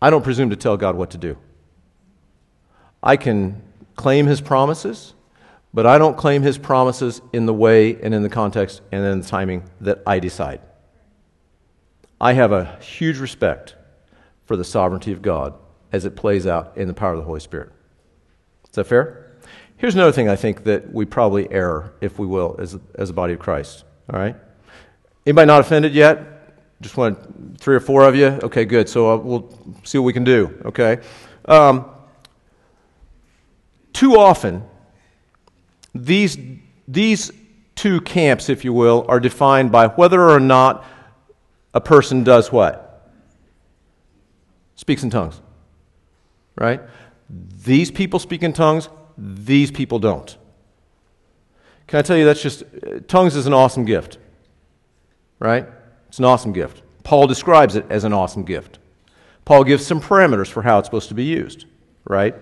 I 0.00 0.08
don't 0.08 0.24
presume 0.24 0.48
to 0.48 0.56
tell 0.56 0.78
God 0.78 0.96
what 0.96 1.10
to 1.10 1.18
do. 1.18 1.36
I 3.02 3.18
can 3.18 3.60
claim 3.96 4.24
his 4.24 4.40
promises, 4.40 5.12
but 5.74 5.84
I 5.84 5.98
don't 5.98 6.16
claim 6.16 6.40
his 6.40 6.56
promises 6.56 7.20
in 7.34 7.44
the 7.44 7.52
way 7.52 8.00
and 8.00 8.14
in 8.14 8.22
the 8.22 8.30
context 8.30 8.80
and 8.92 9.04
in 9.04 9.20
the 9.20 9.28
timing 9.28 9.64
that 9.82 10.02
I 10.06 10.20
decide. 10.20 10.62
I 12.20 12.32
have 12.32 12.52
a 12.52 12.76
huge 12.80 13.18
respect 13.18 13.76
for 14.44 14.56
the 14.56 14.64
sovereignty 14.64 15.12
of 15.12 15.22
God 15.22 15.54
as 15.92 16.04
it 16.04 16.16
plays 16.16 16.46
out 16.46 16.76
in 16.76 16.88
the 16.88 16.94
power 16.94 17.12
of 17.12 17.18
the 17.18 17.24
Holy 17.24 17.40
Spirit. 17.40 17.70
Is 18.64 18.70
that 18.72 18.84
fair? 18.84 19.36
Here's 19.76 19.94
another 19.94 20.12
thing 20.12 20.28
I 20.28 20.36
think 20.36 20.64
that 20.64 20.92
we 20.92 21.04
probably 21.04 21.50
err, 21.52 21.92
if 22.00 22.18
we 22.18 22.26
will, 22.26 22.56
as, 22.58 22.76
as 22.96 23.10
a 23.10 23.12
body 23.12 23.34
of 23.34 23.38
Christ. 23.38 23.84
All 24.12 24.18
right? 24.18 24.34
Anybody 25.24 25.46
not 25.46 25.60
offended 25.60 25.94
yet? 25.94 26.20
Just 26.80 26.96
want 26.96 27.60
three 27.60 27.76
or 27.76 27.80
four 27.80 28.04
of 28.04 28.16
you? 28.16 28.26
Okay, 28.26 28.64
good. 28.64 28.88
So 28.88 29.12
uh, 29.12 29.16
we'll 29.16 29.76
see 29.84 29.98
what 29.98 30.04
we 30.04 30.12
can 30.12 30.24
do, 30.24 30.60
okay? 30.64 30.98
Um, 31.44 31.86
too 33.92 34.16
often, 34.16 34.64
these, 35.94 36.36
these 36.86 37.30
two 37.74 38.00
camps, 38.00 38.48
if 38.48 38.64
you 38.64 38.72
will, 38.72 39.04
are 39.08 39.20
defined 39.20 39.70
by 39.70 39.88
whether 39.88 40.28
or 40.28 40.40
not 40.40 40.84
a 41.74 41.80
person 41.80 42.24
does 42.24 42.50
what? 42.50 43.10
Speaks 44.76 45.02
in 45.02 45.10
tongues, 45.10 45.40
right? 46.56 46.80
These 47.64 47.90
people 47.90 48.18
speak 48.18 48.42
in 48.42 48.52
tongues, 48.52 48.88
these 49.16 49.70
people 49.70 49.98
don't. 49.98 50.36
Can 51.86 51.98
I 51.98 52.02
tell 52.02 52.16
you 52.16 52.24
that's 52.24 52.42
just, 52.42 52.64
tongues 53.08 53.34
is 53.34 53.46
an 53.46 53.54
awesome 53.54 53.84
gift, 53.84 54.18
right? 55.40 55.66
It's 56.08 56.18
an 56.18 56.24
awesome 56.24 56.52
gift. 56.52 56.82
Paul 57.02 57.26
describes 57.26 57.76
it 57.76 57.86
as 57.90 58.04
an 58.04 58.12
awesome 58.12 58.44
gift. 58.44 58.78
Paul 59.44 59.64
gives 59.64 59.86
some 59.86 60.00
parameters 60.00 60.48
for 60.48 60.62
how 60.62 60.78
it's 60.78 60.86
supposed 60.86 61.08
to 61.08 61.14
be 61.14 61.24
used, 61.24 61.64
right? 62.04 62.34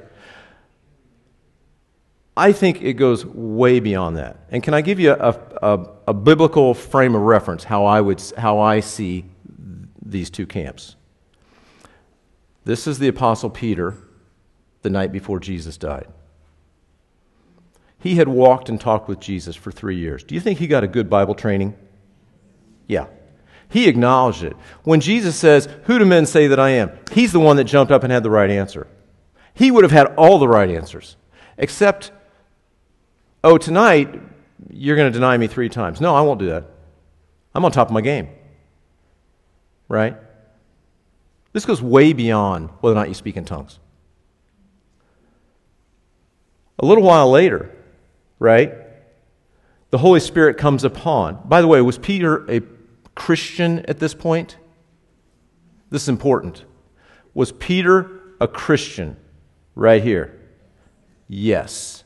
I 2.36 2.52
think 2.52 2.82
it 2.82 2.94
goes 2.94 3.24
way 3.24 3.80
beyond 3.80 4.18
that. 4.18 4.38
And 4.50 4.62
can 4.62 4.74
I 4.74 4.82
give 4.82 5.00
you 5.00 5.12
a, 5.12 5.40
a, 5.62 5.88
a, 6.08 6.14
biblical 6.14 6.74
frame 6.74 7.14
of 7.14 7.22
reference 7.22 7.64
how 7.64 7.86
I, 7.86 8.02
would, 8.02 8.22
how 8.36 8.58
I 8.58 8.80
see 8.80 9.24
these 10.04 10.28
two 10.28 10.46
camps? 10.46 10.96
This 12.64 12.86
is 12.86 12.98
the 12.98 13.08
Apostle 13.08 13.48
Peter 13.48 13.94
the 14.82 14.90
night 14.90 15.12
before 15.12 15.40
Jesus 15.40 15.78
died. 15.78 16.08
He 17.98 18.16
had 18.16 18.28
walked 18.28 18.68
and 18.68 18.80
talked 18.80 19.08
with 19.08 19.18
Jesus 19.18 19.56
for 19.56 19.72
three 19.72 19.96
years. 19.96 20.22
Do 20.22 20.34
you 20.34 20.40
think 20.40 20.58
he 20.58 20.66
got 20.66 20.84
a 20.84 20.88
good 20.88 21.08
Bible 21.08 21.34
training? 21.34 21.74
Yeah. 22.86 23.06
He 23.68 23.88
acknowledged 23.88 24.44
it. 24.44 24.56
When 24.84 25.00
Jesus 25.00 25.36
says, 25.36 25.68
Who 25.84 25.98
do 25.98 26.04
men 26.04 26.26
say 26.26 26.46
that 26.48 26.60
I 26.60 26.70
am? 26.70 26.90
He's 27.12 27.32
the 27.32 27.40
one 27.40 27.56
that 27.56 27.64
jumped 27.64 27.90
up 27.90 28.04
and 28.04 28.12
had 28.12 28.22
the 28.22 28.30
right 28.30 28.50
answer. 28.50 28.86
He 29.54 29.70
would 29.70 29.84
have 29.84 29.92
had 29.92 30.14
all 30.16 30.38
the 30.38 30.48
right 30.48 30.70
answers, 30.70 31.16
except, 31.56 32.12
Oh, 33.46 33.58
tonight 33.58 34.12
you're 34.70 34.96
going 34.96 35.06
to 35.06 35.16
deny 35.16 35.36
me 35.36 35.46
three 35.46 35.68
times. 35.68 36.00
No, 36.00 36.16
I 36.16 36.20
won't 36.22 36.40
do 36.40 36.46
that. 36.46 36.64
I'm 37.54 37.64
on 37.64 37.70
top 37.70 37.86
of 37.86 37.94
my 37.94 38.00
game. 38.00 38.28
Right? 39.88 40.16
This 41.52 41.64
goes 41.64 41.80
way 41.80 42.12
beyond 42.12 42.70
whether 42.80 42.96
or 42.96 42.98
not 42.98 43.06
you 43.06 43.14
speak 43.14 43.36
in 43.36 43.44
tongues. 43.44 43.78
A 46.80 46.84
little 46.84 47.04
while 47.04 47.30
later, 47.30 47.70
right? 48.40 48.74
The 49.90 49.98
Holy 49.98 50.18
Spirit 50.18 50.58
comes 50.58 50.82
upon. 50.82 51.38
By 51.44 51.60
the 51.60 51.68
way, 51.68 51.80
was 51.80 51.98
Peter 51.98 52.50
a 52.50 52.62
Christian 53.14 53.78
at 53.86 54.00
this 54.00 54.12
point? 54.12 54.56
This 55.90 56.02
is 56.02 56.08
important. 56.08 56.64
Was 57.32 57.52
Peter 57.52 58.10
a 58.40 58.48
Christian 58.48 59.16
right 59.76 60.02
here? 60.02 60.36
Yes. 61.28 62.02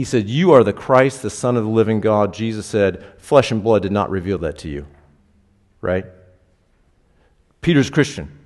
He 0.00 0.04
said, 0.04 0.30
You 0.30 0.52
are 0.52 0.64
the 0.64 0.72
Christ, 0.72 1.20
the 1.20 1.28
Son 1.28 1.58
of 1.58 1.64
the 1.64 1.68
living 1.68 2.00
God. 2.00 2.32
Jesus 2.32 2.64
said, 2.64 3.04
Flesh 3.18 3.50
and 3.50 3.62
blood 3.62 3.82
did 3.82 3.92
not 3.92 4.08
reveal 4.08 4.38
that 4.38 4.56
to 4.60 4.68
you. 4.70 4.86
Right? 5.82 6.06
Peter's 7.60 7.90
Christian. 7.90 8.38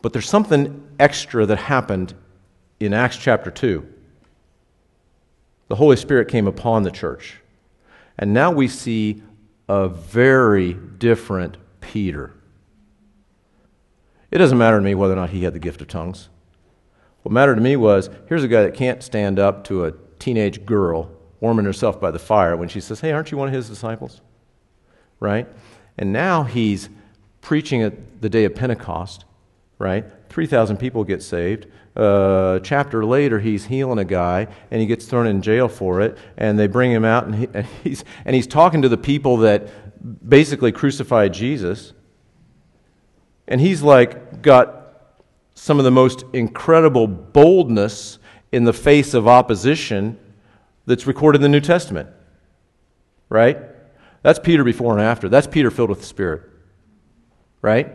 But 0.00 0.14
there's 0.14 0.26
something 0.26 0.88
extra 0.98 1.44
that 1.44 1.58
happened 1.58 2.14
in 2.80 2.94
Acts 2.94 3.18
chapter 3.18 3.50
2. 3.50 3.86
The 5.68 5.76
Holy 5.76 5.96
Spirit 5.96 6.28
came 6.28 6.46
upon 6.46 6.82
the 6.82 6.90
church. 6.90 7.42
And 8.18 8.32
now 8.32 8.50
we 8.50 8.66
see 8.66 9.22
a 9.68 9.90
very 9.90 10.72
different 10.72 11.58
Peter. 11.82 12.32
It 14.30 14.38
doesn't 14.38 14.56
matter 14.56 14.78
to 14.78 14.82
me 14.82 14.94
whether 14.94 15.12
or 15.12 15.16
not 15.16 15.28
he 15.28 15.44
had 15.44 15.52
the 15.52 15.58
gift 15.58 15.82
of 15.82 15.88
tongues. 15.88 16.30
What 17.22 17.32
mattered 17.32 17.56
to 17.56 17.60
me 17.60 17.76
was 17.76 18.08
here's 18.30 18.44
a 18.44 18.48
guy 18.48 18.62
that 18.62 18.72
can't 18.72 19.02
stand 19.02 19.38
up 19.38 19.64
to 19.64 19.84
a 19.84 19.92
teenage 20.24 20.64
girl 20.64 21.10
warming 21.40 21.66
herself 21.66 22.00
by 22.00 22.10
the 22.10 22.18
fire 22.18 22.56
when 22.56 22.66
she 22.66 22.80
says, 22.80 23.00
Hey, 23.00 23.12
aren't 23.12 23.30
you 23.30 23.36
one 23.36 23.48
of 23.48 23.52
his 23.52 23.68
disciples? 23.68 24.22
Right? 25.20 25.46
And 25.98 26.14
now 26.14 26.44
he's 26.44 26.88
preaching 27.42 27.82
at 27.82 28.22
the 28.22 28.30
day 28.30 28.44
of 28.44 28.54
Pentecost, 28.54 29.26
right? 29.78 30.06
3,000 30.30 30.78
people 30.78 31.04
get 31.04 31.22
saved. 31.22 31.66
Uh, 31.94 32.56
a 32.56 32.60
chapter 32.64 33.04
later, 33.04 33.38
he's 33.38 33.66
healing 33.66 33.98
a 33.98 34.04
guy 34.04 34.48
and 34.70 34.80
he 34.80 34.86
gets 34.86 35.04
thrown 35.04 35.26
in 35.26 35.42
jail 35.42 35.68
for 35.68 36.00
it. 36.00 36.16
And 36.38 36.58
they 36.58 36.68
bring 36.68 36.90
him 36.90 37.04
out 37.04 37.26
and, 37.26 37.34
he, 37.34 37.48
and, 37.52 37.66
he's, 37.84 38.02
and 38.24 38.34
he's 38.34 38.46
talking 38.46 38.80
to 38.80 38.88
the 38.88 38.96
people 38.96 39.36
that 39.38 39.68
basically 40.26 40.72
crucified 40.72 41.34
Jesus. 41.34 41.92
And 43.46 43.60
he's 43.60 43.82
like 43.82 44.40
got 44.40 44.80
some 45.54 45.78
of 45.78 45.84
the 45.84 45.90
most 45.90 46.24
incredible 46.32 47.06
boldness 47.06 48.18
in 48.54 48.62
the 48.62 48.72
face 48.72 49.14
of 49.14 49.26
opposition 49.26 50.16
that's 50.86 51.08
recorded 51.08 51.38
in 51.38 51.42
the 51.42 51.48
New 51.48 51.60
Testament. 51.60 52.08
Right? 53.28 53.58
That's 54.22 54.38
Peter 54.38 54.62
before 54.62 54.92
and 54.92 55.02
after. 55.02 55.28
That's 55.28 55.48
Peter 55.48 55.72
filled 55.72 55.90
with 55.90 55.98
the 55.98 56.06
Spirit. 56.06 56.42
Right? 57.62 57.92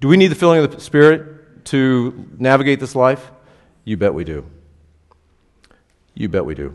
Do 0.00 0.08
we 0.08 0.16
need 0.16 0.26
the 0.26 0.34
filling 0.34 0.64
of 0.64 0.74
the 0.74 0.80
Spirit 0.80 1.64
to 1.66 2.28
navigate 2.36 2.80
this 2.80 2.96
life? 2.96 3.30
You 3.84 3.96
bet 3.96 4.12
we 4.12 4.24
do. 4.24 4.44
You 6.14 6.28
bet 6.28 6.44
we 6.44 6.56
do. 6.56 6.74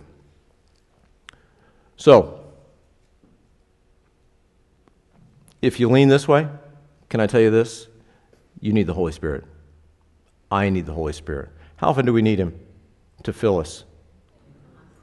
So, 1.98 2.46
if 5.62 5.82
you 5.82 5.90
lean 5.90 6.08
this 6.08 6.30
way, 6.30 6.48
can 7.10 7.20
I 7.20 7.28
tell 7.28 7.42
you 7.42 7.52
this? 7.52 7.88
You 8.62 8.72
need 8.72 8.88
the 8.88 8.94
Holy 8.94 9.12
Spirit. 9.12 9.44
I 10.50 10.70
need 10.70 10.86
the 10.86 10.94
Holy 10.94 11.12
Spirit. 11.12 11.50
How 11.76 11.90
often 11.90 12.06
do 12.06 12.14
we 12.14 12.22
need 12.22 12.40
Him 12.40 12.58
to 13.28 13.34
fill 13.34 13.60
us. 13.60 13.84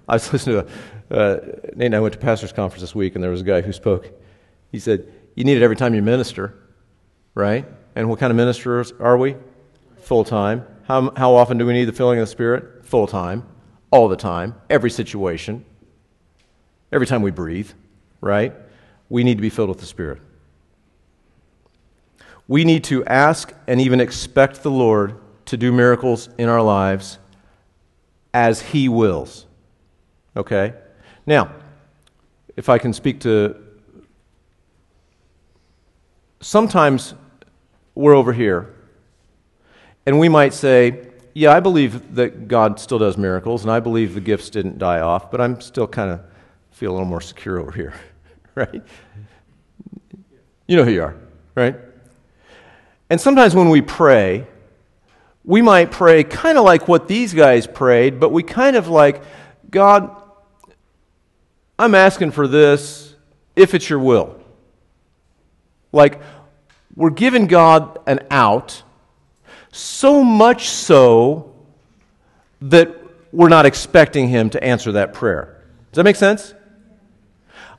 I 0.08 0.14
was 0.14 0.32
listening 0.32 0.66
to, 0.66 1.16
uh, 1.16 1.40
Nate 1.76 1.86
and 1.86 1.96
I 1.96 2.00
went 2.00 2.14
to 2.14 2.18
pastor's 2.18 2.52
conference 2.52 2.80
this 2.80 2.94
week, 2.94 3.14
and 3.14 3.22
there 3.22 3.30
was 3.30 3.42
a 3.42 3.44
guy 3.44 3.60
who 3.60 3.72
spoke. 3.72 4.10
He 4.72 4.78
said, 4.78 5.10
You 5.34 5.44
need 5.44 5.56
it 5.56 5.62
every 5.62 5.76
time 5.76 5.94
you 5.94 6.02
minister, 6.02 6.58
right? 7.34 7.66
And 7.94 8.08
what 8.10 8.18
kind 8.18 8.30
of 8.30 8.36
ministers 8.36 8.92
are 8.98 9.16
we? 9.16 9.36
Full 9.98 10.24
time. 10.24 10.66
How, 10.84 11.12
how 11.16 11.34
often 11.34 11.56
do 11.56 11.64
we 11.64 11.72
need 11.72 11.84
the 11.84 11.92
filling 11.92 12.18
of 12.18 12.22
the 12.22 12.30
Spirit? 12.30 12.84
Full 12.84 13.06
time. 13.06 13.46
All 13.90 14.08
the 14.08 14.16
time. 14.16 14.54
Every 14.68 14.90
situation. 14.90 15.64
Every 16.92 17.06
time 17.06 17.22
we 17.22 17.30
breathe, 17.30 17.70
right? 18.20 18.52
We 19.08 19.24
need 19.24 19.36
to 19.36 19.42
be 19.42 19.50
filled 19.50 19.68
with 19.68 19.78
the 19.78 19.86
Spirit. 19.86 20.20
We 22.46 22.64
need 22.64 22.84
to 22.84 23.04
ask 23.06 23.52
and 23.66 23.80
even 23.80 24.00
expect 24.00 24.62
the 24.62 24.70
Lord 24.70 25.18
to 25.46 25.56
do 25.56 25.72
miracles 25.72 26.28
in 26.36 26.48
our 26.48 26.62
lives 26.62 27.18
as 28.34 28.60
He 28.60 28.90
wills. 28.90 29.46
Okay? 30.36 30.74
Now, 31.24 31.50
if 32.56 32.68
I 32.68 32.78
can 32.78 32.92
speak 32.92 33.20
to. 33.20 33.56
Sometimes 36.40 37.14
we're 37.94 38.14
over 38.14 38.32
here, 38.32 38.74
and 40.04 40.18
we 40.18 40.28
might 40.28 40.52
say, 40.52 41.08
Yeah, 41.32 41.52
I 41.52 41.60
believe 41.60 42.14
that 42.16 42.48
God 42.48 42.78
still 42.78 42.98
does 42.98 43.16
miracles, 43.16 43.62
and 43.62 43.70
I 43.70 43.80
believe 43.80 44.14
the 44.14 44.20
gifts 44.20 44.50
didn't 44.50 44.78
die 44.78 45.00
off, 45.00 45.30
but 45.30 45.40
I'm 45.40 45.60
still 45.60 45.86
kind 45.86 46.10
of 46.10 46.20
feel 46.70 46.90
a 46.90 46.94
little 46.94 47.06
more 47.06 47.20
secure 47.20 47.58
over 47.58 47.72
here, 47.72 47.94
right? 48.54 48.82
You 50.66 50.76
know 50.76 50.84
who 50.84 50.90
you 50.90 51.02
are, 51.02 51.16
right? 51.54 51.76
And 53.10 53.20
sometimes 53.20 53.54
when 53.54 53.68
we 53.68 53.80
pray, 53.80 54.46
we 55.44 55.60
might 55.60 55.90
pray 55.90 56.24
kind 56.24 56.56
of 56.56 56.64
like 56.64 56.88
what 56.88 57.06
these 57.06 57.34
guys 57.34 57.66
prayed, 57.66 58.18
but 58.18 58.32
we 58.32 58.42
kind 58.42 58.76
of 58.76 58.88
like, 58.88 59.22
God, 59.70 60.10
I'm 61.78 61.94
asking 61.94 62.30
for 62.30 62.48
this 62.48 63.14
if 63.54 63.74
it's 63.74 63.88
your 63.88 63.98
will. 63.98 64.40
Like, 65.92 66.20
we're 66.96 67.10
giving 67.10 67.46
God 67.46 67.98
an 68.06 68.20
out, 68.30 68.82
so 69.70 70.24
much 70.24 70.68
so 70.68 71.54
that 72.62 72.96
we're 73.32 73.48
not 73.48 73.66
expecting 73.66 74.28
Him 74.28 74.50
to 74.50 74.64
answer 74.64 74.92
that 74.92 75.12
prayer. 75.12 75.62
Does 75.92 75.96
that 75.96 76.04
make 76.04 76.16
sense? 76.16 76.54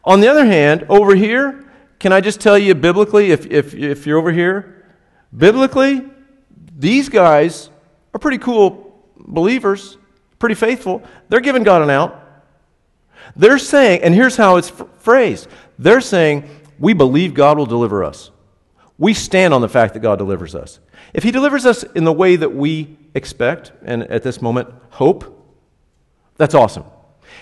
On 0.04 0.20
the 0.20 0.28
other 0.28 0.46
hand, 0.46 0.86
over 0.88 1.16
here, 1.16 1.66
can 1.98 2.14
I 2.14 2.22
just 2.22 2.40
tell 2.40 2.58
you 2.58 2.76
biblically, 2.76 3.32
if, 3.32 3.48
if, 3.48 3.74
if 3.74 4.06
you're 4.06 4.20
over 4.20 4.32
here, 4.32 4.86
biblically, 5.36 6.04
these 6.78 7.10
guys 7.10 7.70
are 8.14 8.20
pretty 8.20 8.38
cool 8.38 9.04
believers, 9.18 9.98
pretty 10.40 10.56
faithful. 10.56 11.04
They're 11.30 11.40
giving 11.40 11.64
God 11.64 11.82
an 11.82 11.90
out. 11.90 12.22
They're 13.36 13.58
saying, 13.58 14.04
and 14.04 14.14
here's 14.14 14.36
how 14.36 14.58
it's 14.58 14.72
phrased 15.00 15.48
they're 15.80 16.02
saying, 16.02 16.50
We 16.80 16.94
believe 16.94 17.34
God 17.34 17.58
will 17.58 17.66
deliver 17.66 18.04
us. 18.04 18.32
We 18.98 19.14
stand 19.14 19.54
on 19.54 19.62
the 19.62 19.70
fact 19.70 19.94
that 19.94 20.00
God 20.00 20.18
delivers 20.18 20.56
us. 20.56 20.80
If 21.14 21.24
He 21.24 21.32
delivers 21.32 21.66
us 21.66 21.84
in 21.84 22.04
the 22.04 22.14
way 22.14 22.36
that 22.36 22.54
we 22.54 22.98
expect, 23.14 23.72
and 23.84 24.04
at 24.04 24.24
this 24.24 24.42
moment, 24.42 24.70
hope, 24.90 25.32
that's 26.38 26.54
awesome. 26.54 26.84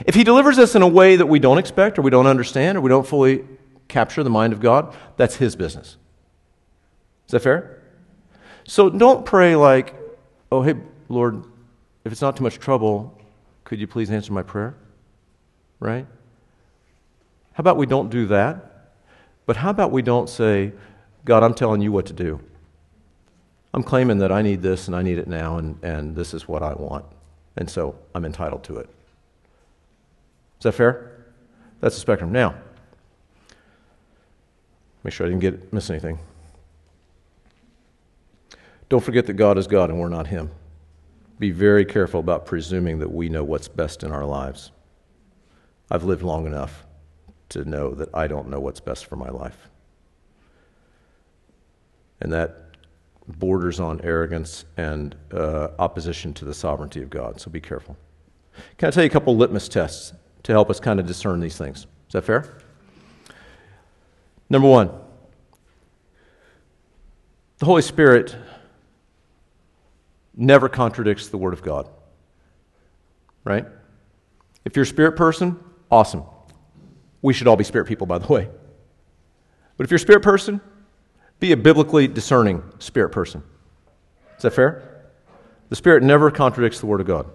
If 0.06 0.16
He 0.16 0.24
delivers 0.24 0.58
us 0.58 0.76
in 0.76 0.82
a 0.82 0.88
way 0.88 1.16
that 1.16 1.28
we 1.28 1.40
don't 1.40 1.58
expect, 1.58 2.00
or 2.00 2.02
we 2.02 2.12
don't 2.12 2.28
understand, 2.28 2.78
or 2.78 2.82
we 2.82 2.90
don't 2.90 3.06
fully 3.06 3.46
capture 3.88 4.24
the 4.24 4.30
mind 4.30 4.54
of 4.54 4.60
God, 4.60 4.96
that's 5.18 5.36
His 5.36 5.56
business. 5.56 5.98
Is 7.28 7.32
that 7.32 7.42
fair? 7.42 7.83
So 8.66 8.90
don't 8.90 9.26
pray 9.26 9.56
like, 9.56 9.96
oh, 10.52 10.62
hey, 10.62 10.76
Lord, 11.10 11.44
if 12.06 12.12
it's 12.12 12.22
not 12.22 12.38
too 12.38 12.44
much 12.44 12.60
trouble, 12.60 13.18
could 13.64 13.80
you 13.80 13.88
please 13.88 14.10
answer 14.10 14.34
my 14.34 14.44
prayer? 14.44 14.76
right? 15.84 16.08
How 17.52 17.62
about 17.62 17.76
we 17.76 17.86
don't 17.86 18.10
do 18.10 18.26
that? 18.28 18.96
But 19.46 19.58
how 19.58 19.70
about 19.70 19.92
we 19.92 20.02
don't 20.02 20.30
say, 20.30 20.72
God, 21.26 21.44
I'm 21.44 21.54
telling 21.54 21.82
you 21.82 21.92
what 21.92 22.06
to 22.06 22.14
do? 22.14 22.40
I'm 23.74 23.84
claiming 23.84 24.20
that 24.20 24.32
I 24.32 24.42
need 24.42 24.62
this 24.62 24.88
and 24.88 24.96
I 24.96 25.02
need 25.02 25.18
it 25.18 25.28
now, 25.28 25.58
and, 25.58 25.78
and 25.84 26.16
this 26.16 26.34
is 26.34 26.48
what 26.48 26.64
I 26.64 26.74
want. 26.74 27.04
And 27.58 27.70
so 27.70 27.96
I'm 28.16 28.24
entitled 28.24 28.64
to 28.66 28.78
it. 28.78 28.90
Is 30.60 30.64
that 30.64 30.72
fair? 30.72 31.26
That's 31.82 31.96
the 31.96 32.02
spectrum. 32.02 32.32
Now, 32.32 32.56
make 35.04 35.14
sure 35.14 35.28
I 35.28 35.30
didn't 35.30 35.42
get, 35.42 35.74
miss 35.74 35.90
anything. 35.90 36.18
Don't 38.94 39.02
forget 39.02 39.26
that 39.26 39.34
God 39.34 39.58
is 39.58 39.66
God 39.66 39.90
and 39.90 40.00
we're 40.00 40.08
not 40.08 40.28
Him. 40.28 40.52
Be 41.40 41.50
very 41.50 41.84
careful 41.84 42.20
about 42.20 42.46
presuming 42.46 43.00
that 43.00 43.12
we 43.12 43.28
know 43.28 43.44
what's 43.44 43.68
best 43.68 44.04
in 44.04 44.12
our 44.12 44.24
lives. 44.24 44.72
I've 45.90 46.04
lived 46.04 46.22
long 46.22 46.46
enough 46.46 46.86
to 47.50 47.66
know 47.66 47.96
that 47.96 48.10
I 48.14 48.28
don't 48.28 48.50
know 48.50 48.60
what's 48.60 48.80
best 48.80 49.08
for 49.08 49.16
my 49.16 49.30
life. 49.30 49.58
And 52.22 52.32
that 52.34 52.76
borders 53.28 53.80
on 53.80 54.00
arrogance 54.02 54.64
and 54.78 55.16
uh, 55.32 55.70
opposition 55.80 56.32
to 56.36 56.46
the 56.46 56.54
sovereignty 56.54 57.02
of 57.02 57.10
God. 57.10 57.42
So 57.42 57.50
be 57.50 57.62
careful. 57.62 57.98
Can 58.78 58.90
I 58.90 58.92
tell 58.92 59.04
you 59.04 59.10
a 59.10 59.12
couple 59.12 59.36
litmus 59.36 59.68
tests 59.70 60.14
to 60.44 60.52
help 60.52 60.70
us 60.70 60.80
kind 60.80 61.00
of 61.00 61.08
discern 61.08 61.40
these 61.40 61.58
things? 61.58 61.88
Is 62.10 62.14
that 62.14 62.26
fair? 62.26 62.60
Number 64.52 64.70
one, 64.70 64.92
the 67.58 67.66
Holy 67.66 67.82
Spirit 67.82 68.36
never 70.36 70.70
contradicts 70.70 71.28
the 71.28 71.38
Word 71.38 71.54
of 71.54 71.62
God. 71.62 71.90
Right? 73.44 73.66
If 74.66 74.76
you're 74.76 74.84
a 74.84 74.88
spirit 74.88 75.14
person, 75.14 75.60
Awesome. 75.94 76.24
We 77.22 77.36
should 77.36 77.48
all 77.48 77.56
be 77.56 77.64
spirit 77.64 77.86
people, 77.86 78.08
by 78.08 78.18
the 78.18 78.26
way. 78.26 78.50
But 79.78 79.84
if 79.84 79.92
you're 79.92 79.98
a 79.98 80.00
spirit 80.00 80.24
person, 80.24 80.60
be 81.40 81.52
a 81.52 81.58
biblically 81.58 82.08
discerning 82.08 82.64
spirit 82.80 83.10
person. 83.10 83.44
Is 84.36 84.42
that 84.42 84.56
fair? 84.56 85.04
The 85.70 85.76
Spirit 85.76 86.02
never 86.02 86.32
contradicts 86.32 86.80
the 86.80 86.88
Word 86.88 87.00
of 87.00 87.06
God. 87.06 87.28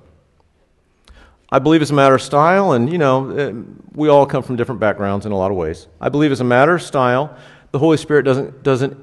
I 1.53 1.61
believe 1.61 1.83
it's 1.83 1.93
a 1.93 1.95
matter 1.95 2.17
of 2.17 2.23
style, 2.23 2.73
and 2.73 2.91
you 2.91 2.99
know, 2.99 3.31
eh, 3.31 3.53
we 3.95 4.09
all 4.09 4.27
come 4.27 4.43
from 4.43 4.57
different 4.57 4.81
backgrounds 4.81 5.25
in 5.25 5.31
a 5.31 5.37
lot 5.37 5.53
of 5.53 5.57
ways. 5.57 5.87
I 6.01 6.09
believe 6.09 6.33
it's 6.33 6.41
a 6.41 6.45
matter 6.45 6.75
of 6.75 6.83
style. 6.83 7.37
The 7.71 7.79
Holy 7.79 7.97
Spirit 7.97 8.25
doesn't, 8.25 8.65
doesn't 8.65 8.99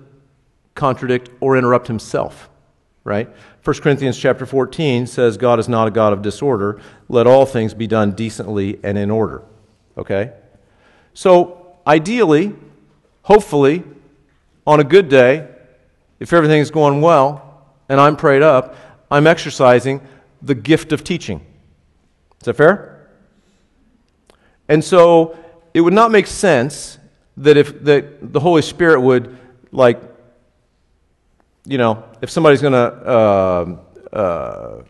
contradict 0.75 1.29
or 1.39 1.55
interrupt 1.55 1.87
Himself 1.87 2.49
right? 3.05 3.29
1 3.65 3.77
Corinthians 3.77 4.15
chapter 4.15 4.45
14 4.45 5.07
says 5.07 5.37
God 5.37 5.57
is 5.57 5.67
not 5.67 5.87
a 5.87 5.91
God 5.91 6.13
of 6.13 6.21
disorder. 6.21 6.79
Let 7.09 7.25
all 7.25 7.47
things 7.47 7.73
be 7.73 7.87
done 7.87 8.11
decently 8.11 8.79
and 8.83 8.95
in 8.95 9.09
order. 9.09 9.41
Okay? 9.97 10.33
So, 11.15 11.75
ideally, 11.87 12.53
hopefully, 13.23 13.83
on 14.67 14.79
a 14.79 14.83
good 14.83 15.09
day, 15.09 15.47
if 16.19 16.31
everything 16.31 16.59
is 16.59 16.69
going 16.69 17.01
well 17.01 17.65
and 17.89 17.99
I'm 17.99 18.15
prayed 18.15 18.43
up, 18.43 18.75
I'm 19.09 19.25
exercising 19.25 19.99
the 20.43 20.53
gift 20.53 20.91
of 20.91 21.03
teaching. 21.03 21.43
Is 22.41 22.45
that 22.45 22.53
fair? 22.53 23.09
And 24.69 24.83
so, 24.83 25.35
it 25.73 25.81
would 25.81 25.93
not 25.93 26.11
make 26.11 26.27
sense 26.27 26.99
that 27.37 27.57
if 27.57 27.83
that 27.83 28.31
the 28.31 28.39
Holy 28.39 28.61
Spirit 28.61 29.01
would 29.01 29.35
like 29.71 29.99
you 31.65 31.77
know, 31.77 32.03
if 32.21 32.29
somebody's 32.29 32.61
going 32.61 32.73
to 32.73 32.79
uh, 32.79 33.77
uh, 34.13 34.83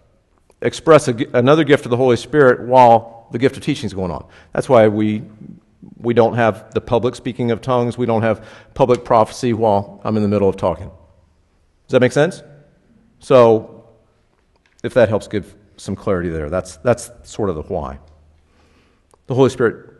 express 0.61 1.07
a, 1.07 1.15
another 1.33 1.63
gift 1.63 1.85
of 1.85 1.89
the 1.89 1.97
Holy 1.97 2.17
Spirit 2.17 2.67
while 2.67 3.27
the 3.31 3.39
gift 3.39 3.57
of 3.57 3.63
teaching 3.63 3.85
is 3.85 3.93
going 3.93 4.11
on. 4.11 4.27
That's 4.53 4.69
why 4.69 4.87
we, 4.87 5.23
we 5.97 6.13
don't 6.13 6.35
have 6.35 6.73
the 6.73 6.81
public 6.81 7.15
speaking 7.15 7.51
of 7.51 7.61
tongues. 7.61 7.97
We 7.97 8.05
don't 8.05 8.21
have 8.21 8.45
public 8.73 9.03
prophecy 9.03 9.53
while 9.53 10.01
I'm 10.03 10.15
in 10.17 10.23
the 10.23 10.29
middle 10.29 10.49
of 10.49 10.57
talking. 10.57 10.87
Does 11.87 11.91
that 11.91 12.01
make 12.01 12.11
sense? 12.11 12.43
So, 13.19 13.87
if 14.83 14.93
that 14.93 15.09
helps 15.09 15.27
give 15.27 15.55
some 15.77 15.95
clarity 15.95 16.29
there, 16.29 16.49
that's, 16.49 16.77
that's 16.77 17.11
sort 17.23 17.49
of 17.49 17.55
the 17.55 17.63
why. 17.63 17.99
The 19.27 19.33
Holy 19.33 19.49
Spirit 19.49 19.91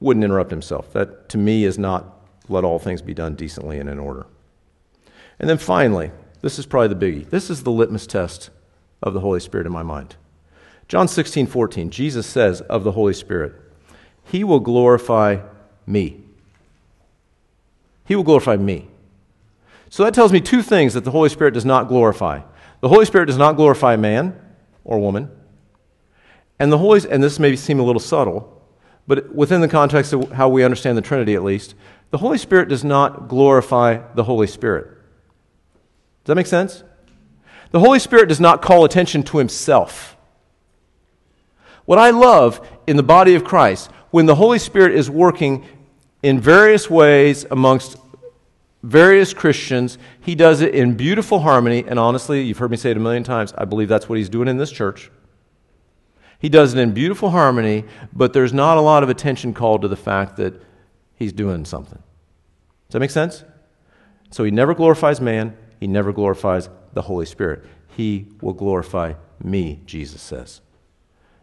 wouldn't 0.00 0.24
interrupt 0.24 0.50
himself. 0.50 0.92
That, 0.92 1.28
to 1.30 1.38
me, 1.38 1.64
is 1.64 1.78
not 1.78 2.26
let 2.48 2.64
all 2.64 2.78
things 2.78 3.02
be 3.02 3.12
done 3.14 3.34
decently 3.34 3.78
and 3.78 3.88
in 3.88 3.98
order. 3.98 4.26
And 5.38 5.48
then 5.48 5.58
finally, 5.58 6.10
this 6.42 6.58
is 6.58 6.66
probably 6.66 6.94
the 6.94 7.06
biggie. 7.06 7.28
This 7.28 7.50
is 7.50 7.62
the 7.62 7.70
litmus 7.70 8.06
test 8.06 8.50
of 9.02 9.14
the 9.14 9.20
Holy 9.20 9.40
Spirit 9.40 9.66
in 9.66 9.72
my 9.72 9.82
mind. 9.82 10.16
John 10.88 11.08
16, 11.08 11.46
14, 11.46 11.90
Jesus 11.90 12.26
says 12.26 12.60
of 12.62 12.84
the 12.84 12.92
Holy 12.92 13.14
Spirit, 13.14 13.54
He 14.24 14.44
will 14.44 14.60
glorify 14.60 15.40
me. 15.86 16.20
He 18.04 18.14
will 18.14 18.22
glorify 18.22 18.56
me. 18.56 18.88
So 19.90 20.04
that 20.04 20.14
tells 20.14 20.32
me 20.32 20.40
two 20.40 20.62
things 20.62 20.94
that 20.94 21.04
the 21.04 21.10
Holy 21.10 21.28
Spirit 21.28 21.54
does 21.54 21.64
not 21.64 21.88
glorify. 21.88 22.42
The 22.80 22.88
Holy 22.88 23.04
Spirit 23.04 23.26
does 23.26 23.38
not 23.38 23.56
glorify 23.56 23.96
man 23.96 24.38
or 24.84 24.98
woman. 24.98 25.30
And 26.58 26.72
the 26.72 26.78
Holy 26.78 27.00
and 27.10 27.22
this 27.22 27.38
may 27.38 27.56
seem 27.56 27.80
a 27.80 27.82
little 27.82 28.00
subtle, 28.00 28.62
but 29.06 29.34
within 29.34 29.60
the 29.60 29.68
context 29.68 30.12
of 30.12 30.32
how 30.32 30.48
we 30.48 30.64
understand 30.64 30.96
the 30.96 31.02
Trinity 31.02 31.34
at 31.34 31.42
least, 31.42 31.74
the 32.10 32.18
Holy 32.18 32.38
Spirit 32.38 32.68
does 32.68 32.84
not 32.84 33.28
glorify 33.28 34.00
the 34.14 34.24
Holy 34.24 34.46
Spirit. 34.46 34.95
Does 36.26 36.32
that 36.32 36.34
make 36.34 36.48
sense? 36.48 36.82
The 37.70 37.78
Holy 37.78 38.00
Spirit 38.00 38.28
does 38.28 38.40
not 38.40 38.60
call 38.60 38.84
attention 38.84 39.22
to 39.22 39.38
himself. 39.38 40.16
What 41.84 42.00
I 42.00 42.10
love 42.10 42.68
in 42.88 42.96
the 42.96 43.04
body 43.04 43.36
of 43.36 43.44
Christ, 43.44 43.92
when 44.10 44.26
the 44.26 44.34
Holy 44.34 44.58
Spirit 44.58 44.92
is 44.92 45.08
working 45.08 45.64
in 46.24 46.40
various 46.40 46.90
ways 46.90 47.46
amongst 47.48 47.96
various 48.82 49.32
Christians, 49.32 49.98
he 50.20 50.34
does 50.34 50.62
it 50.62 50.74
in 50.74 50.96
beautiful 50.96 51.38
harmony. 51.38 51.84
And 51.86 51.96
honestly, 51.96 52.42
you've 52.42 52.58
heard 52.58 52.72
me 52.72 52.76
say 52.76 52.90
it 52.90 52.96
a 52.96 53.00
million 53.00 53.22
times, 53.22 53.54
I 53.56 53.64
believe 53.64 53.88
that's 53.88 54.08
what 54.08 54.18
he's 54.18 54.28
doing 54.28 54.48
in 54.48 54.56
this 54.56 54.72
church. 54.72 55.12
He 56.40 56.48
does 56.48 56.74
it 56.74 56.80
in 56.80 56.90
beautiful 56.90 57.30
harmony, 57.30 57.84
but 58.12 58.32
there's 58.32 58.52
not 58.52 58.78
a 58.78 58.80
lot 58.80 59.04
of 59.04 59.08
attention 59.08 59.54
called 59.54 59.82
to 59.82 59.88
the 59.88 59.96
fact 59.96 60.38
that 60.38 60.60
he's 61.14 61.32
doing 61.32 61.64
something. 61.64 62.02
Does 62.88 62.94
that 62.94 63.00
make 63.00 63.12
sense? 63.12 63.44
So 64.32 64.42
he 64.42 64.50
never 64.50 64.74
glorifies 64.74 65.20
man, 65.20 65.56
he 65.86 65.92
never 65.92 66.12
glorifies 66.12 66.68
the 66.94 67.02
Holy 67.02 67.26
Spirit. 67.26 67.64
He 67.96 68.26
will 68.40 68.54
glorify 68.54 69.12
me, 69.40 69.82
Jesus 69.86 70.20
says. 70.20 70.60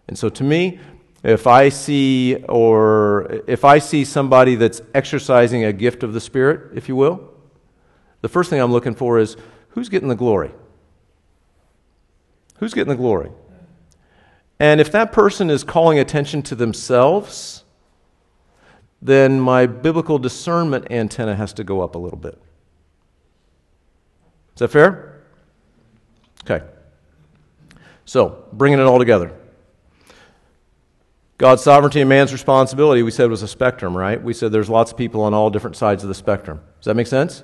And 0.05 0.17
so 0.17 0.27
to 0.27 0.43
me, 0.43 0.79
if 1.23 1.47
I 1.47 1.69
see 1.69 2.43
or 2.49 3.41
if 3.47 3.63
I 3.63 3.79
see 3.79 4.03
somebody 4.03 4.55
that's 4.55 4.81
exercising 4.93 5.63
a 5.63 5.71
gift 5.71 6.03
of 6.03 6.11
the 6.11 6.19
Spirit, 6.19 6.75
if 6.75 6.89
you 6.89 6.97
will, 6.97 7.31
the 8.19 8.27
first 8.27 8.49
thing 8.49 8.59
I'm 8.59 8.73
looking 8.73 8.95
for 8.95 9.17
is 9.17 9.37
who's 9.69 9.87
getting 9.87 10.09
the 10.09 10.15
glory? 10.15 10.51
Who's 12.57 12.73
getting 12.73 12.91
the 12.91 12.97
glory? 12.97 13.31
And 14.59 14.81
if 14.81 14.91
that 14.91 15.13
person 15.13 15.49
is 15.49 15.63
calling 15.63 15.99
attention 15.99 16.41
to 16.41 16.55
themselves, 16.55 17.63
then 19.01 19.39
my 19.39 19.67
biblical 19.67 20.19
discernment 20.19 20.87
antenna 20.91 21.33
has 21.33 21.53
to 21.53 21.63
go 21.63 21.79
up 21.79 21.95
a 21.95 21.97
little 21.97 22.19
bit. 22.19 22.37
Is 24.55 24.59
that 24.59 24.69
fair? 24.69 25.21
Okay. 26.43 26.63
So, 28.05 28.45
bringing 28.53 28.79
it 28.79 28.83
all 28.83 28.99
together. 28.99 29.31
God's 31.37 31.63
sovereignty 31.63 31.99
and 31.99 32.09
man's 32.09 32.31
responsibility, 32.31 33.01
we 33.01 33.11
said 33.11 33.29
was 33.29 33.41
a 33.41 33.47
spectrum, 33.47 33.97
right? 33.97 34.21
We 34.21 34.33
said 34.33 34.51
there's 34.51 34.69
lots 34.69 34.91
of 34.91 34.97
people 34.97 35.21
on 35.21 35.33
all 35.33 35.49
different 35.49 35.75
sides 35.75 36.03
of 36.03 36.09
the 36.09 36.15
spectrum. 36.15 36.61
Does 36.79 36.85
that 36.85 36.95
make 36.95 37.07
sense? 37.07 37.43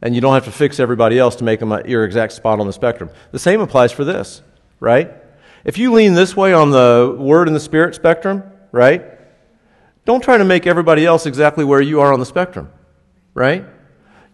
And 0.00 0.14
you 0.14 0.20
don't 0.20 0.34
have 0.34 0.44
to 0.44 0.52
fix 0.52 0.78
everybody 0.78 1.18
else 1.18 1.36
to 1.36 1.44
make 1.44 1.60
them 1.60 1.72
uh, 1.72 1.80
your 1.84 2.04
exact 2.04 2.32
spot 2.32 2.60
on 2.60 2.66
the 2.66 2.72
spectrum. 2.72 3.10
The 3.32 3.38
same 3.38 3.60
applies 3.60 3.90
for 3.90 4.04
this, 4.04 4.42
right? 4.78 5.12
If 5.64 5.78
you 5.78 5.92
lean 5.92 6.14
this 6.14 6.36
way 6.36 6.52
on 6.52 6.70
the 6.70 7.16
Word 7.18 7.48
and 7.48 7.56
the 7.56 7.60
Spirit 7.60 7.94
spectrum, 7.94 8.44
right? 8.70 9.02
Don't 10.04 10.22
try 10.22 10.36
to 10.36 10.44
make 10.44 10.66
everybody 10.66 11.06
else 11.06 11.26
exactly 11.26 11.64
where 11.64 11.80
you 11.80 12.00
are 12.00 12.12
on 12.12 12.20
the 12.20 12.26
spectrum, 12.26 12.70
right? 13.32 13.64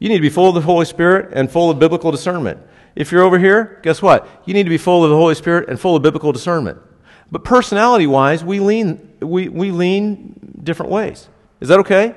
You 0.01 0.09
need 0.09 0.16
to 0.16 0.22
be 0.22 0.30
full 0.30 0.48
of 0.48 0.55
the 0.57 0.62
Holy 0.62 0.86
Spirit 0.86 1.30
and 1.32 1.48
full 1.48 1.70
of 1.70 1.78
biblical 1.78 2.11
discernment. 2.11 2.59
If 2.96 3.12
you're 3.12 3.22
over 3.22 3.38
here, 3.38 3.78
guess 3.82 4.03
what? 4.03 4.26
You 4.46 4.55
need 4.55 4.64
to 4.64 4.70
be 4.70 4.78
full 4.78 5.05
of 5.05 5.11
the 5.11 5.16
Holy 5.16 5.36
Spirit 5.36 5.68
and 5.68 5.78
full 5.78 5.94
of 5.94 6.03
biblical 6.03 6.32
discernment. 6.32 6.78
But 7.30 7.44
personality 7.44 8.07
wise, 8.07 8.42
we 8.42 8.59
lean, 8.59 9.14
we, 9.20 9.48
we 9.48 9.70
lean 9.70 10.61
different 10.64 10.90
ways. 10.90 11.28
Is 11.61 11.68
that 11.68 11.78
okay? 11.80 12.16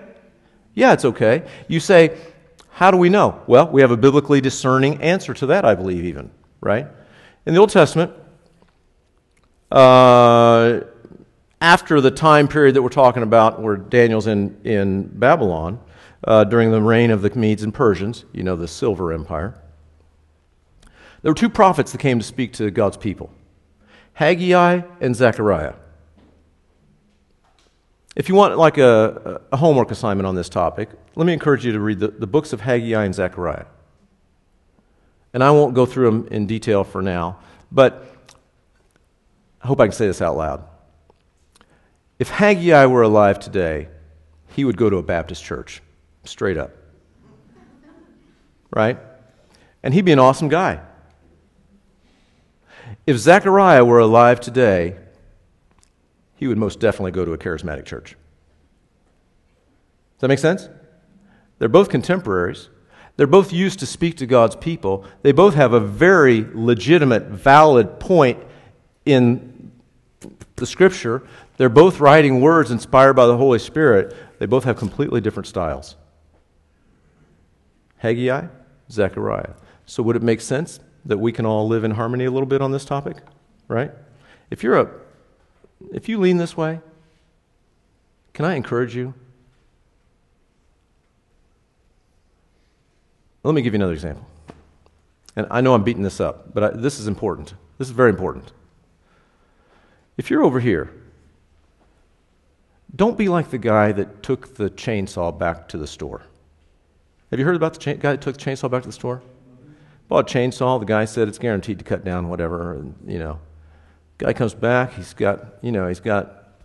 Yeah, 0.74 0.94
it's 0.94 1.06
okay. 1.06 1.44
You 1.68 1.80
say, 1.80 2.18
how 2.72 2.90
do 2.90 2.98
we 2.98 3.10
know? 3.10 3.42
Well, 3.46 3.70
we 3.70 3.82
have 3.82 3.92
a 3.92 3.98
biblically 3.98 4.42
discerning 4.42 5.02
answer 5.02 5.34
to 5.36 5.46
that, 5.48 5.66
I 5.66 5.76
believe, 5.76 6.06
even, 6.06 6.32
right? 6.62 6.88
In 7.46 7.54
the 7.54 7.60
Old 7.60 7.70
Testament, 7.70 8.12
uh, 9.72 10.80
after 11.62 12.02
the 12.02 12.12
time 12.12 12.48
period 12.48 12.76
that 12.76 12.82
we're 12.82 12.90
talking 12.90 13.24
about 13.24 13.62
where 13.62 13.76
Daniel's 13.76 14.28
in, 14.28 14.60
in 14.64 15.04
Babylon, 15.04 15.80
uh, 16.24 16.44
during 16.44 16.72
the 16.72 16.82
reign 16.82 17.12
of 17.12 17.22
the 17.22 17.30
Medes 17.32 17.64
and 17.64 17.74
Persians, 17.74 18.26
you 18.32 18.44
know, 18.44 18.56
the 18.56 18.68
Silver 18.68 19.12
Empire, 19.14 19.60
there 21.22 21.32
were 21.32 21.36
two 21.36 21.50
prophets 21.50 21.92
that 21.92 22.00
came 22.00 22.20
to 22.20 22.26
speak 22.26 22.54
to 22.54 22.70
God's 22.72 22.98
people 22.98 23.32
Haggai 24.14 24.82
and 25.02 25.16
Zechariah. 25.16 25.74
If 28.16 28.30
you 28.30 28.36
want 28.36 28.58
like 28.58 28.78
a, 28.78 29.42
a 29.52 29.58
homework 29.58 29.90
assignment 29.90 30.28
on 30.28 30.36
this 30.36 30.50
topic, 30.50 30.90
let 31.16 31.26
me 31.26 31.34
encourage 31.34 31.66
you 31.66 31.72
to 31.72 31.80
read 31.80 32.00
the, 32.00 32.10
the 32.10 32.28
books 32.28 32.54
of 32.54 32.62
Haggai 32.62 33.06
and 33.06 33.16
Zechariah. 33.16 33.66
And 35.34 35.44
I 35.44 35.50
won't 35.50 35.74
go 35.74 35.88
through 35.88 36.06
them 36.06 36.28
in 36.30 36.46
detail 36.46 36.84
for 36.84 37.02
now, 37.02 37.40
but 37.72 38.06
I 39.64 39.68
hope 39.68 39.80
I 39.80 39.88
can 39.88 39.94
say 39.94 40.06
this 40.06 40.22
out 40.22 40.38
loud. 40.38 40.64
If 42.20 42.30
Haggai 42.30 42.86
were 42.86 43.02
alive 43.02 43.40
today, 43.40 43.88
he 44.50 44.64
would 44.64 44.78
go 44.78 44.90
to 44.92 44.98
a 44.98 45.04
Baptist 45.04 45.44
church, 45.44 45.82
straight 46.24 46.58
up. 46.58 46.72
Right? 48.72 48.98
And 49.84 49.94
he'd 49.94 50.06
be 50.06 50.12
an 50.12 50.20
awesome 50.20 50.48
guy. 50.48 50.82
If 53.06 53.18
Zechariah 53.18 53.84
were 53.84 54.00
alive 54.00 54.40
today, 54.40 54.96
he 56.36 56.48
would 56.48 56.58
most 56.58 56.80
definitely 56.80 57.12
go 57.12 57.26
to 57.26 57.34
a 57.34 57.38
charismatic 57.38 57.86
church. 57.86 58.12
Does 58.12 60.22
that 60.22 60.28
make 60.30 60.40
sense? 60.40 60.70
They're 61.60 61.70
both 61.70 61.90
contemporaries. 61.90 62.70
They're 63.16 63.28
both 63.28 63.54
used 63.54 63.80
to 63.80 63.86
speak 63.86 64.18
to 64.18 64.26
God's 64.26 64.56
people. 64.56 65.06
They 65.22 65.32
both 65.32 65.54
have 65.54 65.74
a 65.74 65.80
very 65.80 66.48
legitimate, 66.54 67.26
valid 67.26 68.00
point 68.00 68.40
in 69.06 69.72
the 70.56 70.66
scripture. 70.66 71.24
They're 71.58 71.70
both 71.70 72.00
writing 72.00 72.42
words 72.42 72.72
inspired 72.72 73.14
by 73.14 73.28
the 73.28 73.38
Holy 73.38 73.60
Spirit. 73.60 74.16
They 74.40 74.46
both 74.46 74.64
have 74.64 74.78
completely 74.78 75.22
different 75.22 75.48
styles. 75.48 75.96
Haggai, 78.04 78.48
Zechariah. 78.92 79.54
So, 79.86 80.04
would 80.04 80.18
it 80.18 80.22
make 80.22 80.42
sense 80.42 80.82
that 81.06 81.18
we 81.18 81.32
can 81.32 81.46
all 81.46 81.70
live 81.70 81.86
in 81.86 81.92
harmony 81.92 82.26
a 82.26 82.32
little 82.32 82.46
bit 82.46 82.62
on 82.62 82.74
this 82.74 82.84
topic? 82.84 83.18
Right? 83.70 83.92
If 84.52 84.62
you're 84.62 84.78
a 84.78 84.90
if 85.94 86.10
you 86.10 86.20
lean 86.20 86.38
this 86.38 86.56
way, 86.58 86.82
can 88.34 88.44
I 88.44 88.56
encourage 88.56 88.94
you? 88.94 89.14
Let 93.44 93.56
me 93.56 93.62
give 93.62 93.74
you 93.74 93.78
another 93.78 93.94
example. 93.94 94.26
And 95.38 95.48
I 95.50 95.62
know 95.62 95.74
I'm 95.74 95.84
beating 95.84 96.04
this 96.04 96.20
up, 96.20 96.54
but 96.54 96.64
I, 96.64 96.70
this 96.72 97.00
is 97.00 97.08
important. 97.08 97.54
This 97.78 97.88
is 97.88 97.94
very 97.94 98.10
important. 98.10 98.52
If 100.18 100.30
you're 100.30 100.44
over 100.44 100.60
here, 100.60 100.92
don't 102.96 103.18
be 103.18 103.30
like 103.30 103.50
the 103.50 103.58
guy 103.58 103.94
that 103.94 104.24
took 104.24 104.56
the 104.56 104.70
chainsaw 104.70 105.38
back 105.38 105.70
to 105.70 105.78
the 105.78 105.88
store. 105.88 106.24
Have 107.34 107.40
you 107.40 107.48
heard 107.48 107.56
about 107.56 107.74
the 107.74 107.80
cha- 107.80 107.94
guy 107.94 108.12
that 108.12 108.22
took 108.22 108.38
the 108.38 108.40
chainsaw 108.40 108.70
back 108.70 108.84
to 108.84 108.90
the 108.90 108.94
store? 108.94 109.24
Bought 110.08 110.30
a 110.30 110.38
chainsaw. 110.38 110.80
The 110.80 110.86
guy 110.86 111.06
said 111.06 111.28
it's 111.28 111.40
guaranteed 111.40 111.80
to 111.80 111.84
cut 111.84 112.06
down 112.06 112.30
whatever, 112.30 112.74
and, 112.74 112.94
you 113.08 113.18
know. 113.18 113.40
Guy 114.20 114.34
comes 114.34 114.54
back. 114.54 114.94
He's 114.94 115.16
got, 115.16 115.56
you 115.64 115.72
know, 115.72 115.88
he's 115.88 116.00
got 116.00 116.60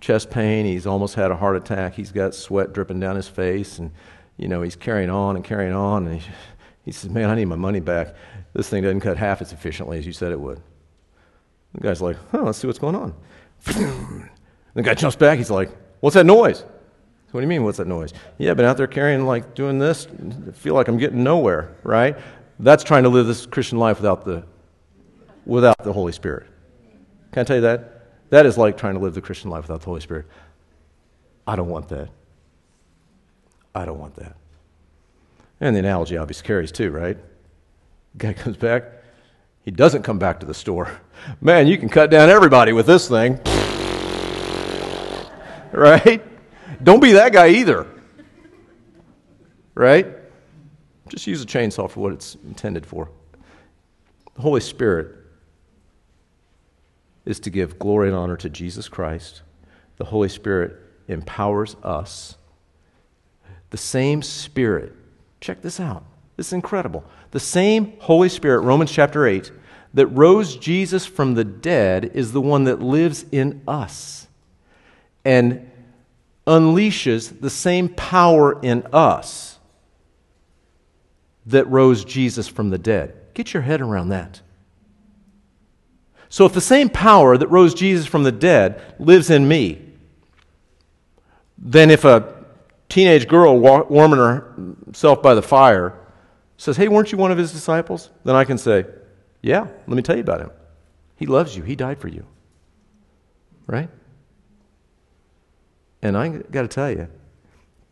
chest 0.00 0.30
pain. 0.30 0.66
He's 0.66 0.84
almost 0.84 1.14
had 1.14 1.30
a 1.30 1.36
heart 1.36 1.54
attack. 1.54 1.94
He's 1.94 2.10
got 2.10 2.34
sweat 2.34 2.72
dripping 2.72 2.98
down 2.98 3.14
his 3.14 3.28
face, 3.28 3.78
and 3.78 3.92
you 4.36 4.48
know 4.48 4.62
he's 4.62 4.74
carrying 4.74 5.10
on 5.10 5.36
and 5.36 5.44
carrying 5.44 5.74
on. 5.74 6.08
And 6.08 6.20
he, 6.20 6.28
he 6.86 6.90
says, 6.90 7.08
"Man, 7.08 7.30
I 7.30 7.36
need 7.36 7.44
my 7.44 7.54
money 7.54 7.78
back. 7.78 8.16
This 8.54 8.68
thing 8.68 8.82
doesn't 8.82 9.02
cut 9.02 9.16
half 9.16 9.40
as 9.40 9.52
efficiently 9.52 9.96
as 9.96 10.04
you 10.04 10.12
said 10.12 10.32
it 10.32 10.40
would." 10.40 10.60
The 11.74 11.82
guy's 11.82 12.02
like, 12.02 12.16
"Huh? 12.32 12.42
Let's 12.42 12.58
see 12.58 12.66
what's 12.66 12.80
going 12.80 12.96
on." 12.96 13.14
the 14.74 14.82
guy 14.82 14.94
jumps 14.94 15.14
back. 15.14 15.38
He's 15.38 15.52
like, 15.52 15.70
"What's 16.00 16.14
that 16.14 16.26
noise?" 16.26 16.64
What 17.30 17.40
do 17.40 17.44
you 17.44 17.48
mean, 17.48 17.62
what's 17.62 17.78
that 17.78 17.86
noise? 17.86 18.14
Yeah, 18.38 18.52
I've 18.52 18.56
been 18.56 18.64
out 18.64 18.78
there 18.78 18.86
carrying, 18.86 19.26
like, 19.26 19.54
doing 19.54 19.78
this. 19.78 20.06
Feel 20.54 20.74
like 20.74 20.88
I'm 20.88 20.96
getting 20.96 21.22
nowhere, 21.22 21.76
right? 21.82 22.16
That's 22.58 22.82
trying 22.82 23.02
to 23.02 23.10
live 23.10 23.26
this 23.26 23.44
Christian 23.44 23.78
life 23.78 23.98
without 23.98 24.24
the 24.24 24.44
without 25.44 25.78
the 25.82 25.92
Holy 25.92 26.12
Spirit. 26.12 26.46
Can 27.32 27.40
I 27.40 27.44
tell 27.44 27.56
you 27.56 27.62
that? 27.62 28.30
That 28.30 28.46
is 28.46 28.58
like 28.58 28.76
trying 28.76 28.94
to 28.94 29.00
live 29.00 29.14
the 29.14 29.20
Christian 29.20 29.50
life 29.50 29.62
without 29.62 29.80
the 29.80 29.86
Holy 29.86 30.00
Spirit. 30.00 30.26
I 31.46 31.56
don't 31.56 31.68
want 31.68 31.88
that. 31.88 32.10
I 33.74 33.84
don't 33.84 33.98
want 33.98 34.14
that. 34.16 34.36
And 35.60 35.74
the 35.74 35.80
analogy 35.80 36.16
obviously 36.16 36.46
carries 36.46 36.70
too, 36.70 36.90
right? 36.90 37.16
Guy 38.16 38.32
comes 38.32 38.56
back, 38.56 38.84
he 39.62 39.70
doesn't 39.70 40.02
come 40.02 40.18
back 40.18 40.40
to 40.40 40.46
the 40.46 40.54
store. 40.54 41.00
Man, 41.40 41.66
you 41.66 41.78
can 41.78 41.88
cut 41.88 42.10
down 42.10 42.28
everybody 42.28 42.72
with 42.72 42.86
this 42.86 43.08
thing. 43.08 43.40
right? 45.72 46.22
Don't 46.82 47.00
be 47.00 47.12
that 47.12 47.32
guy 47.32 47.48
either. 47.48 47.86
Right? 49.74 50.06
Just 51.08 51.26
use 51.26 51.42
a 51.42 51.46
chainsaw 51.46 51.90
for 51.90 52.00
what 52.00 52.12
it's 52.12 52.36
intended 52.46 52.84
for. 52.84 53.08
The 54.34 54.42
Holy 54.42 54.60
Spirit 54.60 55.16
is 57.24 57.40
to 57.40 57.50
give 57.50 57.78
glory 57.78 58.08
and 58.08 58.16
honor 58.16 58.36
to 58.36 58.48
Jesus 58.48 58.88
Christ. 58.88 59.42
The 59.96 60.04
Holy 60.04 60.28
Spirit 60.28 60.76
empowers 61.08 61.76
us. 61.82 62.36
The 63.70 63.76
same 63.76 64.22
Spirit, 64.22 64.94
check 65.40 65.62
this 65.62 65.80
out. 65.80 66.04
This 66.36 66.48
is 66.48 66.52
incredible. 66.52 67.04
The 67.32 67.40
same 67.40 67.94
Holy 68.00 68.28
Spirit, 68.28 68.60
Romans 68.60 68.90
chapter 68.90 69.26
8, 69.26 69.50
that 69.94 70.06
rose 70.06 70.56
Jesus 70.56 71.04
from 71.06 71.34
the 71.34 71.44
dead 71.44 72.12
is 72.14 72.32
the 72.32 72.40
one 72.40 72.64
that 72.64 72.80
lives 72.80 73.24
in 73.32 73.62
us 73.66 74.28
and 75.24 75.67
unleashes 76.48 77.40
the 77.40 77.50
same 77.50 77.90
power 77.90 78.58
in 78.62 78.82
us 78.92 79.58
that 81.46 81.68
rose 81.68 82.04
Jesus 82.04 82.48
from 82.48 82.70
the 82.70 82.78
dead. 82.78 83.14
Get 83.34 83.52
your 83.52 83.62
head 83.62 83.80
around 83.80 84.08
that. 84.08 84.40
So, 86.30 86.46
if 86.46 86.52
the 86.52 86.60
same 86.60 86.88
power 86.88 87.36
that 87.36 87.48
rose 87.48 87.74
Jesus 87.74 88.06
from 88.06 88.22
the 88.22 88.32
dead 88.32 88.82
lives 88.98 89.30
in 89.30 89.46
me, 89.46 89.82
then 91.58 91.90
if 91.90 92.04
a 92.04 92.34
teenage 92.88 93.28
girl 93.28 93.58
warming 93.58 94.18
herself 94.18 95.22
by 95.22 95.34
the 95.34 95.42
fire 95.42 95.98
says, 96.56 96.76
Hey, 96.76 96.88
weren't 96.88 97.12
you 97.12 97.18
one 97.18 97.30
of 97.30 97.38
his 97.38 97.52
disciples? 97.52 98.10
Then 98.24 98.34
I 98.34 98.44
can 98.44 98.58
say, 98.58 98.86
Yeah, 99.42 99.66
let 99.86 99.96
me 99.96 100.02
tell 100.02 100.16
you 100.16 100.22
about 100.22 100.40
him. 100.40 100.50
He 101.16 101.26
loves 101.26 101.56
you, 101.56 101.62
he 101.62 101.76
died 101.76 101.98
for 101.98 102.08
you. 102.08 102.26
Right? 103.66 103.90
And 106.02 106.16
I 106.16 106.28
got 106.28 106.62
to 106.62 106.68
tell 106.68 106.90
you, 106.90 107.08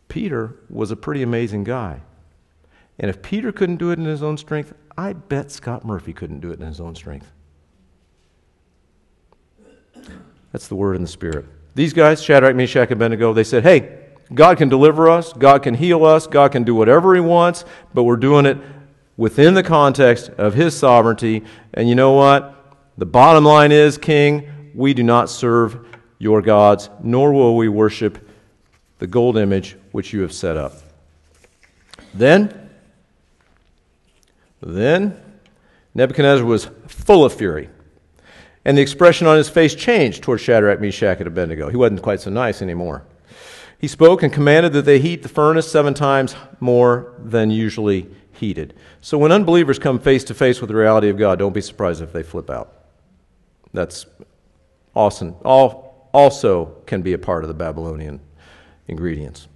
Peter 0.09 0.57
was 0.71 0.91
a 0.91 0.97
pretty 0.97 1.23
amazing 1.23 1.65
guy. 1.65 2.01
And 2.99 3.11
if 3.11 3.23
Peter 3.23 3.53
couldn't 3.53 3.77
do 3.77 3.91
it 3.91 3.99
in 3.99 4.05
his 4.05 4.23
own 4.23 4.37
strength, 4.39 4.73
I 4.97 5.13
bet 5.13 5.51
Scott 5.51 5.85
Murphy 5.85 6.13
couldn't 6.13 6.41
do 6.41 6.51
it 6.51 6.61
in 6.61 6.67
his 6.67 6.81
own 6.81 6.95
strength. 6.95 7.31
That's 10.53 10.69
the 10.69 10.75
word 10.75 10.97
in 10.97 11.03
the 11.03 11.09
spirit. 11.09 11.45
These 11.75 11.93
guys, 11.93 12.23
Shadrach, 12.23 12.57
Meshach, 12.57 12.91
and 12.91 12.93
Abednego, 12.93 13.35
they 13.35 13.45
said, 13.45 13.63
Hey, 13.63 13.99
God 14.33 14.57
can 14.57 14.69
deliver 14.69 15.11
us, 15.11 15.33
God 15.35 15.63
can 15.63 15.75
heal 15.75 16.05
us, 16.05 16.27
God 16.27 16.53
can 16.53 16.65
do 16.65 16.75
whatever 16.75 17.15
He 17.15 17.21
wants, 17.21 17.65
but 17.93 18.05
we're 18.05 18.17
doing 18.17 18.47
it 18.47 18.57
within 19.17 19.55
the 19.55 19.63
context 19.63 20.31
of 20.31 20.55
His 20.55 20.77
sovereignty. 20.77 21.45
And 21.75 21.89
you 21.89 21.95
know 21.95 22.13
what? 22.13 22.55
The 22.97 23.07
bottom 23.07 23.45
line 23.45 23.73
is, 23.73 23.99
King, 23.99 24.73
we 24.75 24.95
do 24.95 25.03
not 25.03 25.29
serve 25.29 25.87
your 26.19 26.43
gods, 26.43 26.89
nor 27.03 27.33
will 27.33 27.57
we 27.57 27.69
worship 27.69 28.29
the 28.99 29.07
gold 29.07 29.37
image 29.37 29.77
which 29.93 30.13
you 30.13 30.23
have 30.23 30.33
set 30.33 30.57
up. 30.57 30.73
Then, 32.15 32.71
then 34.63 35.21
Nebuchadnezzar 35.95 36.45
was 36.45 36.69
full 36.87 37.25
of 37.25 37.35
fury. 37.35 37.69
And 38.65 38.77
the 38.77 38.83
expression 38.83 39.27
on 39.27 39.37
his 39.37 39.49
face 39.49 39.75
changed 39.75 40.23
toward 40.23 40.41
Shadrach, 40.41 40.81
Meshach, 40.81 41.19
and 41.19 41.27
Abednego. 41.27 41.69
He 41.69 41.77
wasn't 41.77 42.03
quite 42.03 42.21
so 42.21 42.31
nice 42.31 42.63
anymore. 42.63 43.05
He 43.79 43.87
spoke 43.87 44.23
and 44.23 44.33
commanded 44.33 44.73
that 44.73 44.87
they 44.87 44.99
heat 44.99 45.23
the 45.23 45.29
furnace 45.29 45.71
seven 45.71 45.95
times 45.95 46.35
more 46.59 47.15
than 47.19 47.51
usually 47.51 48.09
heated. 48.33 48.75
So 49.01 49.19
when 49.19 49.33
unbelievers 49.33 49.79
come 49.79 49.99
face 49.99 50.25
to 50.25 50.35
face 50.35 50.61
with 50.61 50.69
the 50.69 50.77
reality 50.77 51.09
of 51.09 51.19
God, 51.19 51.39
don't 51.39 51.53
be 51.53 51.61
surprised 51.61 52.03
if 52.03 52.13
they 52.13 52.23
flip 52.23 52.51
out. 52.51 52.73
That's 53.73 54.07
awesome. 54.95 55.37
All, 55.45 55.86
also 56.17 56.83
can 56.87 57.03
be 57.03 57.13
a 57.13 57.19
part 57.19 57.45
of 57.45 57.49
the 57.49 57.55
Babylonian 57.55 58.21
ingredients. 58.89 59.49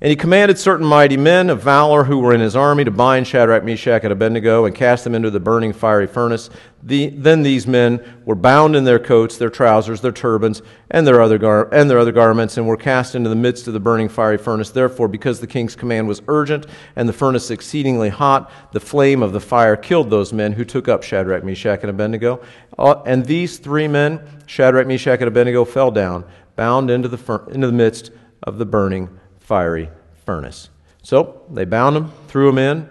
And 0.00 0.10
he 0.10 0.16
commanded 0.16 0.58
certain 0.58 0.86
mighty 0.86 1.16
men 1.16 1.50
of 1.50 1.60
valor 1.60 2.04
who 2.04 2.20
were 2.20 2.32
in 2.32 2.40
his 2.40 2.54
army 2.54 2.84
to 2.84 2.90
bind 2.92 3.26
Shadrach, 3.26 3.64
Meshach, 3.64 4.04
and 4.04 4.12
Abednego 4.12 4.64
and 4.64 4.72
cast 4.72 5.02
them 5.02 5.12
into 5.12 5.28
the 5.28 5.40
burning 5.40 5.72
fiery 5.72 6.06
furnace. 6.06 6.50
The, 6.84 7.08
then 7.08 7.42
these 7.42 7.66
men 7.66 8.00
were 8.24 8.36
bound 8.36 8.76
in 8.76 8.84
their 8.84 9.00
coats, 9.00 9.36
their 9.38 9.50
trousers, 9.50 10.00
their 10.00 10.12
turbans, 10.12 10.62
and 10.88 11.04
their, 11.04 11.20
other 11.20 11.36
gar- 11.36 11.68
and 11.74 11.90
their 11.90 11.98
other 11.98 12.12
garments, 12.12 12.56
and 12.56 12.68
were 12.68 12.76
cast 12.76 13.16
into 13.16 13.28
the 13.28 13.34
midst 13.34 13.66
of 13.66 13.72
the 13.72 13.80
burning 13.80 14.08
fiery 14.08 14.38
furnace. 14.38 14.70
Therefore, 14.70 15.08
because 15.08 15.40
the 15.40 15.48
king's 15.48 15.74
command 15.74 16.06
was 16.06 16.22
urgent 16.28 16.66
and 16.94 17.08
the 17.08 17.12
furnace 17.12 17.50
exceedingly 17.50 18.10
hot, 18.10 18.52
the 18.70 18.78
flame 18.78 19.20
of 19.20 19.32
the 19.32 19.40
fire 19.40 19.74
killed 19.74 20.10
those 20.10 20.32
men 20.32 20.52
who 20.52 20.64
took 20.64 20.86
up 20.86 21.02
Shadrach, 21.02 21.42
Meshach, 21.42 21.80
and 21.80 21.90
Abednego. 21.90 22.40
Uh, 22.78 23.02
and 23.04 23.26
these 23.26 23.58
three 23.58 23.88
men, 23.88 24.20
Shadrach, 24.46 24.86
Meshach, 24.86 25.18
and 25.18 25.26
Abednego, 25.26 25.64
fell 25.64 25.90
down, 25.90 26.24
bound 26.54 26.88
into 26.88 27.08
the, 27.08 27.18
fur- 27.18 27.50
into 27.50 27.66
the 27.66 27.72
midst 27.72 28.12
of 28.44 28.58
the 28.58 28.64
burning 28.64 29.18
fiery 29.48 29.88
furnace. 30.26 30.68
So 31.02 31.40
they 31.50 31.64
bound 31.64 31.96
him, 31.96 32.12
threw 32.28 32.50
him 32.50 32.58
in. 32.58 32.90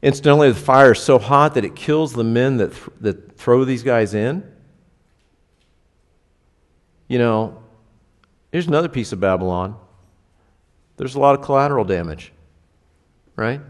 Incidentally, 0.00 0.48
the 0.52 0.58
fire 0.58 0.92
is 0.92 1.00
so 1.00 1.18
hot 1.18 1.54
that 1.54 1.64
it 1.64 1.74
kills 1.74 2.12
the 2.12 2.22
men 2.22 2.58
that, 2.58 2.72
th- 2.72 2.88
that 3.00 3.36
throw 3.36 3.64
these 3.64 3.82
guys 3.82 4.14
in. 4.14 4.48
You 7.08 7.18
know, 7.18 7.60
here's 8.52 8.68
another 8.68 8.88
piece 8.88 9.10
of 9.10 9.18
Babylon. 9.18 9.76
There's 10.96 11.16
a 11.16 11.20
lot 11.20 11.36
of 11.36 11.44
collateral 11.44 11.84
damage, 11.84 12.32
right? 13.34 13.60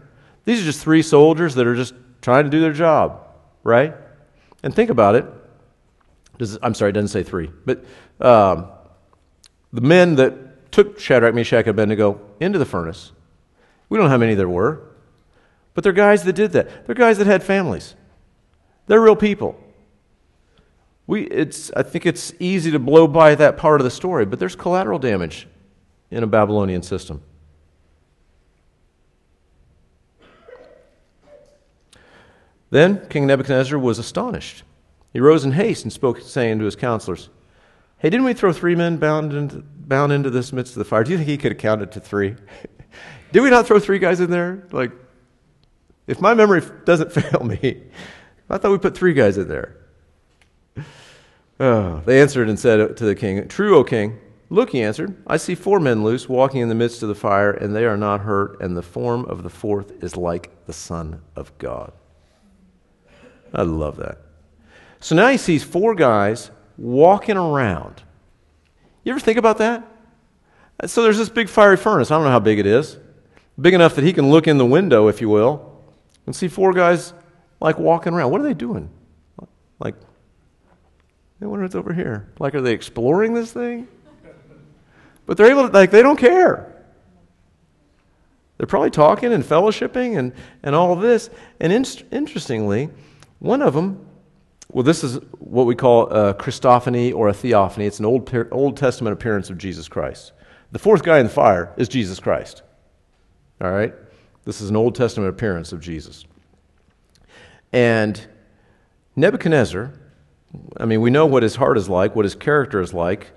These 0.45 0.61
are 0.61 0.65
just 0.65 0.81
three 0.81 1.01
soldiers 1.01 1.55
that 1.55 1.65
are 1.65 1.75
just 1.75 1.95
trying 2.21 2.43
to 2.43 2.51
do 2.51 2.59
their 2.59 2.73
job, 2.73 3.27
right? 3.63 3.95
And 4.61 4.71
think 4.71 4.91
about 4.91 5.15
it. 5.15 5.25
Does, 6.37 6.59
I'm 6.61 6.75
sorry, 6.75 6.89
it 6.89 6.93
doesn't 6.93 7.07
say 7.07 7.23
three, 7.23 7.49
but 7.65 7.83
um, 8.19 8.67
the 9.73 9.81
men 9.81 10.15
that 10.15 10.50
took 10.71 10.99
Shadrach, 10.99 11.35
Meshach, 11.35 11.65
and 11.65 11.69
Abednego 11.69 12.19
into 12.39 12.59
the 12.59 12.65
furnace. 12.65 13.11
We 13.89 13.97
don't 13.97 14.05
know 14.05 14.11
how 14.11 14.17
many 14.17 14.35
there 14.35 14.49
were, 14.49 14.81
but 15.73 15.83
they're 15.83 15.93
guys 15.93 16.23
that 16.23 16.33
did 16.33 16.53
that. 16.53 16.85
They're 16.85 16.95
guys 16.95 17.17
that 17.17 17.27
had 17.27 17.43
families. 17.43 17.95
They're 18.87 19.01
real 19.01 19.15
people. 19.15 19.59
We, 21.07 21.23
it's, 21.23 21.71
I 21.75 21.83
think 21.83 22.05
it's 22.05 22.33
easy 22.39 22.71
to 22.71 22.79
blow 22.79 23.07
by 23.07 23.35
that 23.35 23.57
part 23.57 23.81
of 23.81 23.85
the 23.85 23.91
story, 23.91 24.25
but 24.25 24.39
there's 24.39 24.55
collateral 24.55 24.99
damage 24.99 25.47
in 26.09 26.23
a 26.23 26.27
Babylonian 26.27 26.83
system. 26.83 27.21
Then 32.69 33.05
King 33.09 33.27
Nebuchadnezzar 33.27 33.77
was 33.77 33.99
astonished. 33.99 34.63
He 35.11 35.19
rose 35.19 35.43
in 35.43 35.51
haste 35.51 35.83
and 35.83 35.91
spoke, 35.91 36.21
saying 36.21 36.59
to 36.59 36.65
his 36.65 36.77
counselors, 36.77 37.29
Hey, 37.97 38.09
didn't 38.09 38.25
we 38.25 38.33
throw 38.33 38.53
three 38.53 38.75
men 38.75 38.97
bound 38.97 39.33
into, 39.33 39.63
bound 39.91 40.13
into 40.13 40.29
this 40.29 40.53
midst 40.53 40.71
of 40.71 40.79
the 40.79 40.85
fire? 40.85 41.03
Do 41.03 41.11
you 41.11 41.17
think 41.17 41.27
he 41.27 41.37
could 41.37 41.51
have 41.51 41.59
counted 41.59 41.91
to 41.91 41.99
three? 41.99 42.37
Did 43.33 43.41
we 43.41 43.49
not 43.49 43.67
throw 43.67 43.77
three 43.77 43.99
guys 43.99 44.21
in 44.21 44.31
there? 44.31 44.65
Like, 44.71 44.93
if 46.07 46.21
my 46.21 46.33
memory 46.33 46.61
doesn't 46.85 47.11
fail 47.21 47.43
me, 47.43 47.83
I 48.49 48.57
thought 48.57 48.71
we 48.71 48.77
put 48.77 48.95
three 48.95 49.13
guys 49.13 49.37
in 49.37 49.47
there. 49.47 49.77
Oh, 51.59 52.01
they 52.07 52.19
answered 52.19 52.49
and 52.49 52.57
said 52.57 52.97
to 52.97 53.05
the 53.05 53.13
king, 53.13 53.47
True, 53.47 53.77
O 53.77 53.83
king. 53.83 54.17
Look, 54.49 54.71
he 54.71 54.81
answered, 54.81 55.15
I 55.27 55.37
see 55.37 55.53
four 55.53 55.79
men 55.79 56.03
loose, 56.03 56.27
walking 56.27 56.61
in 56.61 56.69
the 56.69 56.75
midst 56.75 57.03
of 57.03 57.09
the 57.09 57.13
fire, 57.13 57.51
and 57.51 57.75
they 57.75 57.85
are 57.85 57.97
not 57.97 58.21
hurt, 58.21 58.59
and 58.61 58.75
the 58.75 58.81
form 58.81 59.25
of 59.25 59.43
the 59.43 59.49
fourth 59.51 60.03
is 60.03 60.17
like 60.17 60.49
the 60.65 60.73
Son 60.73 61.21
of 61.35 61.55
God. 61.59 61.93
I 63.53 63.61
love 63.61 63.97
that. 63.97 64.17
So 64.99 65.15
now 65.15 65.27
he 65.27 65.37
sees 65.37 65.63
four 65.63 65.93
guys 65.93 66.49
walking 66.79 67.37
around. 67.37 68.01
You 69.03 69.11
ever 69.11 69.19
think 69.19 69.37
about 69.37 69.57
that? 69.57 69.87
So 70.85 71.03
there's 71.03 71.17
this 71.17 71.29
big 71.29 71.49
fiery 71.49 71.77
furnace. 71.77 72.11
I 72.11 72.15
don't 72.15 72.23
know 72.23 72.31
how 72.31 72.39
big 72.39 72.59
it 72.59 72.65
is. 72.65 72.97
Big 73.59 73.73
enough 73.73 73.95
that 73.95 74.03
he 74.03 74.13
can 74.13 74.29
look 74.31 74.47
in 74.47 74.57
the 74.57 74.65
window, 74.65 75.07
if 75.07 75.21
you 75.21 75.29
will, 75.29 75.83
and 76.25 76.35
see 76.35 76.47
four 76.47 76.73
guys 76.73 77.13
like 77.59 77.77
walking 77.77 78.13
around. 78.13 78.31
What 78.31 78.41
are 78.41 78.43
they 78.43 78.53
doing? 78.53 78.89
Like, 79.79 79.95
I 81.41 81.45
wonder 81.45 81.63
what's 81.63 81.75
over 81.75 81.93
here. 81.93 82.29
Like, 82.39 82.55
are 82.55 82.61
they 82.61 82.73
exploring 82.73 83.33
this 83.33 83.51
thing? 83.51 83.87
But 85.25 85.37
they're 85.37 85.49
able 85.51 85.67
to, 85.67 85.73
like, 85.73 85.91
they 85.91 86.01
don't 86.01 86.17
care. 86.17 86.67
They're 88.57 88.67
probably 88.67 88.91
talking 88.91 89.33
and 89.33 89.43
fellowshipping 89.43 90.17
and, 90.17 90.33
and 90.61 90.75
all 90.75 90.93
of 90.93 91.01
this. 91.01 91.29
And 91.59 91.73
in, 91.73 91.85
interestingly, 92.11 92.89
one 93.39 93.61
of 93.61 93.73
them 93.73 94.05
well, 94.71 94.83
this 94.83 95.03
is 95.03 95.19
what 95.39 95.65
we 95.65 95.75
call 95.75 96.07
a 96.07 96.33
Christophany 96.33 97.13
or 97.13 97.27
a 97.27 97.33
theophany. 97.33 97.85
It's 97.85 97.99
an 97.99 98.05
Old, 98.05 98.33
Old 98.51 98.77
Testament 98.77 99.13
appearance 99.13 99.49
of 99.49 99.57
Jesus 99.57 99.89
Christ. 99.89 100.31
The 100.71 100.79
fourth 100.79 101.03
guy 101.03 101.19
in 101.19 101.25
the 101.25 101.31
fire 101.31 101.73
is 101.75 101.89
Jesus 101.89 102.21
Christ. 102.21 102.63
All 103.59 103.69
right? 103.69 103.93
This 104.45 104.61
is 104.61 104.69
an 104.69 104.77
Old 104.77 104.95
Testament 104.95 105.29
appearance 105.29 105.73
of 105.73 105.81
Jesus. 105.81 106.25
And 107.73 108.25
Nebuchadnezzar, 109.17 109.91
I 110.77 110.85
mean, 110.85 111.01
we 111.01 111.09
know 111.09 111.25
what 111.25 111.43
his 111.43 111.57
heart 111.57 111.77
is 111.77 111.89
like, 111.89 112.15
what 112.15 112.23
his 112.25 112.35
character 112.35 112.79
is 112.79 112.93
like, 112.93 113.31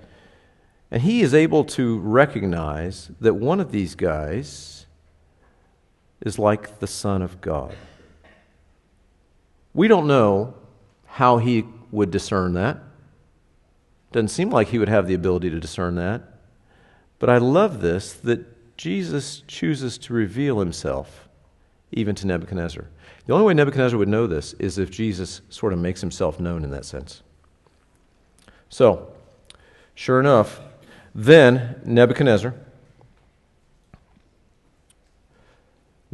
and 0.89 1.01
he 1.01 1.21
is 1.21 1.33
able 1.33 1.65
to 1.65 1.99
recognize 1.99 3.11
that 3.19 3.33
one 3.33 3.59
of 3.59 3.71
these 3.71 3.95
guys 3.95 4.85
is 6.21 6.39
like 6.39 6.79
the 6.79 6.87
Son 6.87 7.21
of 7.21 7.41
God. 7.41 7.75
We 9.73 9.89
don't 9.89 10.07
know 10.07 10.53
how 11.15 11.37
he 11.37 11.63
would 11.91 12.11
discern 12.11 12.55
that. 12.55 12.77
Doesn't 14.11 14.27
seem 14.27 14.49
like 14.49 14.67
he 14.67 14.77
would 14.77 14.89
have 14.89 15.07
the 15.07 15.13
ability 15.13 15.49
to 15.49 15.61
discern 15.61 15.95
that. 15.95 16.21
But 17.19 17.29
I 17.29 17.37
love 17.37 17.79
this 17.79 18.11
that 18.11 18.75
Jesus 18.75 19.41
chooses 19.47 19.97
to 19.99 20.13
reveal 20.13 20.59
himself 20.59 21.29
even 21.93 22.15
to 22.15 22.27
Nebuchadnezzar. 22.27 22.89
The 23.27 23.33
only 23.33 23.45
way 23.45 23.53
Nebuchadnezzar 23.53 23.97
would 23.97 24.09
know 24.09 24.27
this 24.27 24.55
is 24.59 24.77
if 24.77 24.91
Jesus 24.91 25.39
sort 25.47 25.71
of 25.71 25.79
makes 25.79 26.01
himself 26.01 26.37
known 26.37 26.65
in 26.65 26.71
that 26.71 26.83
sense. 26.83 27.23
So, 28.67 29.13
sure 29.93 30.19
enough, 30.19 30.59
then 31.13 31.79
Nebuchadnezzar 31.85 32.53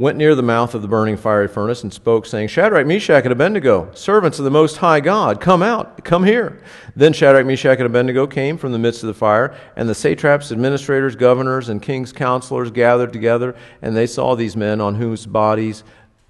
went 0.02 0.18
near 0.18 0.34
the 0.34 0.42
mouth 0.42 0.74
of 0.74 0.82
the 0.82 0.88
burning 0.88 1.16
fiery 1.16 1.48
furnace 1.48 1.84
and 1.84 1.94
spoke, 1.94 2.26
saying, 2.26 2.48
Shadrach, 2.48 2.88
Meshach, 2.88 3.24
and 3.24 3.32
Abednego, 3.32 3.92
servants 3.94 4.40
of 4.40 4.46
the 4.46 4.50
Most 4.50 4.78
High 4.78 5.00
God, 5.00 5.40
come 5.40 5.62
out, 5.62 6.04
come 6.04 6.24
here. 6.24 6.60
Then 6.96 7.14
Shadrach, 7.14 7.46
Meshach, 7.46 7.78
and 7.78 7.86
Abednego 7.86 8.26
came 8.26 8.58
from 8.58 8.72
the 8.72 8.80
midst 8.80 9.04
of 9.04 9.08
the 9.08 9.14
fire, 9.14 9.56
and 9.76 9.88
the 9.88 9.94
satraps, 9.94 10.52
administrators, 10.52 11.16
governors, 11.16 11.70
and 11.70 11.84
king's 11.84 12.12
counselors 12.12 12.72
gathered 12.72 13.14
together, 13.14 13.56
and 13.84 13.96
they 13.96 14.08
saw 14.08 14.34
these 14.34 14.58
men 14.58 14.82
on 14.82 14.96
whose 14.96 15.28
bodies 15.28 15.84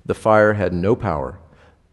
the 0.06 0.14
fire 0.14 0.52
had 0.52 0.74
no 0.74 0.94
power. 0.94 1.40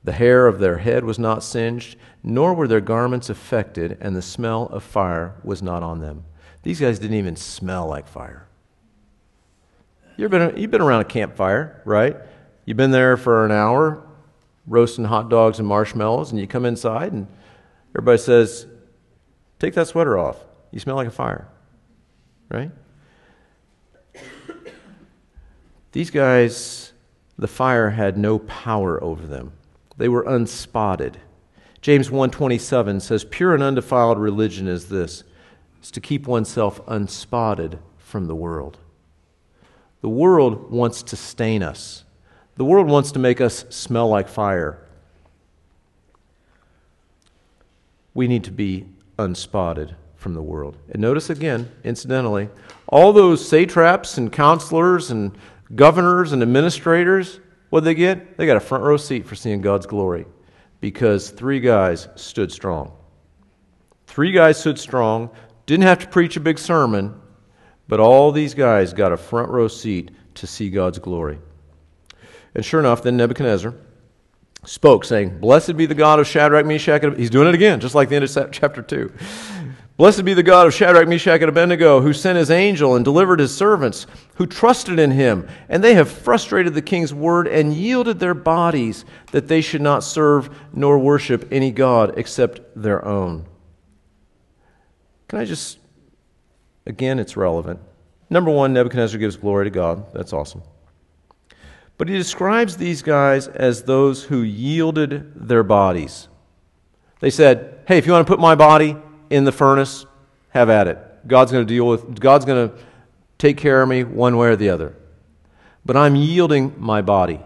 The 0.02 0.10
hair 0.10 0.48
of 0.48 0.58
their 0.58 0.78
head 0.78 1.04
was 1.04 1.20
not 1.20 1.44
singed, 1.44 1.96
nor 2.24 2.54
were 2.54 2.66
their 2.66 2.80
garments 2.80 3.30
affected, 3.30 3.96
and 4.00 4.16
the 4.16 4.22
smell 4.22 4.64
of 4.72 4.82
fire 4.82 5.36
was 5.44 5.62
not 5.62 5.84
on 5.84 6.00
them. 6.00 6.24
These 6.64 6.80
guys 6.80 6.98
didn't 6.98 7.18
even 7.18 7.36
smell 7.36 7.86
like 7.86 8.08
fire. 8.08 8.47
You've 10.18 10.32
been, 10.32 10.56
you've 10.56 10.72
been 10.72 10.82
around 10.82 11.02
a 11.02 11.04
campfire, 11.04 11.80
right? 11.84 12.16
You've 12.66 12.76
been 12.76 12.90
there 12.90 13.16
for 13.16 13.46
an 13.46 13.52
hour 13.52 14.04
roasting 14.66 15.04
hot 15.04 15.30
dogs 15.30 15.60
and 15.60 15.68
marshmallows, 15.68 16.32
and 16.32 16.40
you 16.40 16.46
come 16.48 16.66
inside 16.66 17.12
and 17.12 17.28
everybody 17.94 18.18
says, 18.18 18.66
Take 19.60 19.74
that 19.74 19.86
sweater 19.86 20.18
off. 20.18 20.36
You 20.72 20.80
smell 20.80 20.96
like 20.96 21.06
a 21.06 21.12
fire, 21.12 21.48
right? 22.50 22.70
These 25.92 26.10
guys, 26.10 26.92
the 27.38 27.48
fire 27.48 27.90
had 27.90 28.18
no 28.18 28.40
power 28.40 29.02
over 29.02 29.24
them. 29.24 29.52
They 29.96 30.08
were 30.08 30.24
unspotted. 30.24 31.14
James 31.80 32.10
1:27 32.10 33.00
says 33.00 33.24
pure 33.24 33.54
and 33.54 33.62
undefiled 33.62 34.18
religion 34.18 34.66
is 34.66 34.88
this 34.88 35.22
is 35.80 35.92
to 35.92 36.00
keep 36.00 36.26
oneself 36.26 36.84
unspotted 36.86 37.78
from 37.96 38.26
the 38.26 38.34
world. 38.34 38.78
The 40.00 40.08
world 40.08 40.70
wants 40.70 41.02
to 41.04 41.16
stain 41.16 41.62
us, 41.62 42.04
the 42.56 42.64
world 42.64 42.88
wants 42.88 43.12
to 43.12 43.18
make 43.18 43.40
us 43.40 43.64
smell 43.70 44.08
like 44.08 44.28
fire. 44.28 44.84
We 48.14 48.26
need 48.26 48.44
to 48.44 48.50
be 48.50 48.86
unspotted 49.16 49.94
from 50.16 50.34
the 50.34 50.42
world. 50.42 50.76
And 50.90 51.00
notice 51.00 51.30
again, 51.30 51.70
incidentally, 51.84 52.48
all 52.88 53.12
those 53.12 53.46
satraps 53.48 54.18
and 54.18 54.32
counselors 54.32 55.10
and 55.10 55.36
governors 55.74 56.32
and 56.32 56.42
administrators, 56.42 57.38
what 57.70 57.84
they 57.84 57.94
get? 57.94 58.36
They 58.36 58.46
got 58.46 58.56
a 58.56 58.60
front 58.60 58.82
row 58.82 58.96
seat 58.96 59.26
for 59.26 59.36
seeing 59.36 59.60
God's 59.60 59.86
glory 59.86 60.26
because 60.80 61.30
three 61.30 61.60
guys 61.60 62.08
stood 62.16 62.50
strong. 62.50 62.92
Three 64.06 64.32
guys 64.32 64.58
stood 64.58 64.78
strong, 64.78 65.30
didn't 65.66 65.84
have 65.84 65.98
to 66.00 66.08
preach 66.08 66.36
a 66.36 66.40
big 66.40 66.58
sermon, 66.58 67.20
but 67.88 68.00
all 68.00 68.30
these 68.30 68.54
guys 68.54 68.92
got 68.92 69.12
a 69.12 69.16
front 69.16 69.48
row 69.48 69.66
seat 69.66 70.10
to 70.34 70.46
see 70.46 70.70
God's 70.70 70.98
glory. 70.98 71.38
And 72.54 72.64
sure 72.64 72.80
enough, 72.80 73.02
then 73.02 73.16
Nebuchadnezzar 73.16 73.74
spoke, 74.64 75.04
saying, 75.04 75.38
Blessed 75.38 75.76
be 75.76 75.86
the 75.86 75.94
God 75.94 76.20
of 76.20 76.26
Shadrach, 76.26 76.66
Meshach, 76.66 77.02
and 77.02 77.04
Abednego. 77.04 77.20
He's 77.20 77.30
doing 77.30 77.48
it 77.48 77.54
again, 77.54 77.80
just 77.80 77.94
like 77.94 78.08
the 78.08 78.16
end 78.16 78.24
of 78.24 78.52
chapter 78.52 78.82
2. 78.82 79.12
Blessed 79.96 80.24
be 80.24 80.32
the 80.32 80.44
God 80.44 80.68
of 80.68 80.74
Shadrach, 80.74 81.08
Meshach, 81.08 81.40
and 81.40 81.48
Abednego, 81.48 82.00
who 82.00 82.12
sent 82.12 82.38
his 82.38 82.52
angel 82.52 82.94
and 82.94 83.04
delivered 83.04 83.40
his 83.40 83.56
servants, 83.56 84.06
who 84.36 84.46
trusted 84.46 85.00
in 85.00 85.10
him. 85.10 85.48
And 85.68 85.82
they 85.82 85.94
have 85.94 86.08
frustrated 86.08 86.74
the 86.74 86.82
king's 86.82 87.12
word 87.12 87.48
and 87.48 87.74
yielded 87.74 88.20
their 88.20 88.34
bodies 88.34 89.04
that 89.32 89.48
they 89.48 89.60
should 89.60 89.80
not 89.82 90.04
serve 90.04 90.56
nor 90.72 91.00
worship 91.00 91.48
any 91.50 91.72
God 91.72 92.16
except 92.16 92.60
their 92.80 93.04
own. 93.04 93.46
Can 95.26 95.40
I 95.40 95.44
just 95.44 95.78
Again, 96.88 97.18
it's 97.18 97.36
relevant. 97.36 97.80
Number 98.30 98.50
one, 98.50 98.72
Nebuchadnezzar 98.72 99.20
gives 99.20 99.36
glory 99.36 99.66
to 99.66 99.70
God. 99.70 100.12
That's 100.14 100.32
awesome. 100.32 100.62
But 101.98 102.08
he 102.08 102.16
describes 102.16 102.76
these 102.76 103.02
guys 103.02 103.46
as 103.46 103.82
those 103.82 104.24
who 104.24 104.40
yielded 104.40 105.48
their 105.48 105.62
bodies. 105.62 106.28
They 107.20 107.30
said, 107.30 107.80
Hey, 107.86 107.98
if 107.98 108.06
you 108.06 108.12
want 108.12 108.26
to 108.26 108.32
put 108.32 108.40
my 108.40 108.54
body 108.54 108.96
in 109.28 109.44
the 109.44 109.52
furnace, 109.52 110.06
have 110.50 110.70
at 110.70 110.88
it. 110.88 110.98
God's 111.26 111.52
going 111.52 111.66
to 111.66 111.72
deal 111.72 111.86
with, 111.86 112.18
God's 112.18 112.44
going 112.44 112.70
to 112.70 112.78
take 113.36 113.58
care 113.58 113.82
of 113.82 113.88
me 113.88 114.04
one 114.04 114.36
way 114.36 114.48
or 114.48 114.56
the 114.56 114.70
other. 114.70 114.96
But 115.84 115.96
I'm 115.96 116.16
yielding 116.16 116.74
my 116.78 117.02
body. 117.02 117.40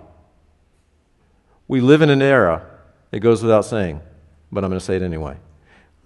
We 1.66 1.80
live 1.80 2.02
in 2.02 2.10
an 2.10 2.22
era, 2.22 2.66
it 3.10 3.20
goes 3.20 3.42
without 3.42 3.64
saying, 3.64 4.00
but 4.52 4.62
I'm 4.62 4.70
going 4.70 4.78
to 4.78 4.84
say 4.84 4.96
it 4.96 5.02
anyway. 5.02 5.36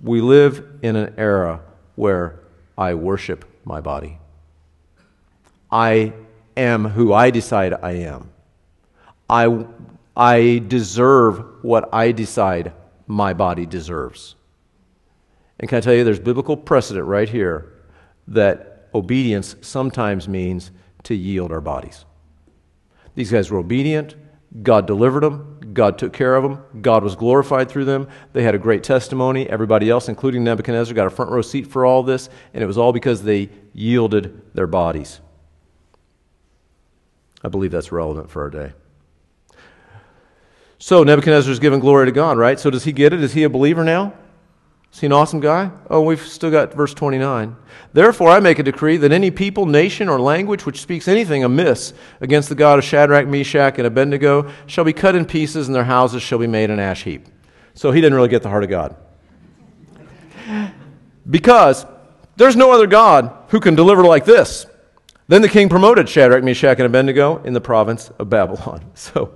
We 0.02 0.20
live 0.20 0.64
in 0.82 0.96
an 0.96 1.14
era 1.16 1.60
where 1.96 2.40
I 2.76 2.94
worship 2.94 3.44
my 3.64 3.80
body. 3.80 4.18
I 5.70 6.12
am 6.56 6.84
who 6.84 7.12
I 7.12 7.30
decide 7.30 7.74
I 7.74 7.92
am. 7.92 8.30
I, 9.28 9.66
I 10.16 10.62
deserve 10.66 11.44
what 11.62 11.92
I 11.92 12.12
decide 12.12 12.72
my 13.06 13.32
body 13.32 13.66
deserves. 13.66 14.36
And 15.58 15.68
can 15.68 15.78
I 15.78 15.80
tell 15.80 15.94
you, 15.94 16.04
there's 16.04 16.20
biblical 16.20 16.56
precedent 16.56 17.06
right 17.06 17.28
here 17.28 17.72
that 18.28 18.88
obedience 18.94 19.56
sometimes 19.62 20.28
means 20.28 20.70
to 21.04 21.14
yield 21.14 21.52
our 21.52 21.60
bodies. 21.60 22.04
These 23.14 23.30
guys 23.30 23.50
were 23.50 23.58
obedient. 23.58 24.14
God 24.62 24.86
delivered 24.86 25.22
them. 25.22 25.55
God 25.76 25.98
took 25.98 26.12
care 26.12 26.34
of 26.34 26.42
them. 26.42 26.64
God 26.82 27.04
was 27.04 27.14
glorified 27.14 27.68
through 27.68 27.84
them. 27.84 28.08
They 28.32 28.42
had 28.42 28.56
a 28.56 28.58
great 28.58 28.82
testimony. 28.82 29.48
Everybody 29.48 29.88
else, 29.88 30.08
including 30.08 30.42
Nebuchadnezzar, 30.42 30.94
got 30.94 31.06
a 31.06 31.10
front 31.10 31.30
row 31.30 31.42
seat 31.42 31.68
for 31.68 31.86
all 31.86 32.02
this, 32.02 32.28
and 32.52 32.64
it 32.64 32.66
was 32.66 32.78
all 32.78 32.92
because 32.92 33.22
they 33.22 33.50
yielded 33.72 34.54
their 34.54 34.66
bodies. 34.66 35.20
I 37.44 37.48
believe 37.48 37.70
that's 37.70 37.92
relevant 37.92 38.28
for 38.30 38.42
our 38.42 38.50
day. 38.50 38.72
So 40.78 41.04
Nebuchadnezzar 41.04 41.52
is 41.52 41.60
giving 41.60 41.80
glory 41.80 42.06
to 42.06 42.12
God, 42.12 42.38
right? 42.38 42.58
So 42.58 42.70
does 42.70 42.84
he 42.84 42.92
get 42.92 43.12
it? 43.12 43.22
Is 43.22 43.34
he 43.34 43.44
a 43.44 43.48
believer 43.48 43.84
now? 43.84 44.14
Is 44.92 45.00
he 45.00 45.06
an 45.06 45.12
awesome 45.12 45.40
guy? 45.40 45.70
Oh, 45.90 46.00
we've 46.00 46.26
still 46.26 46.50
got 46.50 46.72
verse 46.72 46.94
29. 46.94 47.54
Therefore, 47.92 48.30
I 48.30 48.40
make 48.40 48.58
a 48.58 48.62
decree 48.62 48.96
that 48.96 49.12
any 49.12 49.30
people, 49.30 49.66
nation, 49.66 50.08
or 50.08 50.18
language 50.18 50.64
which 50.64 50.80
speaks 50.80 51.06
anything 51.06 51.44
amiss 51.44 51.92
against 52.20 52.48
the 52.48 52.54
God 52.54 52.78
of 52.78 52.84
Shadrach, 52.84 53.26
Meshach, 53.26 53.76
and 53.76 53.86
Abednego 53.86 54.50
shall 54.66 54.84
be 54.84 54.94
cut 54.94 55.14
in 55.14 55.26
pieces, 55.26 55.68
and 55.68 55.74
their 55.74 55.84
houses 55.84 56.22
shall 56.22 56.38
be 56.38 56.46
made 56.46 56.70
an 56.70 56.78
ash 56.78 57.04
heap. 57.04 57.26
So 57.74 57.90
he 57.90 58.00
didn't 58.00 58.14
really 58.14 58.30
get 58.30 58.42
the 58.42 58.48
heart 58.48 58.64
of 58.64 58.70
God. 58.70 58.96
Because 61.28 61.84
there's 62.36 62.56
no 62.56 62.72
other 62.72 62.86
God 62.86 63.32
who 63.48 63.60
can 63.60 63.74
deliver 63.74 64.02
like 64.02 64.24
this. 64.24 64.66
Then 65.28 65.42
the 65.42 65.48
king 65.48 65.68
promoted 65.68 66.08
Shadrach, 66.08 66.44
Meshach, 66.44 66.78
and 66.78 66.86
Abednego 66.86 67.42
in 67.42 67.52
the 67.52 67.60
province 67.60 68.10
of 68.18 68.30
Babylon. 68.30 68.84
So, 68.94 69.34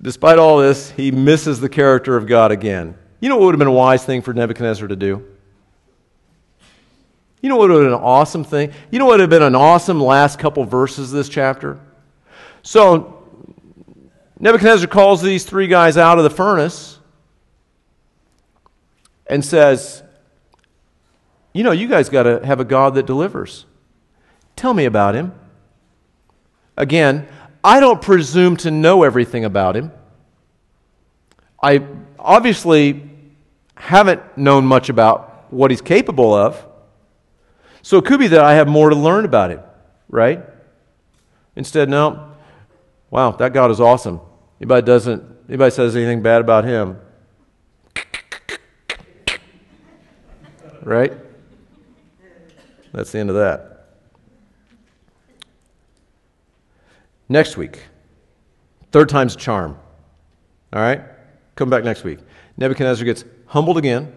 despite 0.00 0.38
all 0.38 0.58
this, 0.58 0.90
he 0.90 1.10
misses 1.10 1.60
the 1.60 1.68
character 1.68 2.16
of 2.16 2.26
God 2.26 2.52
again. 2.52 2.96
You 3.20 3.28
know 3.28 3.36
what 3.36 3.46
would 3.46 3.54
have 3.54 3.58
been 3.58 3.68
a 3.68 3.72
wise 3.72 4.04
thing 4.04 4.22
for 4.22 4.34
Nebuchadnezzar 4.34 4.88
to 4.88 4.96
do? 4.96 5.26
You 7.40 7.48
know 7.48 7.56
what 7.56 7.68
would 7.68 7.82
have 7.82 7.84
been 7.86 7.98
an 7.98 8.04
awesome 8.04 8.44
thing? 8.44 8.72
You 8.90 8.98
know 8.98 9.06
what 9.06 9.12
would 9.12 9.20
have 9.20 9.30
been 9.30 9.42
an 9.42 9.54
awesome 9.54 10.00
last 10.00 10.38
couple 10.38 10.64
verses 10.64 11.12
of 11.12 11.16
this 11.16 11.28
chapter? 11.28 11.78
So, 12.62 13.22
Nebuchadnezzar 14.38 14.88
calls 14.88 15.22
these 15.22 15.44
three 15.44 15.66
guys 15.66 15.96
out 15.96 16.18
of 16.18 16.24
the 16.24 16.30
furnace 16.30 16.98
and 19.26 19.44
says, 19.44 20.02
You 21.52 21.62
know, 21.62 21.72
you 21.72 21.88
guys 21.88 22.08
got 22.08 22.24
to 22.24 22.44
have 22.44 22.60
a 22.60 22.64
God 22.64 22.94
that 22.94 23.06
delivers. 23.06 23.64
Tell 24.56 24.74
me 24.74 24.84
about 24.84 25.14
him. 25.14 25.32
Again, 26.76 27.28
I 27.62 27.80
don't 27.80 28.02
presume 28.02 28.56
to 28.58 28.70
know 28.70 29.02
everything 29.02 29.44
about 29.44 29.76
him. 29.76 29.92
I 31.62 31.78
obviously 32.18 33.08
haven't 33.76 34.36
known 34.36 34.66
much 34.66 34.88
about 34.88 35.52
what 35.52 35.70
he's 35.70 35.80
capable 35.80 36.34
of. 36.34 36.64
So 37.82 37.98
it 37.98 38.04
could 38.04 38.18
be 38.18 38.28
that 38.28 38.40
I 38.40 38.54
have 38.54 38.68
more 38.68 38.90
to 38.90 38.96
learn 38.96 39.24
about 39.24 39.50
him, 39.50 39.60
right? 40.08 40.42
Instead, 41.54 41.88
no. 41.88 42.32
Wow, 43.10 43.32
that 43.32 43.52
God 43.52 43.70
is 43.70 43.80
awesome. 43.80 44.20
Anybody 44.60 44.84
doesn't 44.84 45.24
anybody 45.48 45.70
says 45.70 45.94
anything 45.94 46.22
bad 46.22 46.40
about 46.40 46.64
him. 46.64 46.98
Right? 50.82 51.12
That's 52.92 53.10
the 53.10 53.18
end 53.18 53.30
of 53.30 53.36
that. 53.36 53.88
Next 57.28 57.56
week. 57.56 57.82
Third 58.92 59.08
time's 59.08 59.34
charm. 59.34 59.78
All 60.72 60.80
right? 60.80 61.02
Come 61.56 61.70
back 61.70 61.84
next 61.84 62.04
week. 62.04 62.18
Nebuchadnezzar 62.58 63.04
gets 63.04 63.24
humbled 63.46 63.78
again, 63.78 64.12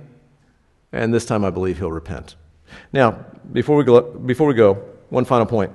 and 0.92 1.14
this 1.14 1.26
time 1.26 1.44
I 1.44 1.50
believe 1.50 1.78
he'll 1.78 1.92
repent. 1.92 2.36
Now, 2.94 3.26
before 3.52 3.78
we 3.78 3.84
go, 3.86 4.02
before 4.02 4.48
we 4.48 4.54
go 4.54 4.74
one 5.10 5.26
final 5.26 5.46
point. 5.46 5.72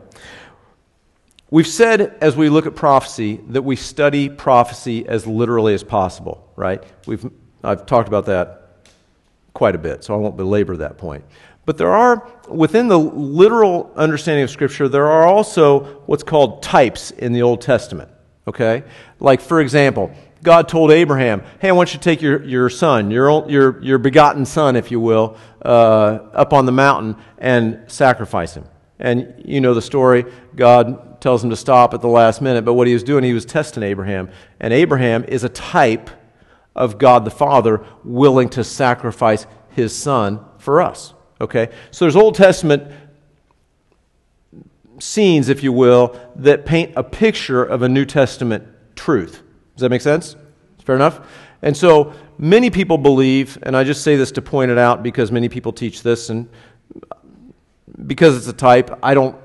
We've 1.51 1.67
said 1.67 2.17
as 2.21 2.37
we 2.37 2.49
look 2.49 2.67
at 2.67 2.75
prophecy 2.75 3.41
that 3.49 3.63
we 3.63 3.77
study 3.77 4.29
prophecy 4.29 5.07
as 5.07 5.27
literally 5.27 5.75
as 5.75 5.85
possible, 5.85 6.51
right? 6.57 6.83
We've, 7.07 7.31
I've 7.63 7.87
talked 7.87 8.09
about 8.09 8.27
that 8.27 8.85
quite 9.55 9.75
a 9.75 9.79
bit, 9.79 10.05
so 10.05 10.15
I 10.15 10.17
won't 10.17 10.37
belabor 10.37 10.77
that 10.79 10.99
point. 10.99 11.25
But 11.65 11.79
there 11.79 11.93
are, 11.95 12.31
within 12.49 12.89
the 12.89 12.99
literal 12.99 13.93
understanding 13.97 14.45
of 14.45 14.51
Scripture, 14.51 14.89
there 14.89 15.07
are 15.07 15.27
also 15.27 15.85
what's 16.07 16.23
called 16.23 16.63
types 16.63 17.11
in 17.13 17.33
the 17.33 17.43
Old 17.43 17.61
Testament. 17.61 18.11
Okay? 18.47 18.83
Like, 19.21 19.41
for 19.41 19.61
example, 19.61 20.15
God 20.45 20.69
told 20.69 20.93
Abraham, 20.93 21.43
Hey, 21.59 21.71
I 21.71 21.73
want 21.73 21.95
you 21.95 21.99
to 21.99 22.05
take 22.05 22.23
your, 22.23 22.45
your 22.45 22.69
son, 22.69 23.11
your, 23.11 23.51
your, 23.51 23.83
your 23.83 23.99
begotten 23.99 24.45
son, 24.45 24.77
if 24.77 24.91
you 24.91 25.01
will, 25.01 25.37
uh, 25.65 25.69
up 26.33 26.53
on 26.53 26.67
the 26.67 26.73
mountain 26.73 27.17
and 27.39 27.81
sacrifice 27.91 28.55
him. 28.55 28.67
And 28.99 29.43
you 29.45 29.61
know 29.61 29.75
the 29.75 29.83
story. 29.83 30.25
God 30.55 31.21
tells 31.21 31.43
him 31.43 31.51
to 31.51 31.57
stop 31.57 31.95
at 31.95 32.03
the 32.03 32.09
last 32.09 32.43
minute, 32.43 32.65
but 32.65 32.75
what 32.75 32.87
he 32.87 32.93
was 32.93 33.03
doing, 33.03 33.25
he 33.25 33.33
was 33.33 33.47
testing 33.47 33.83
Abraham. 33.83 34.31
And 34.61 34.73
Abraham 34.73 35.25
is 35.25 35.43
a 35.43 35.49
type 35.49 36.11
of 36.77 36.99
God 36.99 37.25
the 37.25 37.31
Father 37.31 37.85
willing 38.05 38.51
to 38.51 38.63
sacrifice 38.63 39.47
his 39.71 39.97
son 39.97 40.45
for 40.59 40.83
us. 40.83 41.15
Okay? 41.41 41.71
So 41.91 42.05
there's 42.05 42.17
Old 42.17 42.35
Testament 42.35 42.93
scenes, 44.99 45.49
if 45.49 45.63
you 45.63 45.73
will, 45.73 46.21
that 46.37 46.67
paint 46.67 46.93
a 46.97 47.03
picture 47.03 47.65
of 47.65 47.81
a 47.81 47.89
New 47.89 48.05
Testament 48.05 48.69
truth. 48.95 49.44
Does 49.75 49.83
that 49.83 49.91
make 49.91 50.03
sense? 50.03 50.37
Fair 50.85 50.95
enough? 50.95 51.21
And 51.63 51.77
so 51.77 52.13
many 52.39 52.71
people 52.71 52.99
believe, 52.99 53.59
and 53.63 53.77
I 53.77 53.85
just 53.85 54.03
say 54.03 54.17
this 54.17 54.33
to 54.33 54.43
point 54.43 54.71
it 54.71 54.79
out 54.79 55.03
because 55.03 55.33
many 55.33 55.49
people 55.49 55.73
teach 55.73 56.03
this, 56.03 56.29
and 56.29 56.49
because 58.07 58.37
it's 58.37 58.49
a 58.49 58.53
type, 58.53 58.99
I 59.03 59.15
don't, 59.15 59.37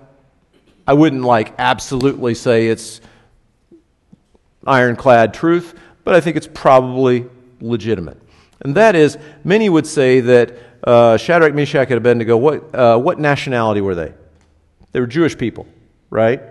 I 0.86 0.94
wouldn't 0.94 1.24
like 1.24 1.54
absolutely 1.58 2.34
say 2.34 2.68
it's 2.68 3.00
ironclad 4.68 5.34
truth, 5.34 5.80
but 6.04 6.14
I 6.14 6.22
think 6.22 6.36
it's 6.36 6.50
probably 6.54 7.26
legitimate. 7.62 8.18
And 8.62 8.76
that 8.76 8.96
is, 8.96 9.18
many 9.44 9.70
would 9.70 9.88
say 9.88 10.20
that 10.20 10.58
uh, 10.84 11.18
Shadrach, 11.18 11.54
Meshach, 11.54 11.90
and 11.90 11.98
Abednego, 11.98 12.36
what, 12.38 12.76
uh, 12.76 12.98
what 12.98 13.20
nationality 13.20 13.82
were 13.82 13.96
they? 13.96 14.14
They 14.92 15.00
were 15.00 15.08
Jewish 15.08 15.38
people, 15.38 15.68
right? 16.10 16.42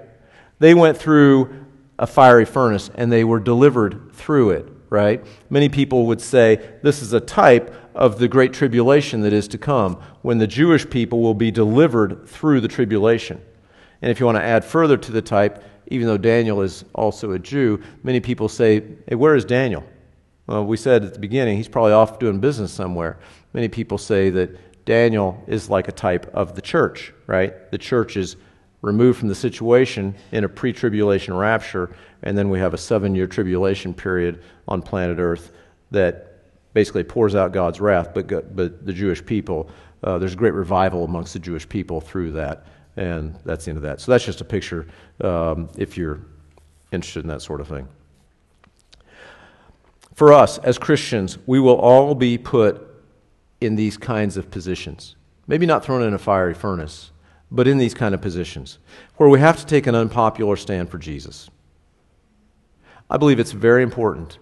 They 0.58 0.74
went 0.74 0.96
through 0.96 1.66
a 1.98 2.06
fiery 2.06 2.44
furnace 2.44 2.90
and 2.94 3.10
they 3.10 3.24
were 3.24 3.40
delivered 3.40 4.12
through 4.12 4.50
it, 4.50 4.68
right? 4.90 5.24
Many 5.50 5.68
people 5.68 6.06
would 6.06 6.20
say 6.20 6.78
this 6.82 7.02
is 7.02 7.12
a 7.12 7.20
type 7.20 7.74
of 7.94 8.18
the 8.18 8.28
great 8.28 8.52
tribulation 8.52 9.22
that 9.22 9.32
is 9.32 9.48
to 9.48 9.58
come 9.58 10.00
when 10.22 10.38
the 10.38 10.46
Jewish 10.46 10.88
people 10.88 11.20
will 11.20 11.34
be 11.34 11.50
delivered 11.50 12.28
through 12.28 12.60
the 12.60 12.68
tribulation. 12.68 13.40
And 14.00 14.10
if 14.10 14.20
you 14.20 14.26
want 14.26 14.38
to 14.38 14.44
add 14.44 14.64
further 14.64 14.96
to 14.96 15.12
the 15.12 15.22
type, 15.22 15.64
even 15.88 16.06
though 16.06 16.18
Daniel 16.18 16.62
is 16.62 16.84
also 16.94 17.32
a 17.32 17.38
Jew, 17.38 17.82
many 18.02 18.20
people 18.20 18.48
say, 18.48 18.82
hey, 19.08 19.16
where 19.16 19.34
is 19.34 19.44
Daniel? 19.44 19.84
Well, 20.46 20.64
we 20.64 20.76
said 20.76 21.04
at 21.04 21.14
the 21.14 21.20
beginning, 21.20 21.56
he's 21.56 21.68
probably 21.68 21.92
off 21.92 22.18
doing 22.18 22.40
business 22.40 22.72
somewhere. 22.72 23.18
Many 23.52 23.68
people 23.68 23.98
say 23.98 24.30
that 24.30 24.84
Daniel 24.84 25.42
is 25.46 25.68
like 25.68 25.88
a 25.88 25.92
type 25.92 26.30
of 26.32 26.54
the 26.54 26.62
church, 26.62 27.12
right? 27.26 27.70
The 27.70 27.78
church 27.78 28.16
is 28.16 28.36
removed 28.82 29.18
from 29.18 29.28
the 29.28 29.34
situation 29.34 30.14
in 30.32 30.44
a 30.44 30.48
pre 30.48 30.72
tribulation 30.72 31.34
rapture, 31.34 31.94
and 32.22 32.36
then 32.36 32.48
we 32.48 32.58
have 32.58 32.74
a 32.74 32.78
seven 32.78 33.14
year 33.14 33.26
tribulation 33.26 33.92
period 33.92 34.42
on 34.66 34.82
planet 34.82 35.18
Earth 35.18 35.52
that 35.90 36.28
basically 36.74 37.02
pours 37.02 37.34
out 37.34 37.52
God's 37.52 37.80
wrath, 37.80 38.10
but, 38.14 38.54
but 38.54 38.84
the 38.84 38.92
Jewish 38.92 39.24
people, 39.24 39.70
uh, 40.04 40.18
there's 40.18 40.34
a 40.34 40.36
great 40.36 40.54
revival 40.54 41.04
amongst 41.04 41.32
the 41.32 41.38
Jewish 41.38 41.68
people 41.68 42.00
through 42.00 42.32
that, 42.32 42.66
and 42.96 43.36
that's 43.44 43.64
the 43.64 43.70
end 43.70 43.78
of 43.78 43.82
that. 43.82 44.00
So 44.00 44.12
that's 44.12 44.24
just 44.24 44.40
a 44.40 44.44
picture 44.44 44.86
um, 45.20 45.68
if 45.76 45.96
you're 45.96 46.20
interested 46.92 47.20
in 47.20 47.28
that 47.28 47.42
sort 47.42 47.60
of 47.60 47.68
thing. 47.68 47.88
For 50.14 50.32
us 50.32 50.58
as 50.58 50.78
Christians, 50.78 51.38
we 51.46 51.60
will 51.60 51.76
all 51.76 52.14
be 52.14 52.38
put 52.38 52.84
in 53.60 53.76
these 53.76 53.96
kinds 53.96 54.36
of 54.36 54.50
positions. 54.50 55.16
Maybe 55.46 55.66
not 55.66 55.84
thrown 55.84 56.02
in 56.02 56.14
a 56.14 56.18
fiery 56.18 56.54
furnace, 56.54 57.10
but 57.50 57.66
in 57.66 57.78
these 57.78 57.94
kind 57.94 58.14
of 58.14 58.20
positions 58.20 58.78
where 59.16 59.28
we 59.28 59.40
have 59.40 59.56
to 59.58 59.66
take 59.66 59.86
an 59.86 59.94
unpopular 59.94 60.56
stand 60.56 60.90
for 60.90 60.98
Jesus. 60.98 61.48
I 63.10 63.16
believe 63.16 63.38
it's 63.38 63.52
very 63.52 63.82
important 63.82 64.38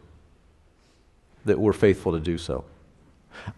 that 1.45 1.61
we're 1.61 1.73
faithful 1.73 2.13
to 2.13 2.21
do 2.21 2.37
so. 2.37 2.65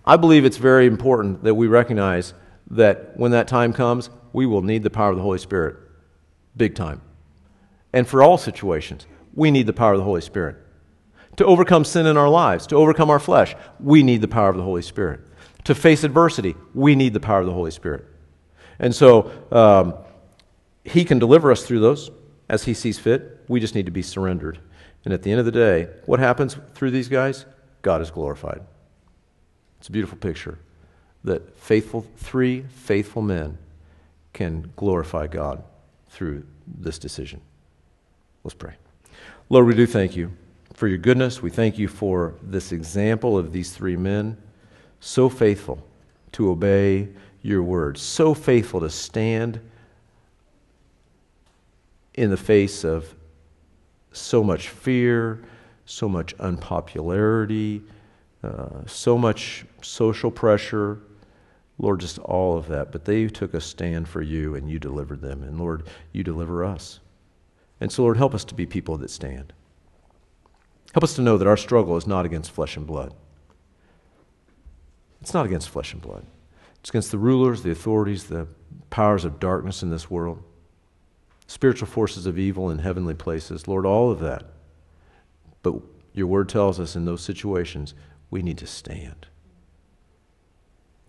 I 0.04 0.16
believe 0.16 0.44
it's 0.44 0.58
very 0.58 0.86
important 0.86 1.44
that 1.44 1.54
we 1.54 1.66
recognize 1.66 2.34
that 2.70 3.16
when 3.16 3.30
that 3.30 3.48
time 3.48 3.72
comes, 3.72 4.10
we 4.32 4.44
will 4.44 4.62
need 4.62 4.82
the 4.82 4.90
power 4.90 5.10
of 5.10 5.16
the 5.16 5.22
Holy 5.22 5.38
Spirit. 5.38 5.76
Big 6.56 6.74
time. 6.74 7.00
And 7.92 8.06
for 8.06 8.22
all 8.22 8.36
situations, 8.36 9.06
we 9.34 9.50
need 9.50 9.66
the 9.66 9.72
power 9.72 9.92
of 9.92 9.98
the 9.98 10.04
Holy 10.04 10.20
Spirit. 10.20 10.56
To 11.36 11.46
overcome 11.46 11.84
sin 11.84 12.06
in 12.06 12.16
our 12.16 12.28
lives, 12.28 12.66
to 12.66 12.76
overcome 12.76 13.08
our 13.08 13.20
flesh, 13.20 13.54
we 13.80 14.02
need 14.02 14.20
the 14.20 14.28
power 14.28 14.50
of 14.50 14.56
the 14.56 14.62
Holy 14.62 14.82
Spirit. 14.82 15.20
To 15.64 15.74
face 15.74 16.04
adversity, 16.04 16.56
we 16.74 16.94
need 16.94 17.14
the 17.14 17.20
power 17.20 17.40
of 17.40 17.46
the 17.46 17.52
Holy 17.52 17.70
Spirit. 17.70 18.04
And 18.78 18.94
so 18.94 19.30
um, 19.50 19.94
He 20.84 21.04
can 21.04 21.18
deliver 21.18 21.50
us 21.50 21.64
through 21.64 21.80
those 21.80 22.10
as 22.48 22.64
He 22.64 22.74
sees 22.74 22.98
fit. 22.98 23.44
We 23.48 23.60
just 23.60 23.74
need 23.74 23.86
to 23.86 23.92
be 23.92 24.02
surrendered. 24.02 24.58
And 25.04 25.14
at 25.14 25.22
the 25.22 25.30
end 25.30 25.40
of 25.40 25.46
the 25.46 25.52
day, 25.52 25.88
what 26.06 26.20
happens 26.20 26.56
through 26.74 26.90
these 26.90 27.08
guys? 27.08 27.46
God 27.82 28.00
is 28.02 28.10
glorified. 28.10 28.60
It's 29.78 29.88
a 29.88 29.92
beautiful 29.92 30.18
picture 30.18 30.58
that 31.24 31.56
faithful, 31.56 32.06
three 32.16 32.62
faithful 32.62 33.22
men 33.22 33.58
can 34.32 34.72
glorify 34.76 35.26
God 35.26 35.62
through 36.10 36.44
this 36.66 36.98
decision. 36.98 37.40
Let's 38.44 38.54
pray. 38.54 38.74
Lord, 39.48 39.66
we 39.66 39.74
do 39.74 39.86
thank 39.86 40.16
you 40.16 40.32
for 40.74 40.88
your 40.88 40.98
goodness. 40.98 41.42
We 41.42 41.50
thank 41.50 41.78
you 41.78 41.88
for 41.88 42.34
this 42.42 42.72
example 42.72 43.36
of 43.36 43.52
these 43.52 43.72
three 43.72 43.96
men, 43.96 44.36
so 45.00 45.28
faithful 45.28 45.84
to 46.32 46.50
obey 46.50 47.08
your 47.42 47.62
word, 47.62 47.98
so 47.98 48.34
faithful 48.34 48.80
to 48.80 48.90
stand 48.90 49.60
in 52.14 52.30
the 52.30 52.36
face 52.36 52.84
of 52.84 53.14
so 54.12 54.42
much 54.42 54.68
fear, 54.68 55.44
so 55.86 56.08
much 56.08 56.34
unpopularity, 56.40 57.82
uh, 58.42 58.84
so 58.86 59.16
much 59.16 59.64
social 59.82 60.30
pressure. 60.30 60.98
Lord, 61.78 62.00
just 62.00 62.18
all 62.18 62.56
of 62.56 62.66
that. 62.68 62.90
But 62.90 63.04
they 63.04 63.28
took 63.28 63.54
a 63.54 63.60
stand 63.60 64.08
for 64.08 64.20
you 64.20 64.54
and 64.54 64.68
you 64.68 64.78
delivered 64.78 65.20
them. 65.20 65.42
And 65.42 65.58
Lord, 65.58 65.84
you 66.12 66.24
deliver 66.24 66.64
us. 66.64 67.00
And 67.80 67.92
so, 67.92 68.02
Lord, 68.02 68.16
help 68.16 68.34
us 68.34 68.44
to 68.46 68.54
be 68.54 68.66
people 68.66 68.96
that 68.98 69.10
stand. 69.10 69.52
Help 70.92 71.04
us 71.04 71.14
to 71.14 71.22
know 71.22 71.38
that 71.38 71.46
our 71.46 71.56
struggle 71.56 71.96
is 71.96 72.06
not 72.06 72.26
against 72.26 72.50
flesh 72.50 72.76
and 72.76 72.86
blood. 72.86 73.14
It's 75.20 75.34
not 75.34 75.46
against 75.46 75.68
flesh 75.68 75.92
and 75.92 76.02
blood. 76.02 76.24
It's 76.80 76.90
against 76.90 77.10
the 77.10 77.18
rulers, 77.18 77.62
the 77.62 77.70
authorities, 77.70 78.24
the 78.24 78.46
powers 78.90 79.24
of 79.24 79.40
darkness 79.40 79.82
in 79.82 79.90
this 79.90 80.10
world, 80.10 80.42
spiritual 81.46 81.88
forces 81.88 82.26
of 82.26 82.38
evil 82.38 82.70
in 82.70 82.78
heavenly 82.78 83.14
places. 83.14 83.68
Lord, 83.68 83.84
all 83.84 84.10
of 84.10 84.20
that. 84.20 84.44
But 85.62 85.74
your 86.12 86.26
word 86.26 86.48
tells 86.48 86.78
us 86.78 86.96
in 86.96 87.04
those 87.04 87.22
situations, 87.22 87.94
we 88.30 88.42
need 88.42 88.58
to 88.58 88.66
stand. 88.66 89.26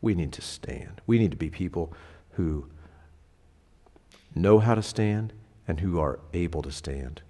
We 0.01 0.15
need 0.15 0.31
to 0.33 0.41
stand. 0.41 1.01
We 1.05 1.19
need 1.19 1.31
to 1.31 1.37
be 1.37 1.49
people 1.49 1.93
who 2.31 2.67
know 4.33 4.59
how 4.59 4.75
to 4.75 4.83
stand 4.83 5.33
and 5.67 5.81
who 5.81 5.99
are 5.99 6.19
able 6.33 6.61
to 6.61 6.71
stand. 6.71 7.21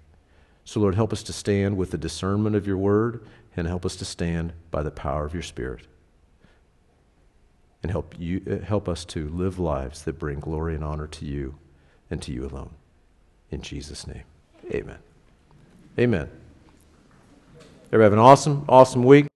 So, 0.64 0.80
Lord, 0.80 0.94
help 0.94 1.12
us 1.12 1.22
to 1.24 1.32
stand 1.32 1.76
with 1.76 1.90
the 1.90 1.98
discernment 1.98 2.54
of 2.54 2.66
your 2.66 2.76
word 2.76 3.26
and 3.56 3.66
help 3.66 3.84
us 3.84 3.96
to 3.96 4.04
stand 4.04 4.52
by 4.70 4.82
the 4.82 4.90
power 4.90 5.24
of 5.24 5.34
your 5.34 5.42
spirit 5.42 5.86
and 7.82 7.90
help, 7.90 8.14
you, 8.18 8.42
uh, 8.50 8.64
help 8.64 8.88
us 8.88 9.04
to 9.06 9.28
live 9.28 9.58
lives 9.58 10.02
that 10.02 10.18
bring 10.18 10.40
glory 10.40 10.74
and 10.74 10.84
honor 10.84 11.06
to 11.06 11.24
you 11.24 11.56
and 12.10 12.20
to 12.22 12.32
you 12.32 12.44
alone. 12.44 12.70
In 13.50 13.62
Jesus' 13.62 14.06
name, 14.06 14.24
amen. 14.70 14.98
Amen. 15.98 16.28
Everybody 17.86 18.04
have 18.04 18.12
an 18.12 18.18
awesome, 18.18 18.64
awesome 18.68 19.02
week. 19.02 19.26